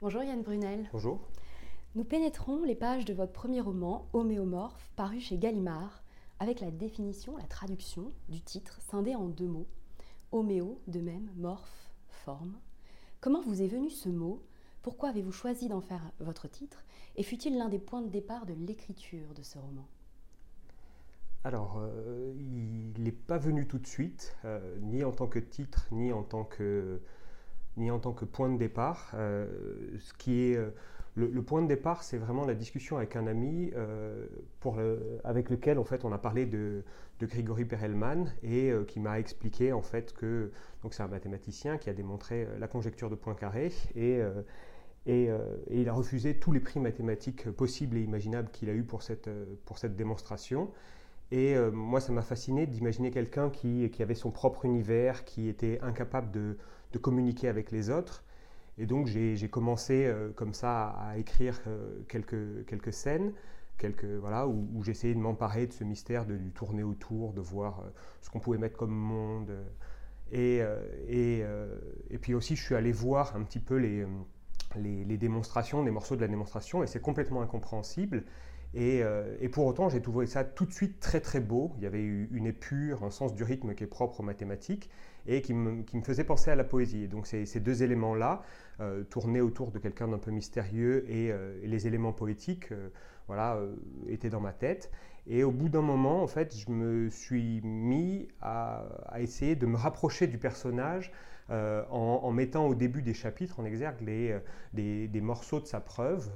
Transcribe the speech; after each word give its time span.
Bonjour 0.00 0.22
Yann 0.22 0.42
Brunel. 0.42 0.88
Bonjour. 0.92 1.18
Nous 1.96 2.04
pénétrons 2.04 2.62
les 2.62 2.76
pages 2.76 3.04
de 3.04 3.12
votre 3.12 3.32
premier 3.32 3.60
roman, 3.60 4.08
Homéomorphe, 4.12 4.92
paru 4.94 5.18
chez 5.18 5.38
Gallimard, 5.38 6.04
avec 6.38 6.60
la 6.60 6.70
définition, 6.70 7.36
la 7.36 7.48
traduction 7.48 8.12
du 8.28 8.40
titre, 8.40 8.80
scindé 8.80 9.16
en 9.16 9.26
deux 9.26 9.48
mots. 9.48 9.66
Homéo, 10.30 10.80
de 10.86 11.00
même, 11.00 11.28
morphe, 11.36 11.90
forme. 12.10 12.60
Comment 13.20 13.42
vous 13.42 13.60
est 13.60 13.66
venu 13.66 13.90
ce 13.90 14.08
mot? 14.08 14.40
Pourquoi 14.82 15.08
avez-vous 15.08 15.32
choisi 15.32 15.68
d'en 15.68 15.80
faire 15.80 16.12
votre 16.20 16.46
titre? 16.46 16.84
Et 17.16 17.24
fut-il 17.24 17.58
l'un 17.58 17.68
des 17.68 17.80
points 17.80 18.02
de 18.02 18.08
départ 18.08 18.46
de 18.46 18.54
l'écriture 18.54 19.34
de 19.34 19.42
ce 19.42 19.58
roman? 19.58 19.88
Alors, 21.42 21.78
euh, 21.80 22.32
il 22.36 23.02
n'est 23.02 23.10
pas 23.10 23.38
venu 23.38 23.66
tout 23.66 23.80
de 23.80 23.86
suite, 23.88 24.36
euh, 24.44 24.78
ni 24.80 25.02
en 25.02 25.10
tant 25.10 25.26
que 25.26 25.40
titre, 25.40 25.88
ni 25.90 26.12
en 26.12 26.22
tant 26.22 26.44
que, 26.44 27.00
ni 27.78 27.90
en 27.90 27.98
tant 27.98 28.12
que 28.12 28.24
point 28.24 28.50
de 28.50 28.58
départ. 28.58 29.12
Euh, 29.14 29.46
ce 29.98 30.12
qui 30.14 30.40
est 30.42 30.58
le, 31.18 31.42
point 31.42 31.62
de 31.62 31.66
départ, 31.66 32.02
c'est 32.02 32.16
vraiment 32.16 32.46
la 32.46 32.54
discussion 32.54 32.96
avec 32.96 33.16
un 33.16 33.26
ami 33.26 33.72
euh, 33.74 34.26
avec 35.24 35.50
lequel 35.50 35.78
en 35.78 35.84
fait 35.84 36.04
on 36.04 36.12
a 36.12 36.18
parlé 36.18 36.46
de, 36.46 36.84
de 37.18 37.26
Grigory 37.26 37.64
Perelman 37.64 38.26
et 38.42 38.70
euh, 38.70 38.84
qui 38.84 39.00
m'a 39.00 39.18
expliqué 39.18 39.72
en 39.72 39.82
fait 39.82 40.12
que 40.12 40.52
donc 40.82 40.94
c'est 40.94 41.02
un 41.02 41.08
mathématicien 41.08 41.76
qui 41.76 41.90
a 41.90 41.92
démontré 41.92 42.44
euh, 42.44 42.58
la 42.58 42.68
conjecture 42.68 43.10
de 43.10 43.16
Poincaré 43.16 43.72
et 43.94 44.20
et, 45.06 45.30
il 45.70 45.88
a 45.88 45.94
refusé 45.94 46.38
tous 46.38 46.52
les 46.52 46.60
prix 46.60 46.80
mathématiques 46.80 47.50
possibles 47.52 47.96
et 47.96 48.02
imaginables 48.02 48.50
qu'il 48.50 48.68
a 48.68 48.74
eu 48.74 48.82
pour 48.82 49.02
cette, 49.02 49.30
pour 49.64 49.78
cette 49.78 49.96
démonstration. 49.96 50.70
Et 51.30 51.56
moi, 51.72 52.00
ça 52.00 52.12
m'a 52.12 52.20
fasciné 52.20 52.66
d'imaginer 52.66 53.10
quelqu'un 53.10 53.48
qui, 53.48 53.88
qui, 53.88 54.02
avait 54.02 54.14
son 54.14 54.30
propre 54.30 54.66
univers, 54.66 55.24
qui 55.24 55.48
était 55.48 55.78
incapable 55.80 56.30
de, 56.30 56.58
de 56.92 56.98
communiquer 56.98 57.48
avec 57.48 57.70
les 57.70 57.90
autres, 57.90 58.24
et 58.78 58.86
donc 58.86 59.06
j'ai 59.06 59.48
commencé 59.48 60.06
euh, 60.06 60.30
comme 60.34 60.54
ça 60.54 60.90
à 60.90 61.18
écrire 61.18 61.60
euh, 61.66 62.00
quelques, 62.08 62.64
quelques 62.66 62.92
scènes, 62.92 63.32
quelques, 63.76 64.04
voilà, 64.04 64.46
où, 64.46 64.82
j'essayais 64.82 65.14
de 65.14 65.18
m'emparer 65.18 65.66
de 65.66 65.72
ce 65.72 65.84
mystère, 65.84 66.26
de 66.26 66.34
lui 66.34 66.50
tourner 66.52 66.84
autour, 66.84 67.32
de 67.32 67.40
voir 67.40 67.80
euh, 67.80 67.90
ce 68.20 68.30
qu'on 68.30 68.38
pouvait 68.38 68.58
mettre 68.58 68.76
comme 68.76 68.94
monde. 68.94 69.52
Et, 70.30 70.60
et, 71.08 72.18
puis 72.20 72.34
aussi, 72.34 72.54
je 72.54 72.62
suis 72.62 72.74
allé 72.74 72.92
voir 72.92 73.34
un 73.34 73.42
petit 73.44 73.60
peu 73.60 73.76
les, 73.76 74.06
les, 74.76 75.02
les 75.02 75.16
démonstrations, 75.16 75.82
les 75.82 75.90
morceaux 75.90 76.16
de 76.16 76.20
la 76.20 76.28
démonstration, 76.28 76.82
et 76.82 76.86
c'est 76.86 77.00
complètement 77.00 77.40
incompréhensible. 77.40 78.24
Et, 78.74 79.02
et, 79.40 79.48
pour 79.48 79.64
autant, 79.66 79.88
j'ai 79.88 80.02
trouvé 80.02 80.26
ça 80.26 80.44
tout 80.44 80.66
de 80.66 80.72
suite 80.72 81.00
très 81.00 81.20
très 81.20 81.40
beau. 81.40 81.72
Il 81.78 81.84
y 81.84 81.86
avait 81.86 82.04
une 82.04 82.46
épure, 82.46 83.02
un 83.02 83.10
sens 83.10 83.34
du 83.34 83.42
rythme 83.42 83.74
qui 83.74 83.84
est 83.84 83.88
propre 83.88 84.20
aux 84.20 84.22
mathématiques 84.22 84.90
et 85.28 85.42
qui 85.42 85.54
me, 85.54 85.84
faisait 86.02 86.24
penser 86.24 86.50
à 86.50 86.56
la 86.56 86.64
poésie. 86.64 87.06
Donc 87.06 87.26
ces, 87.26 87.60
deux 87.60 87.82
éléments-là, 87.82 88.42
euh, 88.80 89.04
tourner 89.04 89.40
autour 89.40 89.70
de 89.70 89.78
quelqu'un 89.78 90.08
d'un 90.08 90.18
peu 90.18 90.30
mystérieux 90.30 91.04
et, 91.08 91.30
euh, 91.30 91.60
les 91.62 91.86
éléments 91.86 92.12
poétiques 92.12 92.72
euh, 92.72 92.88
voilà, 93.26 93.60
étaient 94.08 94.30
dans 94.30 94.40
ma 94.40 94.54
tête. 94.54 94.90
Et 95.26 95.44
au 95.44 95.50
bout 95.50 95.68
d'un 95.68 95.82
moment, 95.82 96.22
en 96.22 96.26
fait, 96.26 96.56
je 96.56 96.70
me 96.70 97.10
suis 97.10 97.60
mis 97.60 98.28
à, 98.40 98.86
essayer 99.18 99.54
de 99.54 99.66
me 99.66 99.76
rapprocher 99.76 100.26
du 100.26 100.38
personnage 100.38 101.12
en, 101.50 102.30
mettant 102.30 102.66
au 102.66 102.74
début 102.74 103.02
des 103.02 103.14
chapitres 103.14 103.60
en 103.60 103.64
exergue 103.64 104.00
les, 104.02 104.38
des, 105.08 105.20
morceaux 105.20 105.60
de 105.60 105.66
sa 105.66 105.80
preuve. 105.80 106.30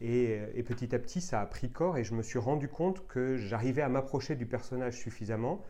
et, 0.00 0.40
et, 0.54 0.62
petit 0.62 0.94
à 0.94 0.98
petit, 0.98 1.20
ça 1.20 1.40
a 1.40 1.46
pris 1.46 1.70
corps 1.70 1.98
et 1.98 2.04
je 2.04 2.14
me 2.14 2.22
suis 2.22 2.38
rendu 2.38 2.68
compte 2.68 3.06
que 3.06 3.36
j'arrivais 3.36 3.82
à 3.82 3.88
m'approcher 3.88 4.36
du 4.36 4.46
personnage 4.46 4.96
suffisamment 4.96 5.62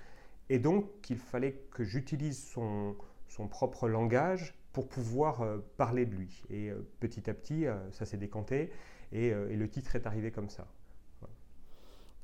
et 0.51 0.59
donc 0.59 0.87
qu'il 1.01 1.17
fallait 1.17 1.63
que 1.71 1.85
j'utilise 1.85 2.43
son, 2.43 2.97
son 3.29 3.49
propre 3.49 3.89
langage 3.89 4.55
pour 4.73 4.89
pouvoir 4.89 5.41
euh, 5.43 5.59
parler 5.77 6.07
de 6.07 6.15
lui. 6.15 6.43
Et 6.51 6.71
euh, 6.71 6.87
petit 7.01 7.31
à 7.31 7.35
petit, 7.35 7.67
euh, 7.67 7.79
ça 7.93 8.05
s'est 8.05 8.19
décanté 8.19 8.71
et, 9.13 9.33
le 9.33 9.69
titre 9.69 9.97
est 9.97 10.07
arrivé 10.07 10.31
comme 10.31 10.49
ça. 10.49 10.69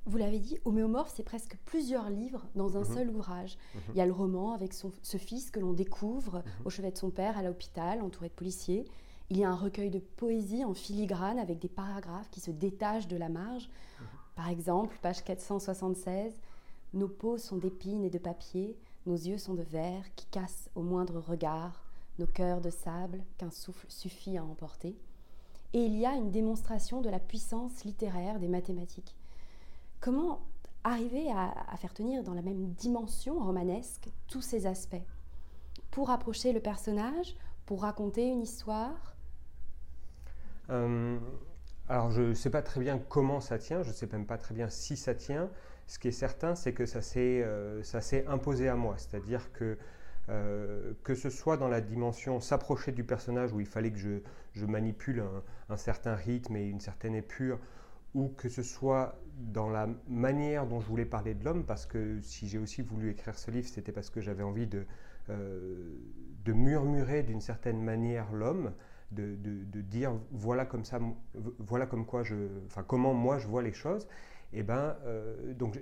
Vous 0.06 0.18
l'avez 0.18 0.38
dit, 0.38 0.56
Homéomorphe, 0.64 1.12
c'est 1.14 1.24
presque 1.24 1.56
plusieurs 1.64 2.10
livres 2.10 2.46
dans 2.54 2.76
un 2.76 2.84
mhm. 2.84 2.94
seul 2.94 3.10
ouvrage. 3.10 3.58
Mhm. 3.74 3.80
Il 3.90 3.98
y 3.98 4.00
a 4.00 4.06
le 4.06 4.12
roman 4.12 4.52
avec 4.52 4.72
son, 4.72 4.92
ce 5.02 5.16
fils 5.16 5.50
que 5.50 5.58
l'on 5.58 5.72
découvre 5.72 6.36
mhm. 6.36 6.66
au 6.66 6.70
chevet 6.70 6.92
de 6.92 6.96
son 6.96 7.10
père 7.10 7.36
à 7.36 7.42
l'hôpital, 7.42 8.00
entouré 8.02 8.28
de 8.28 8.34
policiers. 8.34 8.86
Il 9.30 9.38
y 9.38 9.44
a 9.44 9.50
un 9.50 9.56
recueil 9.56 9.90
de 9.90 9.98
poésie 9.98 10.64
en 10.64 10.74
filigrane 10.74 11.40
avec 11.40 11.58
des 11.58 11.68
paragraphes 11.68 12.30
qui 12.30 12.38
se 12.38 12.52
détachent 12.52 13.08
de 13.08 13.16
la 13.16 13.28
marge. 13.28 13.68
Par 14.36 14.48
exemple, 14.48 14.96
page 15.02 15.24
476, 15.24 16.32
Nos 16.94 17.08
peaux 17.08 17.38
sont 17.38 17.56
d'épines 17.56 18.04
et 18.04 18.10
de 18.10 18.18
papier, 18.18 18.78
nos 19.06 19.16
yeux 19.16 19.38
sont 19.38 19.54
de 19.54 19.62
verre 19.62 20.04
qui 20.14 20.26
cassent 20.26 20.70
au 20.76 20.82
moindre 20.82 21.18
regard, 21.18 21.82
nos 22.20 22.26
cœurs 22.26 22.60
de 22.60 22.70
sable 22.70 23.24
qu'un 23.38 23.50
souffle 23.50 23.86
suffit 23.88 24.38
à 24.38 24.44
emporter. 24.44 24.96
Et 25.72 25.80
il 25.80 25.96
y 25.96 26.06
a 26.06 26.14
une 26.14 26.30
démonstration 26.30 27.00
de 27.00 27.10
la 27.10 27.18
puissance 27.18 27.84
littéraire 27.84 28.38
des 28.38 28.48
mathématiques. 28.48 29.16
Comment 30.00 30.40
arriver 30.84 31.30
à, 31.32 31.76
faire 31.76 31.92
tenir 31.92 32.22
dans 32.22 32.34
la 32.34 32.42
même 32.42 32.72
dimension 32.74 33.38
romanesque 33.38 34.08
tous 34.28 34.42
ces 34.42 34.66
aspects? 34.66 35.02
Pour 35.90 36.10
approcher 36.10 36.52
le 36.52 36.60
personnage, 36.60 37.36
pour 37.64 37.82
raconter 37.82 38.28
une 38.28 38.42
histoire? 38.42 39.16
Euh, 40.70 41.18
Alors 41.88 42.10
je 42.10 42.22
ne 42.22 42.34
sais 42.34 42.50
pas 42.50 42.62
très 42.62 42.80
bien 42.80 42.98
comment 42.98 43.40
ça 43.40 43.58
tient, 43.58 43.82
je 43.82 43.88
ne 43.88 43.94
sais 43.94 44.08
même 44.12 44.26
pas 44.26 44.38
très 44.38 44.54
bien 44.54 44.68
si 44.68 44.96
ça 44.96 45.14
tient. 45.14 45.50
Ce 45.86 45.98
qui 45.98 46.08
est 46.08 46.12
certain, 46.12 46.54
c'est 46.54 46.72
que 46.72 46.84
ça 46.84 47.00
s'est 47.00 47.42
euh, 47.44 47.82
imposé 48.26 48.68
à 48.68 48.74
moi. 48.74 48.96
C'est-à-dire 48.98 49.52
que 49.52 49.78
euh, 50.28 50.92
que 51.04 51.14
ce 51.14 51.30
soit 51.30 51.56
dans 51.56 51.68
la 51.68 51.80
dimension 51.80 52.40
s'approcher 52.40 52.90
du 52.90 53.04
personnage 53.04 53.52
où 53.52 53.60
il 53.60 53.66
fallait 53.66 53.92
que 53.92 53.98
je, 54.54 54.66
manipule 54.66 55.22
un, 55.68 55.76
certain 55.76 56.16
rythme 56.16 56.56
et 56.56 56.64
une 56.64 56.80
certaine 56.80 57.14
épure, 57.14 57.60
ou 58.16 58.28
que 58.30 58.48
ce 58.48 58.62
soit 58.62 59.20
dans 59.36 59.68
la 59.68 59.86
manière 60.08 60.66
dont 60.66 60.80
je 60.80 60.86
voulais 60.86 61.04
parler 61.04 61.34
de 61.34 61.44
l'homme, 61.44 61.64
parce 61.64 61.84
que 61.84 62.18
si 62.22 62.48
j'ai 62.48 62.58
aussi 62.58 62.80
voulu 62.80 63.10
écrire 63.10 63.38
ce 63.38 63.50
livre, 63.50 63.68
c'était 63.68 63.92
parce 63.92 64.08
que 64.08 64.22
j'avais 64.22 64.42
envie 64.42 64.66
de, 64.66 64.86
euh, 65.28 65.92
murmurer 66.46 67.22
d'une 67.22 67.42
certaine 67.42 67.82
manière 67.82 68.32
l'homme, 68.32 68.72
de, 69.12 69.36
dire 69.82 70.12
voilà 70.30 70.64
comme 70.64 70.84
ça, 70.84 70.98
voilà 71.58 71.86
comme 71.86 72.06
quoi 72.06 72.22
je, 72.22 72.34
enfin 72.66 72.84
comment 72.84 73.12
moi 73.12 73.38
je 73.38 73.46
vois 73.46 73.62
les 73.62 73.72
choses 73.72 74.08
et 74.56 74.60
eh 74.60 74.62
ben, 74.62 74.96
euh, 75.04 75.52
donc 75.52 75.78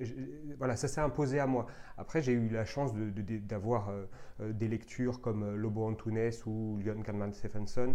voilà, 0.58 0.74
ça 0.74 0.88
s'est 0.88 1.00
imposé 1.00 1.38
à 1.38 1.46
moi. 1.46 1.66
Après, 1.96 2.20
j'ai 2.22 2.32
eu 2.32 2.48
la 2.48 2.64
chance 2.64 2.92
d'avoir 2.92 3.88
euh, 3.88 4.06
euh, 4.40 4.52
des 4.52 4.66
lectures 4.66 5.20
comme 5.20 5.54
Lobo 5.54 5.86
Antunes 5.86 6.32
ou 6.44 6.80
Leon 6.84 7.02
Kahneman 7.02 7.32
Stephenson 7.32 7.94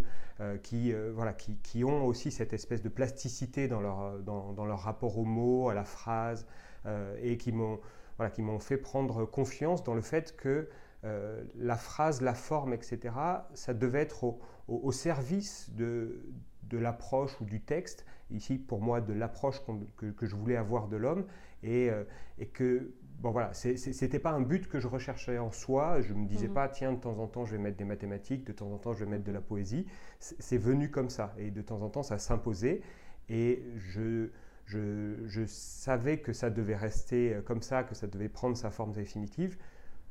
qui, 0.64 0.94
voilà, 1.14 1.34
qui, 1.34 1.58
qui, 1.58 1.84
ont 1.84 2.06
aussi 2.06 2.32
cette 2.32 2.54
espèce 2.54 2.82
de 2.82 2.88
plasticité 2.88 3.68
dans 3.68 3.82
leur, 3.82 4.20
dans, 4.20 4.66
leur 4.66 4.80
rapport 4.80 5.18
aux 5.18 5.26
mots, 5.26 5.68
à 5.68 5.74
la 5.74 5.84
phrase, 5.84 6.48
et 7.22 7.36
qui 7.36 7.52
m'ont 7.52 7.82
voilà, 8.16 8.32
qui 8.32 8.42
fait 8.62 8.78
prendre 8.78 9.26
confiance 9.26 9.84
dans 9.84 9.96
le 9.96 10.02
fait 10.02 10.38
que 10.38 10.70
la 11.04 11.76
phrase, 11.76 12.22
la 12.22 12.34
forme, 12.34 12.72
etc., 12.72 13.14
ça 13.54 13.74
devait 13.74 14.00
être 14.00 14.24
au, 14.24 14.40
au 14.70 14.94
service 14.94 15.72
de, 15.76 16.22
de 16.64 16.78
l'approche 16.78 17.42
ou 17.42 17.44
du 17.44 17.60
texte, 17.60 18.06
ici 18.32 18.58
pour 18.58 18.82
moi 18.82 19.02
de 19.02 19.14
l'approche 19.14 19.62
que, 19.98 20.06
que, 20.08 20.26
je 20.26 20.36
voulais 20.36 20.56
avoir 20.56 20.88
de 20.88 20.98
l'homme, 20.98 21.26
et, 21.64 21.90
euh, 21.90 22.04
et, 22.38 22.48
que, 22.48 22.92
bon 23.20 23.32
voilà, 23.32 23.54
c'était 23.54 24.20
pas 24.20 24.32
un 24.32 24.42
but 24.42 24.68
que 24.68 24.80
je 24.80 24.88
recherchais 24.88 25.38
en 25.38 25.52
soi, 25.52 26.02
je 26.02 26.14
me 26.14 26.26
disais 26.26 26.48
mhm. 26.48 26.54
pas, 26.54 26.68
tiens, 26.70 26.94
de 26.94 27.00
temps 27.00 27.18
en 27.20 27.28
temps 27.28 27.46
je 27.46 27.54
vais 27.54 27.62
mettre 27.62 27.78
des 27.78 27.86
mathématiques, 27.86 28.46
de 28.46 28.54
temps 28.54 28.72
en 28.72 28.78
temps 28.78 28.94
je 28.94 29.04
vais 29.04 29.12
mettre 29.12 29.24
de 29.24 29.32
la 29.32 29.42
poésie, 29.42 29.86
c'est 30.20 30.58
venu 30.58 30.90
comme 30.90 31.10
ça, 31.10 31.34
et 31.38 31.52
de 31.52 31.62
temps 31.62 31.82
en 31.82 31.90
temps 31.90 32.04
ça 32.04 32.18
s'imposait, 32.18 32.82
et 33.30 33.64
je, 33.78 34.30
je, 34.66 35.16
je, 35.26 35.46
savais 35.46 36.20
que 36.20 36.34
ça 36.34 36.50
devait 36.50 36.76
rester 36.76 37.34
euh, 37.34 37.42
comme 37.42 37.62
ça, 37.62 37.84
que 37.84 37.96
ça 37.96 38.08
devait 38.08 38.30
prendre 38.30 38.58
sa 38.58 38.72
forme 38.72 38.94
définitive, 38.94 39.58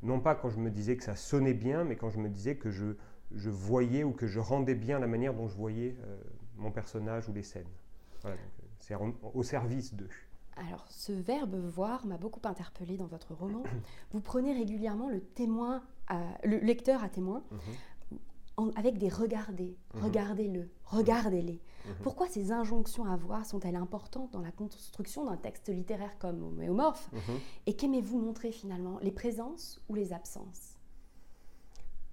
non 0.03 0.21
pas 0.21 0.35
quand 0.35 0.49
je 0.49 0.59
me 0.59 0.71
disais 0.71 0.97
que 0.97 1.05
ça 1.05 1.17
sonnait 1.17 1.55
bien, 1.55 1.85
mais 1.85 1.97
quand 1.97 2.11
je 2.11 2.19
me 2.19 2.29
disais 2.29 2.57
que 2.57 2.71
je, 2.71 2.95
je 3.35 3.51
voyais 3.51 4.05
ou 4.05 4.13
que 4.13 4.27
je 4.27 4.39
rendais 4.39 4.75
bien 4.75 4.99
la 4.99 5.07
manière 5.07 5.35
dont 5.35 5.49
je 5.49 5.57
voyais 5.57 5.97
euh, 6.05 6.17
mon 6.57 6.71
personnage 6.71 7.29
ou 7.29 7.33
les 7.33 7.43
scènes. 7.43 7.67
Euh, 8.25 8.35
c'est 8.81 8.95
au 9.35 9.43
service 9.43 9.95
d'eux. 9.95 10.11
Alors, 10.57 10.87
ce 10.91 11.13
verbe 11.13 11.55
voir 11.55 12.05
m'a 12.07 12.17
beaucoup 12.17 12.41
interpellé 12.45 12.97
dans 12.97 13.07
votre 13.07 13.35
roman. 13.35 13.63
Vous 14.13 14.21
prenez 14.21 14.53
régulièrement 14.53 15.09
le 15.09 15.21
témoin, 15.21 15.83
le 16.43 16.59
lecteur 16.59 17.05
à 17.05 17.09
témoin, 17.09 17.45
mhm. 17.51 18.73
avec 18.75 18.99
des 18.99 19.09
regardez, 19.09 19.77
mhm. 19.95 20.03
regardez-le, 20.03 20.71
regardez-les. 20.85 21.61
Mhm. 21.87 21.95
Pourquoi 22.03 22.27
ces 22.27 22.51
injonctions 22.51 23.05
à 23.05 23.17
voir 23.17 23.47
sont-elles 23.47 23.77
importantes 23.77 24.33
dans 24.33 24.41
la 24.41 24.51
construction 24.51 25.25
d'un 25.25 25.37
texte 25.37 25.69
littéraire 25.69 26.19
comme 26.19 26.43
Homéomorphe 26.43 27.09
Et 27.67 27.75
qu'aimez-vous 27.75 28.19
montrer 28.19 28.51
finalement, 28.51 28.99
les 29.01 29.13
présences 29.13 29.81
ou 29.89 29.95
les 29.95 30.13
absences? 30.13 30.79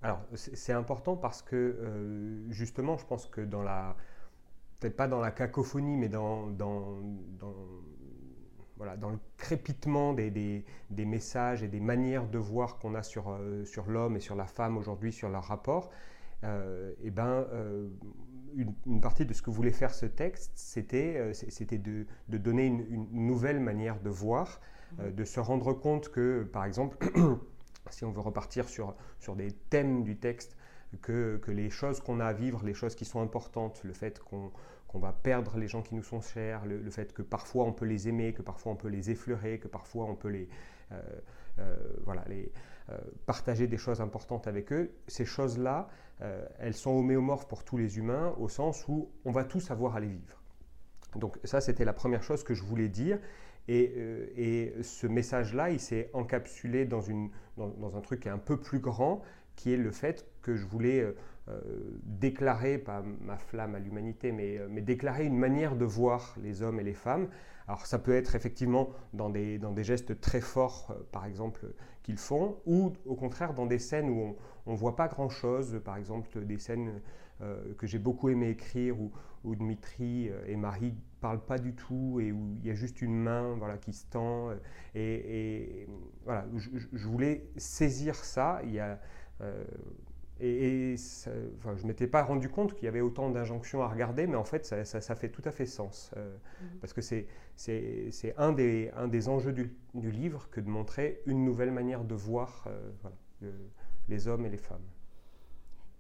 Alors, 0.04 0.22
c'est 0.36 0.74
important 0.74 1.16
parce 1.16 1.42
que, 1.42 1.56
euh, 1.56 2.52
justement, 2.52 2.96
je 2.96 3.08
pense 3.08 3.26
que 3.26 3.42
dans 3.42 3.64
la, 3.64 3.96
peut-être 4.86 4.98
pas 4.98 5.08
dans 5.08 5.20
la 5.20 5.32
cacophonie, 5.32 5.98
mais 5.98 6.10
dans, 6.10 6.46
dans, 6.46 7.00
voilà, 8.78 8.96
dans 8.98 9.10
le 9.10 9.18
crépitement 9.36 10.14
des, 10.14 10.30
des, 10.30 11.06
messages 11.06 11.64
et 11.64 11.68
des 11.68 11.80
manières 11.80 12.28
de 12.28 12.38
voir 12.38 12.78
qu'on 12.78 12.94
a 12.94 13.02
sur, 13.02 13.30
euh, 13.32 13.66
sur 13.66 13.88
l'homme 13.88 14.16
et 14.16 14.20
sur 14.20 14.36
la 14.36 14.46
femme 14.46 14.78
aujourd'hui, 14.78 15.12
sur 15.12 15.30
leur 15.30 15.46
rapport, 15.46 15.90
euh, 16.44 16.94
eh 17.02 17.10
ben, 17.10 17.48
euh, 17.52 17.90
une, 18.56 19.02
partie 19.02 19.26
de 19.26 19.34
ce 19.34 19.42
que 19.42 19.50
voulait 19.50 19.72
faire 19.72 19.92
ce 19.92 20.06
texte, 20.06 20.52
c'était 20.54 21.34
c'était 21.34 21.80
de, 21.80 22.06
de, 22.30 22.38
donner 22.38 22.68
une, 22.68 22.86
une, 23.12 23.26
nouvelle 23.26 23.60
manière 23.60 24.00
de 24.00 24.10
voir, 24.12 24.62
de 25.00 25.24
se 25.24 25.40
rendre 25.40 25.74
compte 25.74 26.10
que, 26.10 26.44
par 26.44 26.64
exemple, 26.64 26.98
si 27.90 28.06
on 28.06 28.12
veut 28.12 28.22
repartir 28.22 28.70
sur, 28.70 28.96
sur 29.20 29.36
des 29.36 29.52
thèmes 29.52 30.04
du 30.04 30.16
texte, 30.18 30.56
que, 31.02 31.38
que 31.38 31.52
les 31.52 31.70
choses 31.70 32.00
qu'on 32.00 32.20
a 32.20 32.26
à 32.26 32.34
vivre, 32.34 32.64
les 32.64 32.74
choses 32.74 32.96
qui 32.96 33.06
sont 33.06 33.22
importantes, 33.22 33.82
le 33.84 33.94
fait 33.94 34.20
qu'on 34.20 34.52
va 35.00 35.14
perdre 35.14 35.58
les 35.58 35.68
gens 35.68 35.82
qui 35.82 35.96
nous 35.96 36.04
sont 36.04 36.22
chers, 36.22 36.66
le, 36.66 36.90
fait 36.90 37.14
que 37.14 37.22
parfois 37.22 37.66
on 37.66 37.74
peut 37.74 37.86
les 37.86 38.08
aimer, 38.08 38.34
que 38.34 38.42
parfois 38.42 38.72
on 38.74 38.76
peut 38.76 38.88
les 38.88 39.12
effleurer, 39.12 39.60
que 39.60 39.68
parfois 39.68 40.06
on 40.06 40.16
peut 40.16 40.30
les, 40.30 40.48
euh, 40.92 41.02
euh, 41.60 41.76
voilà, 42.04 42.24
les, 42.28 42.52
euh, 42.90 42.98
partager 43.26 43.68
des 43.68 43.78
choses 43.78 44.02
importantes 44.02 44.48
avec 44.48 44.72
eux, 44.72 44.92
ces 45.08 45.26
choses-là, 45.26 45.90
elles 46.60 46.76
sont 46.76 46.92
homéomorphes 46.92 47.46
pour 47.46 47.66
tous 47.66 47.76
les 47.76 47.98
humains 47.98 48.34
au 48.40 48.48
sens 48.48 48.88
où 48.88 49.10
on 49.26 49.32
va 49.32 49.44
tous 49.44 49.70
avoir 49.70 49.98
à 49.98 50.00
les 50.00 50.08
vivre. 50.08 50.42
Donc 51.18 51.38
ça, 51.44 51.60
c'était 51.60 51.84
la 51.84 51.92
première 51.92 52.24
chose 52.24 52.42
que 52.46 52.54
je 52.54 52.64
voulais 52.64 52.88
dire. 52.88 53.20
Et, 53.68 53.92
et 54.38 54.82
ce 54.82 55.08
message-là, 55.08 55.72
il 55.72 55.80
s'est 55.82 56.10
encapsulé 56.14 56.86
dans, 56.86 57.02
une, 57.02 57.32
dans, 57.58 57.68
dans, 57.68 57.98
un 57.98 58.00
truc 58.00 58.28
un 58.28 58.38
peu 58.38 58.56
plus 58.56 58.80
grand, 58.80 59.24
qui 59.58 59.74
est 59.74 59.78
le 59.78 59.92
fait 59.92 60.26
que 60.42 60.56
je 60.56 60.66
voulais 60.66 61.06
déclarer, 62.04 62.78
pas 62.80 63.04
ma 63.22 63.38
flamme 63.38 63.76
à 63.76 63.80
l'humanité, 63.80 64.32
mais, 64.32 64.58
euh, 64.58 64.68
mais, 64.70 64.82
déclarer 64.82 65.26
une 65.26 65.38
manière 65.38 65.76
de 65.76 65.86
voir 65.86 66.36
les 66.42 66.64
hommes 66.64 66.80
et 66.80 66.84
les 66.84 66.94
femmes. 66.94 67.28
Alors 67.68 67.86
ça 67.86 68.00
peut 68.00 68.16
être 68.16 68.36
effectivement 68.36 68.90
dans 69.14 69.30
des, 69.30 69.60
gestes 69.84 70.20
très 70.20 70.42
forts, 70.42 70.88
euh, 70.92 71.04
par 71.12 71.26
exemple, 71.26 71.68
qu'ils 72.02 72.18
font, 72.18 72.58
ou 72.66 72.94
au 73.06 73.16
contraire 73.16 73.54
dans 73.54 73.68
des 73.68 73.80
scènes 73.80 74.10
où 74.10 74.36
on 74.66 74.72
ne 74.72 74.78
voit 74.78 74.96
pas 74.96 75.08
grand-chose, 75.08 75.80
par 75.84 75.98
exemple 75.98 76.44
des 76.46 76.58
scènes 76.58 77.02
que 77.78 77.86
j'ai 77.86 78.00
beaucoup 78.00 78.30
aimé 78.30 78.48
écrire, 78.50 78.98
où, 78.98 79.12
où 79.44 79.56
Dmitri 79.56 80.30
et 80.48 80.56
Marie 80.56 80.94
parlent 81.20 81.44
pas 81.44 81.58
du 81.58 81.74
tout, 81.74 82.22
et 82.22 82.32
où 82.32 82.56
il 82.62 82.66
y 82.66 82.72
a 82.72 82.74
juste 82.74 83.02
une 83.02 83.16
main 83.16 83.56
voilà, 83.58 83.78
qui 83.78 83.92
se 83.92 84.06
tend. 84.06 84.52
Et, 84.94 85.86
voilà, 86.24 86.46
je, 86.56 87.08
voulais 87.08 87.50
saisir 87.58 88.16
ça. 88.16 88.62
Il 88.64 88.72
y 88.72 88.80
a, 88.80 89.00
et, 90.40 90.96
je 90.98 91.30
ne 91.30 91.88
m'étais 91.88 92.08
pas 92.08 92.24
rendu 92.24 92.50
compte 92.50 92.74
qu'il 92.74 92.86
y 92.86 92.88
avait 92.88 93.02
autant 93.02 93.30
d'injonctions 93.30 93.82
à 93.82 93.88
regarder, 93.88 94.28
mais 94.28 94.36
en 94.36 94.44
fait, 94.44 94.66
ça, 94.66 95.16
fait 95.16 95.30
tout 95.30 95.42
à 95.46 95.52
fait 95.52 95.66
sens. 95.66 96.12
Euh, 96.18 96.36
mhm. 96.62 96.80
Parce 96.80 96.94
que 96.94 97.02
c'est 97.02 98.36
un 98.38 98.52
des, 98.52 98.92
un 98.96 99.08
des 99.08 99.30
enjeux 99.30 99.54
du, 99.54 99.72
livre 99.94 100.50
que 100.50 100.60
de 100.60 100.70
montrer 100.70 101.22
une 101.26 101.46
nouvelle 101.46 101.72
manière 101.72 102.04
de 102.04 102.16
voir 102.16 102.68
euh, 102.68 103.52
les 104.10 104.28
hommes 104.28 104.46
et 104.46 104.50
les 104.50 104.58
femmes. 104.58 104.86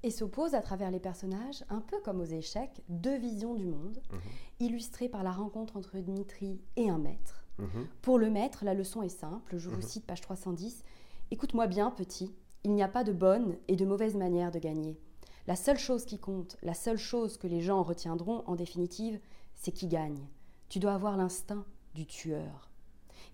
Et 0.04 0.12
s'opposent 0.12 0.54
à 0.54 0.62
travers 0.62 0.92
les 0.92 1.00
personnages, 1.00 1.64
un 1.70 1.82
peu 1.82 2.00
comme 2.02 2.20
aux 2.20 2.26
échecs, 2.26 2.82
deux 2.90 3.18
visions 3.18 3.56
du 3.56 3.66
monde, 3.66 4.02
mhm. 4.12 4.20
illustrées 4.60 5.10
par 5.10 5.24
la 5.24 5.32
rencontre 5.32 5.78
entre 5.78 5.98
Dmitri 5.98 6.62
et 6.76 6.90
un 6.90 7.00
maître. 7.00 7.46
Mhm. 7.58 7.88
Pour 8.02 8.20
le 8.20 8.30
maître, 8.30 8.66
la 8.66 8.74
leçon 8.74 9.02
est 9.02 9.10
simple, 9.10 9.58
je 9.58 9.70
vous 9.70 9.82
cite 9.82 10.06
page 10.06 10.20
310. 10.20 10.84
Écoute-moi 11.32 11.68
bien, 11.68 11.90
petit, 11.90 12.36
il 12.66 12.74
n'y 12.74 12.82
a 12.82 12.88
pas 12.88 13.04
de 13.04 13.14
bonne 13.14 13.58
et 13.68 13.76
de 13.76 13.86
mauvaise 13.86 14.16
manière 14.16 14.50
de 14.50 14.58
gagner. 14.58 14.98
La 15.46 15.56
seule 15.56 15.78
chose 15.78 16.04
qui 16.04 16.18
compte, 16.18 16.58
la 16.64 16.74
seule 16.74 16.98
chose 16.98 17.38
que 17.38 17.46
les 17.46 17.62
gens 17.62 17.84
retiendront 17.84 18.42
en 18.48 18.56
définitive, 18.56 19.20
c'est 19.54 19.72
qui 19.72 19.88
gagne. 19.88 20.28
Tu 20.68 20.80
dois 20.80 20.94
avoir 20.94 21.16
l'instinct 21.16 21.64
du 21.94 22.08
tueur. 22.08 22.72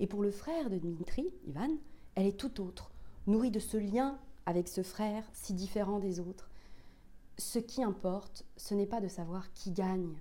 Et 0.01 0.07
pour 0.07 0.21
le 0.21 0.31
frère 0.31 0.69
de 0.69 0.77
Dmitri, 0.77 1.33
Ivan, 1.47 1.69
elle 2.15 2.25
est 2.25 2.37
tout 2.37 2.59
autre, 2.59 2.91
nourrie 3.25 3.51
de 3.51 3.59
ce 3.59 3.77
lien 3.77 4.19
avec 4.45 4.67
ce 4.67 4.83
frère 4.83 5.23
si 5.31 5.53
différent 5.53 5.99
des 5.99 6.19
autres. 6.19 6.49
Ce 7.37 7.57
qui 7.57 7.83
importe, 7.83 8.45
ce 8.57 8.73
n'est 8.73 8.85
pas 8.85 8.99
de 8.99 9.07
savoir 9.07 9.53
qui 9.53 9.71
gagne. 9.71 10.19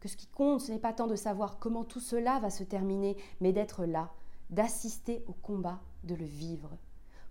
Que 0.00 0.08
ce 0.08 0.18
qui 0.18 0.26
compte, 0.26 0.60
ce 0.60 0.70
n'est 0.70 0.78
pas 0.78 0.92
tant 0.92 1.06
de 1.06 1.16
savoir 1.16 1.58
comment 1.58 1.84
tout 1.84 1.98
cela 2.00 2.40
va 2.40 2.50
se 2.50 2.62
terminer, 2.62 3.16
mais 3.40 3.54
d'être 3.54 3.86
là, 3.86 4.12
d'assister 4.50 5.24
au 5.28 5.32
combat, 5.32 5.80
de 6.02 6.14
le 6.14 6.26
vivre. 6.26 6.76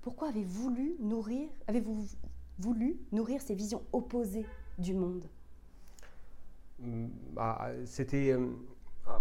Pourquoi 0.03 0.27
avez-vous 0.27 0.63
voulu 0.63 0.95
nourrir, 1.00 1.47
avez-vous 1.67 2.05
voulu 2.59 2.97
nourrir 3.13 3.41
ces 3.41 3.55
visions 3.55 3.81
opposées 3.94 4.45
du 4.77 4.94
monde? 4.94 5.23
Bah, 6.79 7.69
C'était 7.85 8.33
euh, 8.33 8.50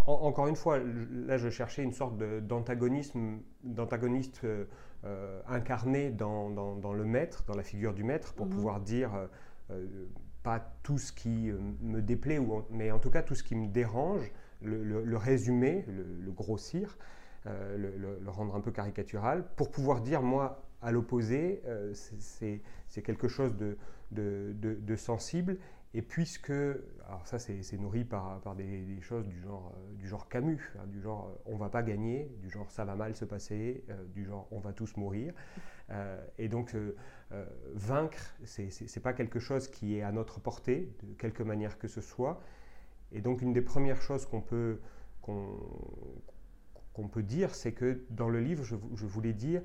encore 0.07 0.47
une 0.47 0.57
fois, 0.57 0.79
là 0.79 1.37
je 1.37 1.49
cherchais 1.49 1.83
une 1.83 1.93
sorte 1.93 2.17
d'antagonisme, 2.17 3.39
d'antagoniste 3.63 4.41
euh, 4.43 4.65
euh, 5.05 5.41
incarné 5.47 6.11
dans, 6.11 6.49
le 6.93 7.05
maître, 7.05 7.45
dans 7.47 7.55
la 7.55 7.63
figure 7.63 7.93
du 7.93 8.03
maître, 8.03 8.33
pour 8.33 8.47
mhm. 8.47 8.51
pouvoir 8.51 8.81
dire 8.81 9.11
pas 10.43 10.59
tout 10.83 10.97
ce 10.97 11.13
qui 11.13 11.49
me 11.81 12.01
déplaît, 12.01 12.39
ou, 12.39 12.63
mais 12.69 12.91
en 12.91 12.99
tout 12.99 13.09
cas 13.09 13.21
tout 13.21 13.35
ce 13.35 13.43
qui 13.43 13.55
me 13.55 13.67
dérange, 13.67 14.33
le, 14.61 15.15
résumer, 15.15 15.85
le, 15.87 16.31
grossir, 16.31 16.97
le, 17.45 18.19
rendre 18.27 18.53
un 18.55 18.61
peu 18.61 18.71
caricatural, 18.71 19.45
pour 19.55 19.71
pouvoir 19.71 20.01
dire 20.01 20.21
moi 20.21 20.61
à 20.83 20.91
l'opposé, 20.91 21.61
euh, 21.65 21.93
c'est 21.93 23.01
quelque 23.01 23.27
chose 23.27 23.55
de, 23.55 24.95
sensible. 24.95 25.57
Et 25.95 26.01
puisque, 26.01 26.49
alors 26.49 27.25
ça 27.25 27.37
c'est 27.37 27.77
nourri 27.77 28.03
par, 28.03 28.55
des, 28.55 28.99
choses 29.01 29.27
du 29.27 29.39
genre, 29.39 29.73
euh, 29.75 29.93
du 29.95 30.07
genre 30.07 30.27
Camus, 30.27 30.73
hein, 30.79 30.87
du 30.87 30.99
genre 30.99 31.27
euh, 31.27 31.51
on 31.51 31.55
va 31.55 31.69
pas 31.69 31.83
gagner, 31.83 32.31
du 32.41 32.49
genre 32.49 32.71
ça 32.71 32.83
va 32.83 32.95
mal 32.95 33.15
se 33.15 33.25
passer, 33.25 33.85
du 34.15 34.25
genre 34.25 34.47
on 34.49 34.59
va 34.59 34.73
tous 34.73 34.97
mourir. 34.97 35.33
et 36.39 36.47
donc 36.47 36.75
vaincre, 37.73 38.35
c'est 38.43 39.03
pas 39.03 39.13
quelque 39.13 39.39
chose 39.39 39.67
qui 39.67 39.97
est 39.97 40.01
à 40.01 40.11
notre 40.11 40.39
portée, 40.39 40.91
de 41.03 41.13
quelque 41.13 41.43
manière 41.43 41.77
que 41.77 41.87
ce 41.87 42.01
soit. 42.01 42.41
Et 43.11 43.21
donc 43.21 43.43
une 43.43 43.53
des 43.53 43.61
premières 43.61 44.01
choses 44.01 44.25
qu'on 44.25 44.41
peut, 44.41 44.79
qu'on 45.21 47.07
peut 47.07 47.23
dire, 47.23 47.53
c'est 47.53 47.73
que 47.73 48.03
dans 48.09 48.29
le 48.29 48.39
livre, 48.39 48.63
je, 48.63 49.05
voulais 49.05 49.33
dire, 49.33 49.61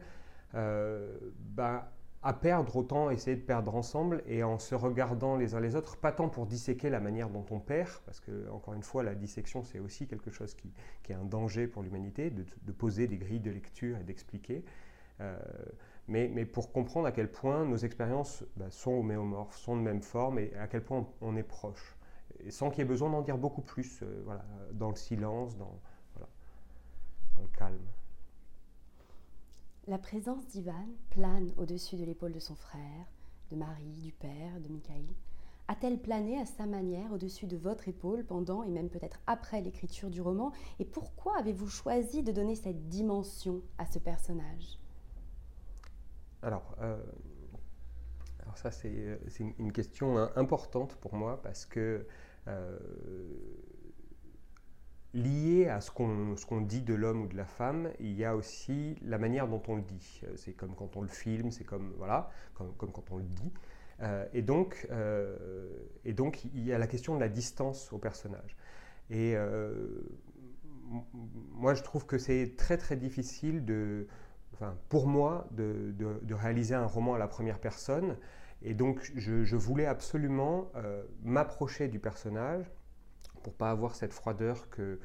bah, 0.52 1.92
à 2.22 2.32
perdre, 2.32 2.76
autant 2.76 3.10
essayer 3.10 3.36
de 3.36 3.42
perdre 3.42 3.74
ensemble 3.74 4.22
et 4.26 4.42
en 4.42 4.58
se 4.58 4.74
regardant 4.74 5.36
les 5.36 5.54
uns 5.54 5.60
les 5.60 5.76
autres, 5.76 5.96
pas 5.96 6.10
tant 6.10 6.28
pour 6.28 6.46
disséquer 6.46 6.90
la 6.90 7.00
manière 7.00 7.30
dont 7.30 7.46
on 7.50 7.60
perd, 7.60 7.90
parce 8.06 8.18
que, 8.18 8.50
encore 8.50 8.74
une 8.74 8.82
fois, 8.82 9.02
la 9.04 9.14
dissection, 9.14 9.62
c'est 9.62 9.78
aussi 9.78 10.08
quelque 10.08 10.30
chose 10.30 10.54
qui, 10.54 10.72
est 11.08 11.14
un 11.14 11.24
danger 11.24 11.68
pour 11.68 11.82
l'humanité, 11.82 12.30
de, 12.30 12.72
poser 12.72 13.06
des 13.06 13.16
grilles 13.16 13.40
de 13.40 13.50
lecture 13.50 13.96
et 13.98 14.04
d'expliquer, 14.04 14.64
euh, 15.20 15.38
mais, 16.08 16.28
mais, 16.32 16.44
pour 16.44 16.72
comprendre 16.72 17.06
à 17.06 17.12
quel 17.12 17.30
point 17.30 17.64
nos 17.64 17.76
expériences 17.76 18.44
bah, 18.56 18.70
sont 18.70 18.92
homéomorphes, 18.92 19.56
sont 19.56 19.76
de 19.76 19.82
même 19.82 20.02
forme 20.02 20.38
et 20.38 20.52
à 20.54 20.66
quel 20.66 20.82
point 20.82 21.06
on 21.20 21.36
est 21.36 21.42
proche, 21.42 21.96
sans 22.50 22.70
qu'il 22.70 22.80
y 22.80 22.82
ait 22.82 22.84
besoin 22.88 23.10
d'en 23.10 23.22
dire 23.22 23.38
beaucoup 23.38 23.62
plus, 23.62 24.02
euh, 24.02 24.22
voilà, 24.24 24.44
dans 24.72 24.90
le 24.90 24.96
silence, 24.96 25.56
dans, 25.56 25.80
voilà, 26.14 26.28
dans 27.36 27.42
le 27.42 27.48
calme. 27.56 27.78
La 29.88 29.96
présence 29.96 30.46
d'Ivan 30.48 30.86
plane 31.08 31.50
au-dessus 31.56 31.96
de 31.96 32.04
l'épaule 32.04 32.32
de 32.32 32.38
son 32.38 32.54
frère, 32.54 33.06
de 33.50 33.56
Marie, 33.56 34.02
du 34.02 34.12
père, 34.12 34.60
de 34.60 34.68
Michael. 34.68 35.06
A-t-elle 35.66 35.98
plané 35.98 36.38
à 36.38 36.44
sa 36.44 36.66
manière 36.66 37.10
au-dessus 37.10 37.46
de 37.46 37.56
votre 37.56 37.88
épaule 37.88 38.22
pendant 38.22 38.62
et 38.64 38.68
même 38.68 38.90
peut-être 38.90 39.18
après 39.26 39.62
l'écriture 39.62 40.10
du 40.10 40.20
roman? 40.20 40.52
Et 40.78 40.84
pourquoi 40.84 41.38
avez-vous 41.38 41.70
choisi 41.70 42.22
de 42.22 42.32
donner 42.32 42.54
cette 42.54 42.90
dimension 42.90 43.62
à 43.78 43.86
ce 43.86 43.98
personnage? 43.98 44.78
Alors, 46.42 46.76
euh, 46.82 47.02
alors, 48.42 48.58
ça 48.58 48.70
c'est 48.70 48.92
euh, 48.94 49.16
une 49.58 49.72
question 49.72 50.18
hein, 50.18 50.30
importante 50.36 50.96
pour 50.96 51.14
moi 51.14 51.40
parce 51.40 51.64
que 51.64 52.06
euh, 52.46 52.78
lié 55.14 55.68
à 55.68 55.80
ce 55.80 55.90
qu'on 55.90 56.60
dit 56.60 56.82
de 56.82 56.94
l'homme 56.94 57.22
ou 57.22 57.26
de 57.26 57.36
la 57.36 57.46
femme, 57.46 57.90
il 57.98 58.12
y 58.12 58.24
a 58.24 58.36
aussi 58.36 58.96
la 59.02 59.18
manière 59.18 59.48
dont 59.48 59.62
on 59.68 59.76
le 59.76 59.82
dit. 59.82 60.20
Euh, 60.24 60.32
c'est 60.36 60.52
comme 60.52 60.74
quand 60.74 60.96
on 60.96 61.02
le 61.02 61.08
filme, 61.08 61.50
c'est 61.50 61.64
comme, 61.64 61.94
voilà, 61.96 62.30
comme, 62.54 62.72
quand 62.76 63.10
on 63.10 63.16
le 63.16 63.24
dit. 63.24 63.52
Euh, 64.00 64.26
et, 64.32 64.42
donc, 64.42 64.86
euh, 64.90 65.68
et 66.04 66.12
donc, 66.12 66.44
il 66.44 66.64
y 66.64 66.72
a 66.72 66.78
la 66.78 66.86
question 66.86 67.14
de 67.14 67.20
la 67.20 67.28
distance 67.28 67.92
au 67.92 67.98
personnage. 67.98 68.56
Et 69.10 69.34
moi, 71.54 71.72
je 71.72 71.82
trouve 71.82 72.04
que 72.04 72.18
c'est 72.18 72.54
très 72.58 72.76
très 72.76 72.94
difficile 72.94 73.64
de, 73.64 74.06
enfin, 74.52 74.76
pour 74.90 75.06
moi 75.06 75.48
de, 75.52 75.94
de, 75.96 76.34
réaliser 76.34 76.74
un 76.74 76.84
roman 76.84 77.14
à 77.14 77.18
la 77.18 77.26
première 77.26 77.58
personne. 77.58 78.18
Et 78.60 78.74
donc, 78.74 79.10
je, 79.14 79.44
je 79.44 79.56
voulais 79.56 79.86
absolument 79.86 80.70
m'approcher 81.22 81.88
du 81.88 81.98
personnage 81.98 82.70
pour 83.42 83.54
pas 83.54 83.70
avoir 83.70 83.94
cette 83.94 84.12
froideur 84.12 84.68
que, 84.70 84.98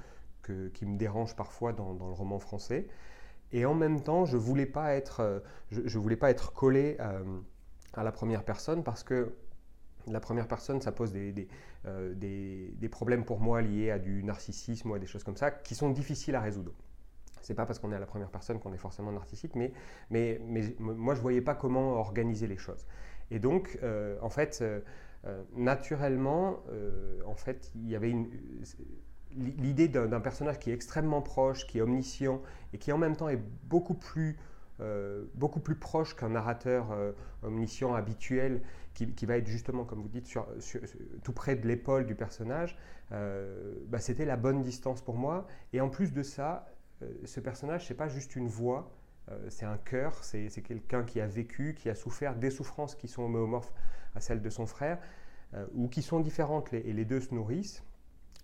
qui 0.73 0.85
me 0.85 0.97
dérange 0.97 1.35
parfois 1.35 1.73
dans, 1.73 1.93
le 1.93 2.13
roman 2.13 2.39
français. 2.39 2.87
Et 3.51 3.65
en 3.65 3.73
même 3.73 4.01
temps, 4.01 4.25
je 4.25 4.35
voulais 4.35 4.71
euh, 4.75 5.39
je, 5.69 5.99
voulais 5.99 6.15
pas 6.15 6.31
être 6.31 6.53
collé 6.53 6.97
euh, 6.99 7.23
à, 7.93 8.03
la 8.03 8.11
première 8.11 8.43
personne 8.43 8.83
parce 8.83 9.03
que 9.03 9.33
la 10.07 10.19
première 10.19 10.47
personne, 10.47 10.81
ça 10.81 10.91
pose 10.91 11.13
euh, 11.15 12.13
des, 12.15 12.73
des, 12.75 12.89
problèmes 12.89 13.23
pour 13.23 13.39
moi 13.39 13.61
liés 13.61 13.91
à 13.91 13.99
du 13.99 14.23
narcissisme 14.23 14.91
ou 14.91 14.95
à 14.95 14.99
des 14.99 15.05
choses 15.05 15.23
comme 15.23 15.37
ça 15.37 15.51
qui 15.51 15.75
sont 15.75 15.91
difficiles 15.91 16.35
à 16.35 16.41
résoudre. 16.41 16.73
C'est 17.41 17.53
pas 17.53 17.65
parce 17.65 17.77
qu'on 17.77 17.91
est 17.91 17.95
à 17.95 17.99
la 17.99 18.05
première 18.05 18.29
personne 18.29 18.59
qu'on 18.59 18.73
est 18.73 18.77
forcément 18.77 19.11
narcissique, 19.11 19.53
mais, 19.55 19.71
mais, 20.09 20.41
mais 20.47 20.63
moi 20.79 21.13
je 21.13 21.21
voyais 21.21 21.41
pas 21.41 21.55
comment 21.55 21.93
organiser 21.93 22.47
les 22.47 22.57
choses. 22.57 22.87
Et 23.31 23.39
donc, 23.39 23.77
en 24.21 24.29
fait, 24.29 24.63
naturellement, 25.55 26.59
en 27.25 27.35
fait, 27.35 27.71
il 27.75 27.89
y 27.89 27.95
avait 27.95 28.09
une 28.09 28.29
l'idée 29.35 29.87
d'un 29.87 30.19
personnage 30.19 30.59
qui 30.59 30.71
est 30.71 30.73
extrêmement 30.73 31.21
proche, 31.21 31.65
qui 31.67 31.79
est 31.79 31.81
omniscient 31.81 32.41
et 32.73 32.77
qui 32.77 32.91
en 32.91 32.97
même 32.97 33.15
temps 33.15 33.29
est 33.29 33.41
beaucoup 33.65 33.93
plus, 33.93 34.37
euh, 34.79 35.25
beaucoup 35.35 35.59
plus 35.59 35.75
proche 35.75 36.15
qu'un 36.15 36.29
narrateur 36.29 36.91
euh, 36.91 37.11
omniscient 37.43 37.93
habituel 37.93 38.61
qui, 38.93 39.25
va 39.25 39.37
être 39.37 39.47
justement, 39.47 39.85
comme 39.85 40.03
vous 40.03 40.07
dites, 40.07 40.31
tout 41.23 41.33
près 41.33 41.55
de 41.55 41.67
l'épaule 41.67 42.05
du 42.05 42.13
personnage, 42.13 42.77
euh, 43.11 43.73
bah, 43.87 43.97
c'était 43.97 44.25
la 44.25 44.37
bonne 44.37 44.61
distance 44.61 45.01
pour 45.01 45.15
moi. 45.15 45.47
Et 45.73 45.81
en 45.81 45.89
plus 45.89 46.13
de 46.13 46.21
ça, 46.21 46.67
ce 47.25 47.39
personnage, 47.39 47.87
c'est 47.87 47.95
pas 47.95 48.07
juste 48.07 48.35
une 48.35 48.47
voix, 48.47 48.91
c'est 49.49 49.65
un 49.65 49.77
cœur, 49.77 50.23
c'est 50.23 50.49
quelqu'un 50.61 51.03
qui 51.03 51.21
a 51.21 51.25
vécu, 51.25 51.73
qui 51.73 51.89
a 51.89 51.95
souffert 51.95 52.35
des 52.35 52.51
souffrances 52.51 52.93
qui 52.93 53.07
sont 53.07 53.23
homéomorphes 53.23 53.73
à 54.15 54.19
celles 54.19 54.41
de 54.41 54.49
son 54.49 54.65
frère, 54.65 54.99
ou 55.73 55.87
qui 55.87 56.01
sont 56.01 56.19
différentes, 56.19 56.73
et 56.73 56.93
les 56.93 57.05
deux 57.05 57.19
se 57.19 57.33
nourrissent. 57.33 57.83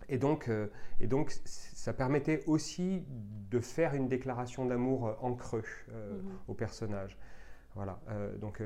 Et 0.10 0.18
donc, 0.18 0.50
euh, 0.50 0.68
et 1.00 1.08
donc, 1.08 1.32
ça 1.46 1.94
permettait 1.94 2.44
aussi 2.48 3.06
de 3.52 3.60
faire 3.60 3.94
une 3.94 4.08
déclaration 4.08 4.66
d'amour 4.66 5.08
euh, 5.08 5.14
en 5.22 5.34
creux 5.34 5.64
euh, 5.92 6.22
mhm. 6.22 6.32
au 6.48 6.54
personnage. 6.54 7.18
Voilà. 7.76 8.00
donc, 8.42 8.62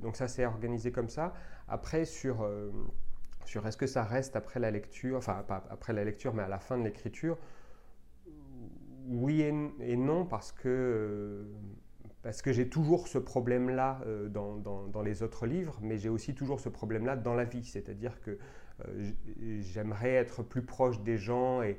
donc 0.00 0.16
ça 0.16 0.26
s'est 0.26 0.44
organisé 0.44 0.90
comme 0.90 1.10
ça. 1.10 1.34
Après, 1.68 2.04
sur, 2.06 2.50
sur 3.44 3.64
est-ce 3.66 3.76
que 3.76 3.86
ça 3.86 4.02
reste 4.02 4.34
après 4.34 4.58
la 4.58 4.72
lecture, 4.72 5.18
enfin 5.18 5.44
pas 5.46 5.64
après 5.70 5.92
la 5.92 6.02
lecture, 6.02 6.34
mais 6.34 6.42
à 6.42 6.48
la 6.48 6.58
fin 6.58 6.76
de 6.76 6.82
l'écriture, 6.82 7.38
oui 9.06 9.42
et, 9.42 9.96
non, 9.96 10.24
parce 10.24 10.50
que, 10.50 11.46
parce 12.28 12.42
que 12.42 12.52
j'ai 12.52 12.68
toujours 12.68 13.08
ce 13.08 13.16
problème-là 13.16 14.02
dans, 14.28 14.58
dans, 14.58 15.00
les 15.00 15.22
autres 15.22 15.46
livres, 15.46 15.78
mais 15.80 15.96
j'ai 15.96 16.10
aussi 16.10 16.34
toujours 16.34 16.60
ce 16.60 16.68
problème-là 16.68 17.16
dans 17.16 17.32
la 17.32 17.44
vie. 17.44 17.64
C'est-à-dire 17.64 18.20
que 18.20 18.36
euh, 18.86 19.10
j'aimerais 19.60 20.12
être 20.12 20.42
plus 20.42 20.60
proche 20.60 21.00
des 21.00 21.16
gens 21.16 21.62
et, 21.62 21.78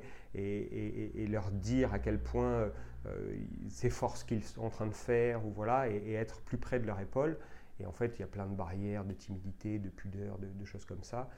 leur 1.28 1.52
dire 1.52 1.94
à 1.94 2.00
quel 2.00 2.20
point 2.20 2.68
euh, 3.06 3.36
s'efforcent 3.68 4.22
ce 4.22 4.24
qu'ils 4.24 4.42
sont 4.42 4.62
en 4.62 4.70
train 4.70 4.88
de 4.88 4.92
faire, 4.92 5.46
ou 5.46 5.52
voilà, 5.52 5.88
et, 5.88 6.14
être 6.14 6.40
plus 6.40 6.58
près 6.58 6.80
de 6.80 6.86
leur 6.88 6.98
épaule. 6.98 7.38
Et 7.78 7.86
en 7.86 7.92
fait, 7.92 8.18
il 8.18 8.22
y 8.22 8.24
a 8.24 8.26
plein 8.26 8.46
de 8.46 8.56
barrières, 8.56 9.04
de 9.04 9.12
timidité, 9.12 9.78
de 9.78 9.88
pudeur, 9.88 10.36
de, 10.38 10.64
choses 10.64 10.84
comme 10.84 11.04
ça. 11.04 11.30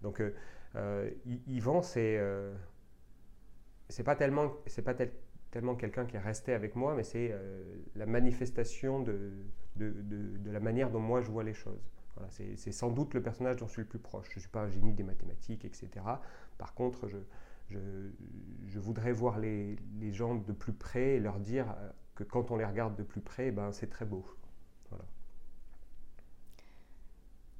Donc, 0.00 0.22
euh, 0.76 1.10
Yvan, 1.48 1.82
c'est 1.82 2.20
c'est 3.88 4.04
pas 4.04 4.14
tellement, 4.14 4.52
c'est 4.66 4.82
tellement 5.50 5.74
quelqu'un 5.74 6.06
qui 6.06 6.16
est 6.16 6.20
resté 6.20 6.52
avec 6.52 6.76
moi, 6.76 6.94
mais 6.94 7.02
c'est 7.02 7.34
la 7.96 8.06
manifestation 8.06 9.00
de, 9.00 9.32
de, 9.76 9.90
de, 9.90 10.50
la 10.50 10.60
manière 10.60 10.90
dont 10.90 11.00
moi 11.00 11.20
je 11.20 11.30
vois 11.30 11.42
les 11.42 11.54
choses 11.54 11.90
c'est 12.28 12.72
sans 12.72 12.90
doute 12.90 13.14
le 13.14 13.22
personnage 13.22 13.56
dont 13.56 13.66
je 13.66 13.72
suis 13.72 13.82
le 13.82 13.88
plus 13.88 13.98
proche. 13.98 14.28
Je 14.30 14.36
ne 14.36 14.40
suis 14.40 14.50
pas 14.50 14.62
un 14.62 14.68
génie 14.68 14.92
des 14.92 15.02
mathématiques, 15.02 15.64
etc. 15.64 15.88
Par 16.58 16.74
contre, 16.74 17.08
je, 17.08 17.18
je, 17.70 18.78
voudrais 18.78 19.12
voir 19.12 19.38
les, 19.38 19.76
les, 20.00 20.12
gens 20.12 20.34
de 20.34 20.52
plus 20.52 20.72
près 20.72 21.16
et 21.16 21.20
leur 21.20 21.38
dire 21.38 21.66
euh, 21.78 21.90
que 22.14 22.24
quand 22.24 22.50
on 22.50 22.56
les 22.56 22.64
regarde 22.64 22.96
de 22.96 23.02
plus 23.02 23.20
près, 23.20 23.50
ben, 23.50 23.72
c'est 23.72 23.88
très 23.88 24.04
beau. 24.04 24.24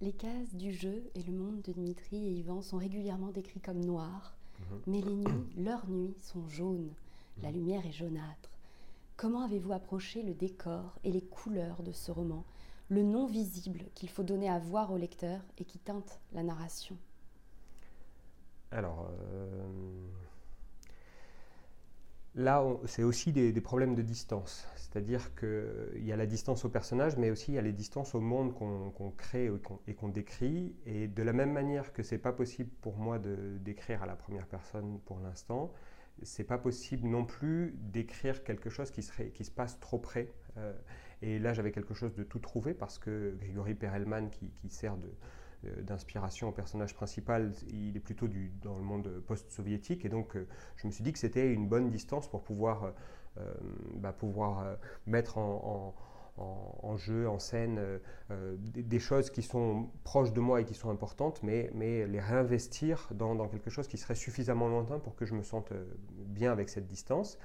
Les 0.02 0.12
cases 0.12 0.54
du 0.54 0.72
jeu 0.72 1.02
et 1.14 1.22
le 1.22 1.32
monde 1.32 1.60
de 1.60 1.72
Dimitri 1.72 2.16
et 2.16 2.30
Yvan 2.38 2.62
sont 2.62 2.78
régulièrement 2.78 3.32
décrits 3.32 3.60
comme 3.60 3.84
noirs, 3.84 4.34
mhm. 4.58 4.80
mais 4.86 5.00
les 5.02 5.14
nuits, 5.14 5.52
leurs 5.58 5.86
nuits, 5.90 6.14
sont 6.18 6.48
jaunes. 6.48 6.90
La 7.42 7.50
lumière 7.50 7.86
est 7.86 7.92
jaunâtre. 7.92 8.50
Comment 9.16 9.44
avez-vous 9.44 9.72
approché 9.72 10.22
le 10.22 10.34
décor 10.34 10.98
et 11.04 11.12
les 11.12 11.22
couleurs 11.22 11.82
de 11.82 11.92
ce 11.92 12.10
roman 12.10 12.44
le 12.90 13.02
non 13.02 13.26
visible 13.26 13.84
qu'il 13.94 14.10
faut 14.10 14.24
donner 14.24 14.48
à 14.48 14.58
voir 14.58 14.92
au 14.92 14.96
lecteur 14.96 15.40
et 15.58 15.64
qui 15.64 15.78
teinte 15.78 16.20
la 16.32 16.42
narration? 16.42 16.96
Alors, 18.72 19.08
euh, 19.10 20.06
là, 22.34 22.64
c'est 22.86 23.02
aussi 23.02 23.32
des, 23.32 23.52
problèmes 23.60 23.94
de 23.94 24.02
distance. 24.02 24.66
C'est-à-dire 24.76 25.34
qu'il 25.34 26.04
y 26.04 26.12
a 26.12 26.16
la 26.16 26.26
distance 26.26 26.64
au 26.64 26.68
personnage, 26.68 27.16
mais 27.16 27.30
aussi 27.30 27.52
il 27.52 27.54
y 27.54 27.58
a 27.58 27.62
les 27.62 27.72
distances 27.72 28.14
au 28.14 28.20
monde 28.20 28.54
qu'on 28.54 29.12
crée 29.16 29.50
et 29.86 29.94
qu'on 29.94 30.08
décrit. 30.08 30.74
Et 30.86 31.08
de 31.08 31.22
la 31.22 31.32
même 31.32 31.52
manière 31.52 31.92
que 31.92 32.02
c'est 32.02 32.18
pas 32.18 32.32
possible 32.32 32.70
pour 32.80 32.96
moi 32.96 33.18
d'écrire 33.18 34.02
à 34.02 34.06
la 34.06 34.16
première 34.16 34.46
personne 34.46 34.98
pour 35.04 35.20
l'instant, 35.20 35.72
c'est 36.22 36.44
pas 36.44 36.58
possible 36.58 37.08
non 37.08 37.24
plus 37.24 37.74
d'écrire 37.78 38.44
quelque 38.44 38.70
chose 38.70 38.90
qui, 38.90 39.02
serait, 39.02 39.30
qui 39.30 39.44
se 39.44 39.50
passe 39.50 39.78
trop 39.80 39.98
près. 39.98 40.32
Euh, 40.56 40.72
et 41.22 41.38
là, 41.38 41.52
j'avais 41.52 41.72
quelque 41.72 41.94
chose 41.94 42.14
de 42.14 42.22
tout 42.22 42.38
trouvé 42.38 42.74
parce 42.74 42.98
que 42.98 43.36
Grigory 43.40 43.74
Perelman, 43.74 44.30
qui, 44.30 44.52
sert 44.68 44.96
euh, 45.64 45.82
d'inspiration 45.82 46.48
au 46.48 46.52
personnage 46.52 46.94
principal, 46.94 47.52
il 47.68 47.96
est 47.96 48.00
plutôt 48.00 48.28
du, 48.28 48.52
dans 48.62 48.76
le 48.76 48.84
monde 48.84 49.22
post-soviétique. 49.26 50.04
Et 50.04 50.08
donc, 50.08 50.36
euh, 50.36 50.46
je 50.76 50.86
me 50.86 50.92
suis 50.92 51.04
dit 51.04 51.12
que 51.12 51.18
c'était 51.18 51.52
une 51.52 51.68
bonne 51.68 51.90
distance 51.90 52.28
pour 52.28 52.42
pouvoir, 52.42 52.92
bah, 53.94 54.12
pouvoir 54.12 54.76
mettre 55.06 55.38
en, 55.38 55.94
jeu, 56.96 57.28
en 57.28 57.38
scène, 57.38 57.80
des, 58.58 58.98
choses 58.98 59.30
qui 59.30 59.42
sont 59.42 59.88
proches 60.04 60.32
de 60.32 60.40
moi 60.40 60.60
et 60.60 60.64
qui 60.64 60.74
sont 60.74 60.90
importantes, 60.90 61.42
mais, 61.42 61.70
mais 61.74 62.06
les 62.06 62.20
réinvestir 62.20 63.08
dans, 63.14 63.34
dans, 63.34 63.48
quelque 63.48 63.70
chose 63.70 63.88
qui 63.88 63.96
serait 63.96 64.14
suffisamment 64.14 64.68
lointain 64.68 64.98
pour 64.98 65.14
que 65.16 65.24
je 65.24 65.34
me 65.34 65.42
sente 65.42 65.72
bien 66.26 66.52
avec 66.52 66.68
cette 66.68 66.86
distance. 66.86 67.38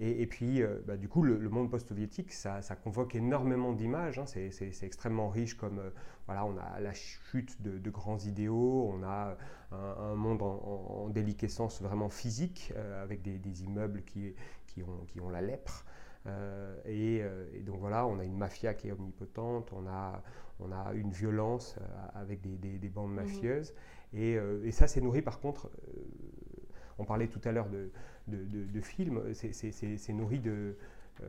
Et, 0.00 0.26
puis, 0.26 0.62
euh, 0.62 0.78
bah, 0.86 0.96
du 0.96 1.08
coup, 1.08 1.22
le, 1.22 1.48
monde 1.48 1.70
post-soviétique, 1.70 2.32
ça, 2.32 2.60
convoque 2.84 3.16
énormément 3.16 3.72
d'images. 3.72 4.20
Hein. 4.20 4.26
C'est 4.26 4.82
extrêmement 4.82 5.28
riche 5.28 5.54
comme, 5.54 5.80
euh, 5.80 5.90
voilà, 6.26 6.44
on 6.44 6.56
a 6.56 6.78
la 6.78 6.92
chute 6.92 7.60
de, 7.62 7.90
grands 7.90 8.18
idéaux, 8.18 8.92
on 8.94 9.02
a 9.02 9.36
un, 9.72 10.14
monde 10.14 10.42
en, 10.42 11.08
déliquescence 11.08 11.82
vraiment 11.82 12.08
physique, 12.08 12.72
euh, 12.76 13.02
avec 13.02 13.22
des, 13.22 13.64
immeubles 13.64 14.04
qui, 14.04 14.34
qui, 14.68 14.84
ont, 14.84 15.04
qui, 15.08 15.20
ont, 15.20 15.30
la 15.30 15.40
lèpre. 15.40 15.84
Et, 16.84 17.22
donc 17.64 17.78
voilà, 17.78 18.06
on 18.06 18.18
a 18.18 18.24
une 18.24 18.36
mafia 18.36 18.74
qui 18.74 18.88
est 18.88 18.92
omnipotente, 18.92 19.72
on 19.72 19.86
a, 19.86 20.22
on 20.60 20.72
a 20.72 20.92
une 20.92 21.10
violence 21.10 21.76
avec 22.14 22.40
des, 22.42 22.88
bandes 22.88 23.12
mmh 23.12 23.14
mafieuses. 23.14 23.74
Et, 24.12 24.32
et, 24.32 24.72
ça, 24.72 24.86
c'est 24.86 25.00
nourri 25.00 25.22
par 25.22 25.40
contre, 25.40 25.70
on 26.98 27.04
parlait 27.04 27.28
tout 27.28 27.40
à 27.44 27.52
l'heure 27.52 27.68
de 27.68 27.90
de, 28.28 28.80
films, 28.80 29.22
c'est 29.32 30.12
nourri 30.12 30.40
de, 30.40 30.76
euh, 31.22 31.26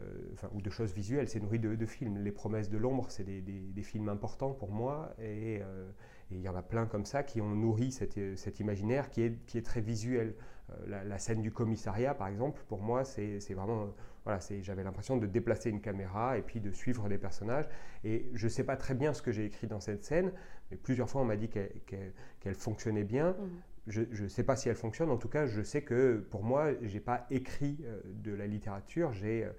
ou 0.53 0.62
de 0.62 0.69
choses 0.69 0.93
visuelles, 0.93 1.29
c'est 1.29 1.39
nourri 1.39 1.60
de, 1.60 1.86
films. 1.86 2.17
Les 2.24 2.31
promesses 2.31 2.69
de 2.69 2.77
l'ombre, 2.77 3.05
c'est 3.10 3.24
des, 3.24 3.84
films 3.84 4.10
importants 4.10 4.51
pour 4.51 4.72
moi, 4.72 5.13
et, 5.19 5.60
euh, 5.62 5.89
il 6.31 6.41
y 6.41 6.50
en 6.50 6.55
a 6.55 6.62
plein 6.62 6.86
comme 6.86 7.05
ça 7.05 7.24
qui 7.24 7.41
ont 7.41 7.55
nourri 7.55 7.91
cet 7.91 8.60
imaginaire 8.60 9.10
qui 9.10 9.24
est, 9.24 9.46
qui 9.46 9.58
est 9.58 9.65
très 9.65 9.81
visuel. 9.81 10.36
Euh, 10.72 11.03
la, 11.03 11.17
scène 11.17 11.41
du 11.41 11.51
commissariat, 11.51 12.13
par 12.13 12.27
exemple, 12.27 12.62
pour 12.67 12.81
moi, 12.81 13.03
c'est 13.03 13.39
vraiment, 13.53 13.93
voilà, 14.25 14.39
j'avais 14.61 14.83
l'impression 14.83 15.17
de 15.17 15.25
déplacer 15.25 15.69
une 15.69 15.81
caméra 15.81 16.38
et 16.38 16.41
puis 16.41 16.59
de 16.59 16.71
suivre 16.71 17.09
des 17.09 17.17
personnages. 17.17 17.67
Et 18.03 18.29
je 18.33 18.45
ne 18.45 18.49
sais 18.49 18.63
pas 18.63 18.75
très 18.75 18.93
bien 18.93 19.13
ce 19.13 19.21
que 19.21 19.31
j'ai 19.31 19.45
écrit 19.45 19.67
dans 19.67 19.79
cette 19.79 20.03
scène, 20.03 20.31
mais 20.69 20.77
plusieurs 20.77 21.09
fois 21.09 21.21
on 21.21 21.25
m'a 21.25 21.38
dit 21.38 21.49
qu'elle 21.49 22.55
fonctionnait 22.55 23.03
bien. 23.03 23.31
Mmh 23.31 23.47
je 23.89 24.23
ne 24.23 24.27
sais 24.27 24.43
pas 24.43 24.55
si 24.55 24.69
elle 24.69 24.75
fonctionne, 24.75 25.09
en 25.09 25.17
tout 25.17 25.27
cas, 25.27 25.45
je 25.47 25.61
sais 25.61 25.81
que 25.81 26.25
pour 26.29 26.43
moi, 26.43 26.71
je 26.81 26.93
n'ai 26.93 26.99
pas 26.99 27.25
écrit 27.31 27.77
euh, 27.83 27.99
de 28.05 28.31
la 28.31 28.47
littérature, 28.47 29.13
j'ai 29.13 29.45
euh, 29.45 29.51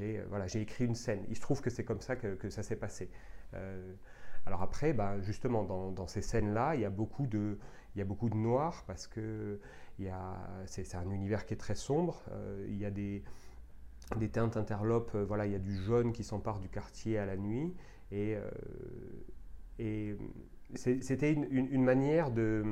euh, 0.00 0.24
voilà, 0.28 0.46
écrit 0.54 0.84
une 0.84 0.94
scène. 0.94 1.24
Il 1.28 1.36
se 1.36 1.40
trouve 1.40 1.60
que 1.60 1.70
c'est 1.70 1.84
comme 1.84 2.00
ça 2.00 2.16
que, 2.16 2.48
ça 2.48 2.62
s'est 2.62 2.76
passé. 2.76 3.10
alors 4.46 4.62
après, 4.62 4.92
bah, 4.92 5.20
justement, 5.20 5.64
dans, 5.64 6.06
ces 6.06 6.22
scènes-là, 6.22 6.74
il 6.76 6.82
y 6.82 6.84
a 6.84 6.90
beaucoup 6.90 7.26
de, 7.26 7.58
il 7.94 7.98
y 7.98 8.02
a 8.02 8.04
beaucoup 8.04 8.30
de 8.30 8.36
noir 8.36 8.84
parce 8.86 9.06
que 9.06 9.60
c'est 10.66 10.94
un 10.94 11.10
univers 11.10 11.44
qui 11.44 11.54
est 11.54 11.58
très 11.58 11.74
sombre. 11.74 12.22
il 12.68 12.78
y 12.78 12.84
a 12.84 12.90
des, 12.90 13.22
des 14.16 14.28
teintes 14.28 14.56
interlopes, 14.56 15.16
voilà, 15.16 15.46
il 15.46 15.52
y 15.52 15.56
a 15.56 15.58
du 15.58 15.76
jaune 15.76 16.12
qui 16.12 16.24
s'empare 16.24 16.60
du 16.60 16.68
quartier 16.68 17.18
à 17.18 17.26
la 17.26 17.36
nuit. 17.36 17.74
Et, 18.10 18.36
et 19.78 20.16
c'était 20.74 21.32
une, 21.32 21.82
manière 21.82 22.30
de 22.30 22.64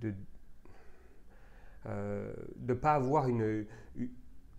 de 0.00 0.08
ne 0.08 0.14
euh, 1.86 2.74
pas 2.80 2.94
avoir 2.94 3.28
une, 3.28 3.66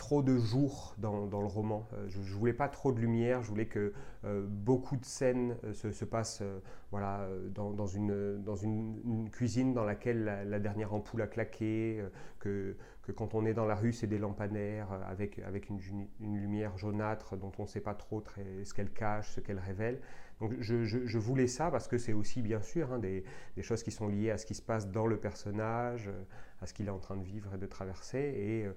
trop 0.02 0.24
de 0.24 0.36
jours 0.36 0.96
dans, 0.98 1.28
le 1.30 1.46
roman. 1.46 1.88
Euh, 1.94 2.10
je 2.10 2.18
ne 2.18 2.24
voulais 2.24 2.54
pas 2.54 2.68
trop 2.68 2.92
de 2.92 3.00
lumière, 3.00 3.44
je 3.44 3.50
voulais 3.50 3.68
que 3.68 3.94
euh, 4.26 4.44
beaucoup 4.50 4.98
de 4.98 5.06
scènes 5.06 5.56
se, 5.74 6.06
passent 6.06 6.42
voilà, 6.90 7.28
dans, 7.54 7.86
une, 7.86 9.30
cuisine 9.32 9.74
dans 9.76 9.86
laquelle 9.86 10.24
la, 10.24 10.60
dernière 10.60 10.94
ampoule 10.96 11.22
a 11.22 11.28
claqué, 11.28 12.04
que, 12.40 12.76
quand 13.16 13.36
on 13.36 13.46
est 13.46 13.54
dans 13.54 13.66
la 13.66 13.76
rue, 13.76 13.94
c'est 13.94 14.08
des 14.08 14.18
lampadaires 14.18 14.88
avec, 15.08 15.40
une, 15.70 16.08
lumière 16.20 16.76
jaunâtre 16.78 17.38
dont 17.38 17.52
on 17.60 17.64
ne 17.64 17.68
sait 17.68 17.80
pas 17.80 17.94
trop 17.94 18.24
ce 18.64 18.74
qu'elle 18.74 18.92
cache, 18.92 19.36
ce 19.36 19.40
qu'elle 19.40 19.60
révèle. 19.60 20.02
Donc 20.42 20.56
je, 20.60 21.18
voulais 21.20 21.46
ça 21.46 21.70
parce 21.70 21.88
que 21.88 22.00
c'est 22.00 22.14
aussi 22.14 22.42
bien 22.42 22.62
sûr 22.62 22.92
hein, 22.92 22.98
des, 22.98 23.24
choses 23.62 23.84
qui 23.84 23.92
sont 23.92 24.08
liées 24.08 24.32
à 24.32 24.40
ce 24.40 24.48
qui 24.48 24.56
se 24.56 24.62
passe 24.64 24.90
dans 24.90 25.06
le 25.06 25.18
personnage, 25.18 26.08
euh, 26.08 26.24
à 26.62 26.66
ce 26.66 26.74
qu'il 26.74 26.88
est 26.88 26.92
en 26.92 26.98
train 26.98 27.16
de 27.16 27.24
vivre 27.24 27.54
et 27.54 27.60
de 27.60 27.68
traverser. 27.68 28.64
Euh, 28.66 28.74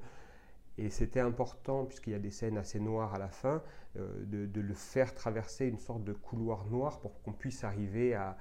et 0.76 0.90
c'était 0.90 1.20
important, 1.20 1.84
puisqu'il 1.84 2.12
y 2.12 2.16
a 2.16 2.18
des 2.18 2.30
scènes 2.30 2.58
assez 2.58 2.80
noires 2.80 3.14
à 3.14 3.18
la 3.18 3.28
fin, 3.28 3.62
euh, 3.96 4.24
de, 4.24 4.60
le 4.60 4.74
faire 4.74 5.14
traverser 5.14 5.66
une 5.66 5.78
sorte 5.78 6.02
de 6.02 6.12
couloir 6.12 6.64
noir 6.66 7.00
pour 7.00 7.22
qu'on 7.22 7.32
puisse 7.32 7.62
arriver 7.64 8.14
à, 8.14 8.36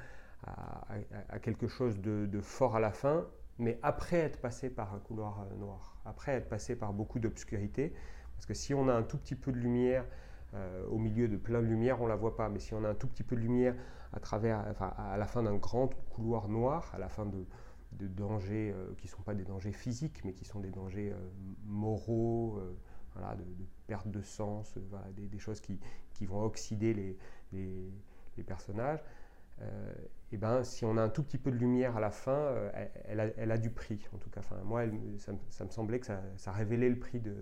quelque 1.42 1.68
chose 1.68 2.00
de, 2.02 2.42
fort 2.42 2.76
à 2.76 2.80
la 2.80 2.92
fin, 2.92 3.28
mais 3.60 3.80
après 3.84 4.18
être 4.18 4.42
passé 4.42 4.70
par 4.70 4.94
un 4.94 5.00
couloir 5.00 5.46
noir, 5.58 6.02
après 6.06 6.34
être 6.34 6.50
passé 6.50 6.76
par 6.76 6.92
beaucoup 6.92 7.20
d'obscurité. 7.20 7.94
Parce 8.36 8.46
que 8.48 8.54
si 8.54 8.74
on 8.74 8.90
a 8.90 8.94
un 8.94 9.04
tout 9.04 9.18
petit 9.18 9.36
peu 9.36 9.52
de 9.52 9.58
lumière 9.58 10.06
au 10.90 10.98
milieu 10.98 11.28
de 11.28 11.38
plein 11.38 11.62
de 11.62 11.68
lumière, 11.68 12.02
on 12.02 12.06
ne 12.06 12.10
la 12.10 12.16
voit 12.16 12.36
pas. 12.36 12.50
Mais 12.50 12.60
si 12.60 12.74
on 12.74 12.84
a 12.84 12.90
un 12.90 12.96
tout 12.96 13.08
petit 13.08 13.24
peu 13.24 13.36
de 13.36 13.42
lumière 13.42 13.76
à, 14.12 14.20
travers, 14.20 14.66
à 14.82 15.16
la 15.18 15.26
fin 15.28 15.44
d'un 15.44 15.56
grand 15.56 15.88
couloir 16.10 16.50
noir, 16.50 16.92
à 16.94 17.00
la 17.00 17.08
fin 17.08 17.26
de, 17.26 17.46
de 18.00 18.08
dangers 18.08 18.74
qui 18.98 19.08
ne 19.08 19.12
sont 19.12 19.22
pas 19.24 19.36
des 19.36 19.44
dangers 19.44 19.72
physiques, 19.72 20.24
mais 20.26 20.34
qui 20.34 20.46
sont 20.46 20.60
des 20.60 20.72
dangers 20.72 21.14
moraux, 21.66 22.60
voilà, 23.16 23.36
de, 23.36 23.44
perte 23.88 24.08
de 24.08 24.22
sens, 24.22 24.74
des, 25.16 25.40
choses 25.40 25.60
qui, 25.60 25.80
qui, 26.14 26.26
vont 26.26 26.44
oxyder 26.44 26.94
les, 26.94 27.18
les, 27.52 28.44
personnages. 28.44 29.04
Euh, 29.62 29.94
et 30.32 30.38
ben, 30.38 30.64
si 30.64 30.84
on 30.84 30.98
a 30.98 31.02
un 31.02 31.10
tout 31.10 31.24
petit 31.24 31.38
peu 31.38 31.52
de 31.52 31.58
lumière 31.58 31.96
à 31.96 32.00
la 32.00 32.10
fin, 32.10 32.32
euh, 32.32 32.88
elle, 33.06 33.20
a, 33.20 33.28
elle, 33.38 33.52
a, 33.52 33.58
du 33.58 33.70
prix, 33.70 34.08
en 34.14 34.18
tout 34.18 34.30
cas. 34.30 34.40
Enfin, 34.40 34.58
moi, 34.64 34.84
ça, 35.20 35.34
ça, 35.50 35.66
me 35.66 35.70
semblait 35.70 36.00
que 36.00 36.08
ça, 36.08 36.22
ça 36.38 36.52
révélait 36.52 36.90
le 36.90 36.98
prix 36.98 37.20
de, 37.20 37.36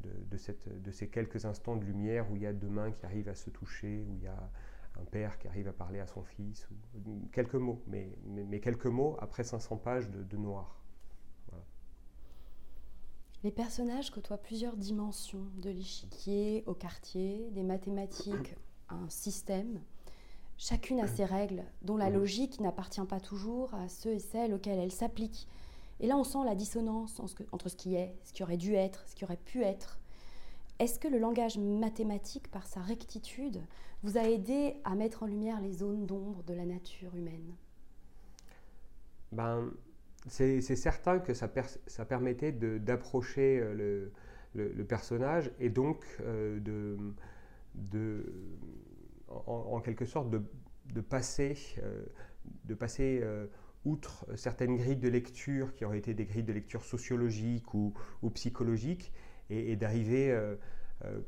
de, 0.00 0.10
de, 0.30 0.36
cette, 0.36 0.82
de, 0.82 0.90
ces 0.90 1.08
quelques 1.08 1.44
instants 1.44 1.76
de 1.76 1.84
lumière 1.84 2.30
où 2.30 2.36
il 2.36 2.42
y 2.42 2.46
a 2.46 2.52
deux 2.52 2.68
mains 2.68 2.90
qui 2.92 3.04
arrivent 3.04 3.28
à 3.28 3.34
se 3.34 3.50
toucher, 3.50 4.02
où 4.08 4.14
il 4.14 4.22
y 4.22 4.26
a 4.26 4.50
un 5.00 5.04
père 5.04 5.38
qui 5.38 5.48
arrive 5.48 5.68
à 5.68 5.72
parler 5.72 6.00
à 6.00 6.06
son 6.06 6.22
fils, 6.22 6.68
ou, 7.06 7.28
quelques 7.32 7.54
mots, 7.54 7.82
mais, 7.86 8.16
mais, 8.24 8.44
mais, 8.44 8.60
quelques 8.60 8.86
mots 8.86 9.16
après 9.20 9.44
500 9.44 9.76
pages 9.78 10.08
de, 10.10 10.36
noir. 10.36 10.80
Les 13.42 13.50
personnages 13.50 14.10
côtoient 14.10 14.38
plusieurs 14.38 14.76
dimensions, 14.76 15.46
de 15.58 15.68
l'échiquier 15.68 16.64
au 16.66 16.74
quartier, 16.74 17.50
des 17.50 17.62
mathématiques 17.62 18.56
un 18.88 19.08
système. 19.08 19.80
Chacune 20.56 21.00
a 21.00 21.08
ses 21.08 21.24
règles, 21.24 21.64
dont 21.82 21.96
la 21.96 22.10
logique 22.10 22.60
n'appartient 22.60 23.04
pas 23.04 23.20
toujours 23.20 23.74
à 23.74 23.88
ceux 23.88 24.12
et 24.14 24.18
celles 24.18 24.54
auxquels 24.54 24.78
elle 24.78 24.92
s'applique. 24.92 25.48
Et 26.00 26.06
là, 26.06 26.16
on 26.16 26.24
sent 26.24 26.44
la 26.44 26.54
dissonance 26.54 27.20
entre 27.52 27.68
ce 27.68 27.76
qui 27.76 27.96
est, 27.96 28.16
ce 28.24 28.32
qui 28.32 28.42
aurait 28.42 28.56
dû 28.56 28.74
être, 28.74 29.04
ce 29.08 29.14
qui 29.14 29.24
aurait 29.24 29.36
pu 29.36 29.62
être. 29.62 29.98
Est-ce 30.80 30.98
que 30.98 31.06
le 31.06 31.18
langage 31.18 31.56
mathématique, 31.56 32.50
par 32.50 32.66
sa 32.66 32.80
rectitude, 32.80 33.60
vous 34.02 34.18
a 34.18 34.22
aidé 34.22 34.74
à 34.84 34.96
mettre 34.96 35.22
en 35.22 35.26
lumière 35.26 35.60
les 35.60 35.72
zones 35.72 36.04
d'ombre 36.04 36.42
de 36.42 36.54
la 36.54 36.66
nature 36.66 37.14
humaine? 37.14 37.54
Ben, 39.30 39.72
c'est 40.26 40.60
certain 40.60 41.20
que 41.20 41.32
ça, 41.32 41.48
permettait 42.08 42.52
d'approcher 42.52 43.60
euh, 43.60 44.10
le, 44.54 44.84
personnage 44.84 45.52
et 45.60 45.70
donc 45.70 46.04
euh, 46.20 46.58
de, 47.74 48.32
en, 49.28 49.80
quelque 49.80 50.06
sorte 50.06 50.30
de, 50.30 51.00
passer, 51.00 51.78
euh, 51.82 53.46
outre 53.84 54.26
certaines 54.36 54.76
grilles 54.76 54.96
de 54.96 55.08
lecture 55.08 55.72
qui 55.74 55.84
auraient 55.84 55.98
été 55.98 56.14
des 56.14 56.24
grilles 56.24 56.42
de 56.42 56.52
lecture 56.52 56.84
sociologiques 56.84 57.74
ou 57.74 57.92
psychologiques 58.34 59.12
et, 59.50 59.76
d'arriver 59.76 60.36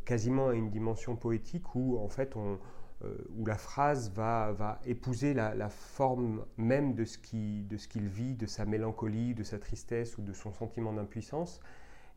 quasiment 0.05 0.49
à 0.49 0.55
une 0.55 0.71
dimension 0.71 1.17
poétique 1.17 1.75
où 1.75 1.99
en 1.99 2.09
fait 2.09 2.35
on, 2.37 2.59
euh, 3.05 3.15
où 3.37 3.45
la 3.45 3.59
phrase 3.59 4.11
va, 4.13 4.53
va 4.53 4.81
épouser 4.87 5.35
la, 5.35 5.69
forme 5.69 6.47
même 6.57 6.95
de 6.95 7.05
ce 7.05 7.19
qu'il 7.19 8.09
vit, 8.09 8.35
de 8.35 8.47
sa 8.47 8.65
mélancolie, 8.65 9.35
de 9.35 9.43
sa 9.43 9.59
tristesse 9.59 10.17
ou 10.17 10.23
de 10.23 10.33
son 10.33 10.51
sentiment 10.51 10.95
d'impuissance. 10.95 11.61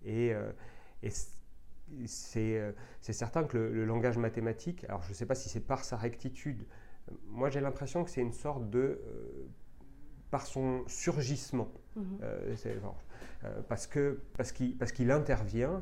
Et, 0.05 0.33
euh, 0.33 0.51
et 1.03 1.09
euh, 2.37 2.71
c'est 3.01 3.13
certain 3.13 3.43
que 3.43 3.57
le, 3.57 3.83
langage 3.83 4.17
mathématique, 4.17 4.85
alors 4.85 5.03
je 5.03 5.09
ne 5.09 5.15
sais 5.15 5.25
pas 5.25 5.35
si 5.35 5.49
c'est 5.49 5.59
par 5.59 5.83
sa 5.83 5.97
rectitude, 5.97 6.65
moi 7.27 7.49
j'ai 7.49 7.59
l'impression 7.59 8.05
que 8.05 8.09
c'est 8.09 8.21
une 8.21 8.31
sorte 8.31 8.69
de... 8.69 9.01
par 10.31 10.45
son 10.45 10.85
surgissement. 10.87 11.67
Mhm. 11.97 12.19
que 12.55 13.08
parce 13.67 13.87
qu'il 13.87 14.17
parce 14.77 14.91
qu'il 14.91 15.11
intervient 15.11 15.81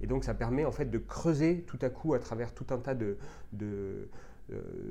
et 0.00 0.06
donc 0.06 0.24
ça 0.24 0.34
permet 0.34 0.64
en 0.64 0.72
fait 0.72 0.86
de 0.86 0.98
creuser 0.98 1.62
tout 1.66 1.78
à 1.82 1.88
coup 1.88 2.14
à 2.14 2.18
travers 2.18 2.52
tout 2.52 2.66
un 2.70 2.78
tas 2.78 2.94
de, 2.94 3.16
de 3.52 4.08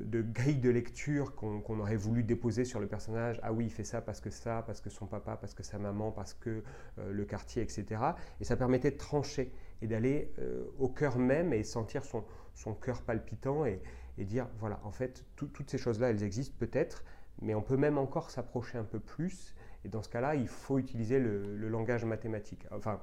de 0.06 0.22
grilles 0.22 0.60
de 0.60 0.70
lecture 0.70 1.34
qu'on 1.34 1.80
aurait 1.80 1.96
voulu 1.96 2.22
déposer 2.22 2.64
sur 2.64 2.80
le 2.80 2.86
personnage. 2.86 3.38
Ah 3.42 3.52
oui, 3.52 3.66
il 3.66 3.70
fait 3.70 3.84
ça 3.84 4.00
parce 4.00 4.20
que 4.20 4.30
ça, 4.30 4.62
parce 4.66 4.80
que 4.80 4.90
son 4.90 5.06
papa, 5.06 5.36
parce 5.36 5.54
que 5.54 5.62
sa 5.62 5.78
maman, 5.78 6.10
parce 6.12 6.34
que 6.34 6.62
euh, 6.98 7.12
le 7.12 7.24
quartier, 7.24 7.62
etc. 7.62 8.02
Et 8.40 8.44
ça 8.44 8.56
permettait 8.56 8.90
de 8.90 8.96
trancher 8.96 9.52
et 9.82 9.86
d'aller 9.86 10.32
euh, 10.38 10.64
au 10.78 10.88
cœur 10.88 11.18
même 11.18 11.52
et 11.52 11.62
sentir 11.62 12.04
son, 12.04 12.24
son 12.54 12.74
cœur 12.74 13.02
palpitant 13.02 13.64
et, 13.64 13.80
dire, 14.18 14.46
voilà, 14.58 14.78
en 14.84 14.90
fait, 14.90 15.24
toutes 15.34 15.70
ces 15.70 15.78
choses-là, 15.78 16.10
elles 16.10 16.22
existent 16.22 16.54
peut-être, 16.58 17.04
mais 17.40 17.54
on 17.54 17.62
peut 17.62 17.78
même 17.78 17.96
encore 17.96 18.30
s'approcher 18.30 18.76
un 18.76 18.84
peu 18.84 19.00
plus. 19.00 19.54
Et 19.84 19.88
dans 19.88 20.02
ce 20.02 20.08
cas-là, 20.08 20.34
il 20.34 20.48
faut 20.48 20.78
utiliser 20.78 21.18
le, 21.18 21.68
langage 21.68 22.04
mathématique. 22.04 22.66
Enfin, 22.70 23.00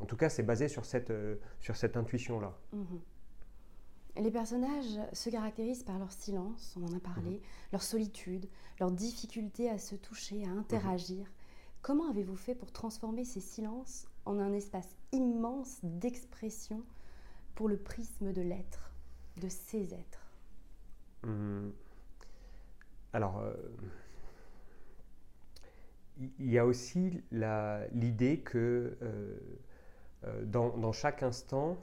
en 0.00 0.06
tout 0.06 0.16
cas, 0.16 0.28
c'est 0.28 0.42
basé 0.42 0.68
sur 0.68 0.84
cette, 0.84 1.10
euh, 1.10 1.36
sur 1.60 1.76
cette 1.76 1.96
intuition-là. 1.96 2.56
Mmh 2.72 2.96
les 4.16 4.30
personnages 4.30 4.98
se 5.12 5.30
caractérisent 5.30 5.84
par 5.84 5.98
leur 5.98 6.12
silence, 6.12 6.76
on 6.76 6.84
en 6.84 6.96
a 6.96 7.00
parlé, 7.00 7.30
mhm. 7.30 7.40
leur 7.72 7.82
solitude, 7.82 8.46
leur 8.78 8.90
difficulté 8.90 9.70
à 9.70 9.78
se 9.78 9.94
toucher, 9.94 10.44
à 10.44 10.50
interagir. 10.50 11.18
Mhm. 11.18 11.32
Comment 11.82 12.10
avez-vous 12.10 12.36
fait 12.36 12.54
pour 12.54 12.72
transformer 12.72 13.24
ces 13.24 13.40
silences 13.40 14.06
en 14.26 14.38
un 14.38 14.52
espace 14.52 14.88
immense 15.12 15.78
d'expression 15.82 16.82
pour 17.54 17.68
le 17.68 17.76
prisme 17.76 18.32
de 18.32 18.42
l'être, 18.42 18.92
de 19.40 19.48
ces 19.48 19.94
êtres? 19.94 20.26
Hum. 21.24 21.72
Alors, 23.12 23.38
euh, 23.38 23.54
il 26.38 26.50
y 26.50 26.58
a 26.58 26.66
aussi 26.66 27.22
l'idée 27.92 28.40
que 28.40 28.96
euh, 29.02 29.38
euh, 30.24 30.44
dans, 30.44 30.92
chaque 30.92 31.22
instant, 31.22 31.78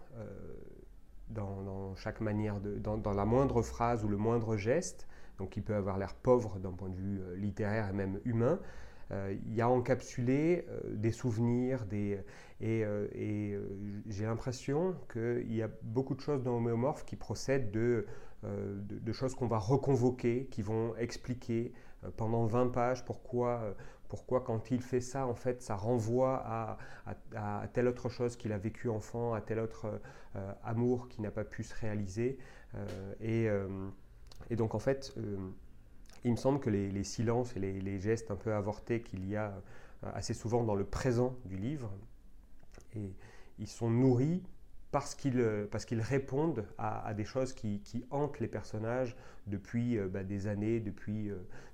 dans, 1.30 1.96
chaque 1.96 2.22
manière, 2.22 2.60
dans, 2.60 3.14
la 3.14 3.26
moindre 3.26 3.62
phrase 3.62 4.04
ou 4.04 4.08
le 4.08 4.18
moindre 4.18 4.58
geste, 4.58 5.08
donc 5.38 5.52
qui 5.52 5.62
peut 5.62 5.76
avoir 5.76 5.98
l'air 5.98 6.14
pauvre 6.16 6.60
d'un 6.60 6.72
point 6.72 6.90
de 6.90 6.96
vue 6.96 7.22
euh, 7.22 7.36
littéraire 7.36 7.90
et 7.90 7.94
même 7.94 8.20
humain, 8.26 8.60
euh, 9.12 9.36
il 9.46 9.54
y 9.54 9.62
a 9.62 9.70
encapsulé 9.70 10.66
euh, 10.70 10.82
des 10.96 11.12
souvenirs, 11.12 11.86
et, 11.92 12.18
j'ai 14.08 14.26
l'impression 14.26 14.96
qu'il 15.12 15.54
y 15.54 15.62
a 15.62 15.70
beaucoup 15.84 16.16
de 16.16 16.22
choses 16.22 16.44
dans 16.44 16.58
Homéomorphe 16.58 17.06
qui 17.06 17.16
procèdent 17.16 17.72
de, 17.72 18.06
de, 18.44 19.12
choses 19.12 19.36
qu'on 19.36 19.48
va 19.48 19.60
reconvoquer, 19.60 20.48
qui 20.50 20.62
vont 20.62 20.96
expliquer 20.96 21.72
pendant 22.16 22.46
20 22.46 22.68
pages 22.68 23.04
pourquoi, 23.06 23.76
pourquoi 24.08 24.42
quand 24.42 24.72
il 24.72 24.82
fait 24.82 25.02
ça, 25.02 25.28
en 25.28 25.36
fait, 25.36 25.62
ça 25.62 25.76
renvoie 25.76 26.42
à, 26.46 26.78
à, 27.36 27.68
telle 27.68 27.88
autre 27.88 28.10
chose 28.10 28.36
qu'il 28.36 28.52
a 28.52 28.58
vécu 28.58 28.90
enfant, 28.90 29.34
à 29.34 29.42
tel 29.42 29.60
autre 29.60 30.00
euh, 30.36 30.54
amour 30.64 31.08
qui 31.10 31.22
n'a 31.22 31.32
pas 31.32 31.44
pu 31.44 31.64
se 31.64 31.76
réaliser. 31.76 32.38
Euh, 32.76 33.14
et, 33.20 33.50
euh, 33.50 33.68
et, 34.50 34.56
donc, 34.56 34.76
en 34.76 34.80
fait, 34.80 35.16
il 36.24 36.32
me 36.32 36.38
semble 36.38 36.60
que 36.60 36.70
les, 36.70 37.04
silences 37.04 37.56
et 37.56 37.60
les, 37.60 38.00
gestes 38.00 38.32
un 38.32 38.36
peu 38.36 38.54
avortés 38.54 39.02
qu'il 39.02 39.28
y 39.28 39.36
a 39.36 39.54
assez 40.14 40.34
souvent 40.34 40.64
dans 40.64 40.76
le 40.76 40.86
présent 40.86 41.36
du 41.46 41.58
livre, 41.58 41.92
et 42.96 43.16
ils 43.58 43.68
sont 43.68 43.90
nourris 43.90 44.44
parce 44.92 45.16
qu'ils 45.16 45.68
parce 45.70 45.86
qu'ils 45.86 46.02
répondent 46.02 46.66
à, 46.78 47.14
des 47.14 47.26
choses 47.26 47.54
qui, 47.54 47.82
qui, 47.82 48.06
hantent 48.10 48.40
les 48.40 48.48
personnages 48.48 49.16
depuis 49.46 49.98
bah, 50.00 50.24
des 50.24 50.48
années, 50.48 50.80
depuis, 50.80 51.30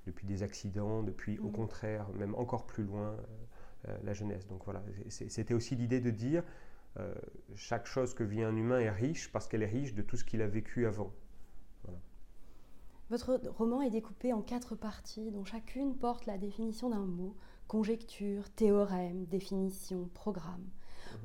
depuis 0.06 0.26
des 0.26 0.42
accidents, 0.42 1.02
depuis 1.02 1.38
au 1.38 1.48
mmh. 1.48 1.52
contraire, 1.52 2.08
même 2.14 2.34
encore 2.34 2.66
plus 2.66 2.84
loin, 2.84 3.16
la 4.02 4.12
jeunesse. 4.14 4.46
Donc 4.48 4.64
voilà, 4.64 4.82
c'était 5.08 5.54
aussi 5.54 5.76
l'idée 5.76 6.00
de 6.00 6.10
dire 6.10 6.42
euh, 7.00 7.12
chaque 7.56 7.86
chose 7.86 8.14
que 8.14 8.22
vit 8.22 8.42
un 8.42 8.54
humain 8.54 8.78
est 8.78 8.90
riche 8.90 9.30
parce 9.32 9.48
qu'elle 9.48 9.62
est 9.62 9.68
riche 9.68 9.94
de 9.94 10.02
tout 10.02 10.16
ce 10.16 10.24
qu'il 10.24 10.42
a 10.42 10.46
vécu 10.46 10.86
avant. 10.86 11.12
Votre 13.10 13.40
roman 13.48 13.82
est 13.82 13.90
découpé 13.90 14.32
en 14.32 14.40
quatre 14.40 14.76
parties 14.76 15.30
dont 15.30 15.44
chacune 15.44 15.94
porte 15.94 16.24
la 16.26 16.38
définition 16.38 16.88
d'un 16.88 17.04
mot, 17.04 17.36
conjecture, 17.68 18.48
théorème, 18.50 19.26
définition, 19.26 20.08
programme. 20.14 20.64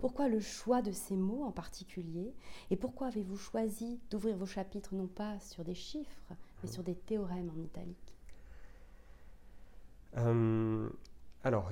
Pourquoi 0.02 0.28
le 0.28 0.40
choix 0.40 0.82
de 0.82 0.92
ces 0.92 1.16
mots 1.16 1.44
en 1.44 1.52
particulier 1.52 2.34
Et 2.70 2.76
pourquoi 2.76 3.08
avez-vous 3.08 3.38
choisi 3.38 4.00
d'ouvrir 4.10 4.38
vos 4.38 4.46
chapitres 4.46 4.96
non 4.96 5.08
pas 5.08 5.40
sur 5.40 5.64
des 5.64 5.74
chiffres, 5.74 6.34
mais 6.64 6.70
sur 6.70 6.84
des 6.84 6.96
théorèmes 6.96 7.52
en 7.56 7.62
italique 7.62 8.16
euh, 10.18 10.90
Alors, 11.44 11.72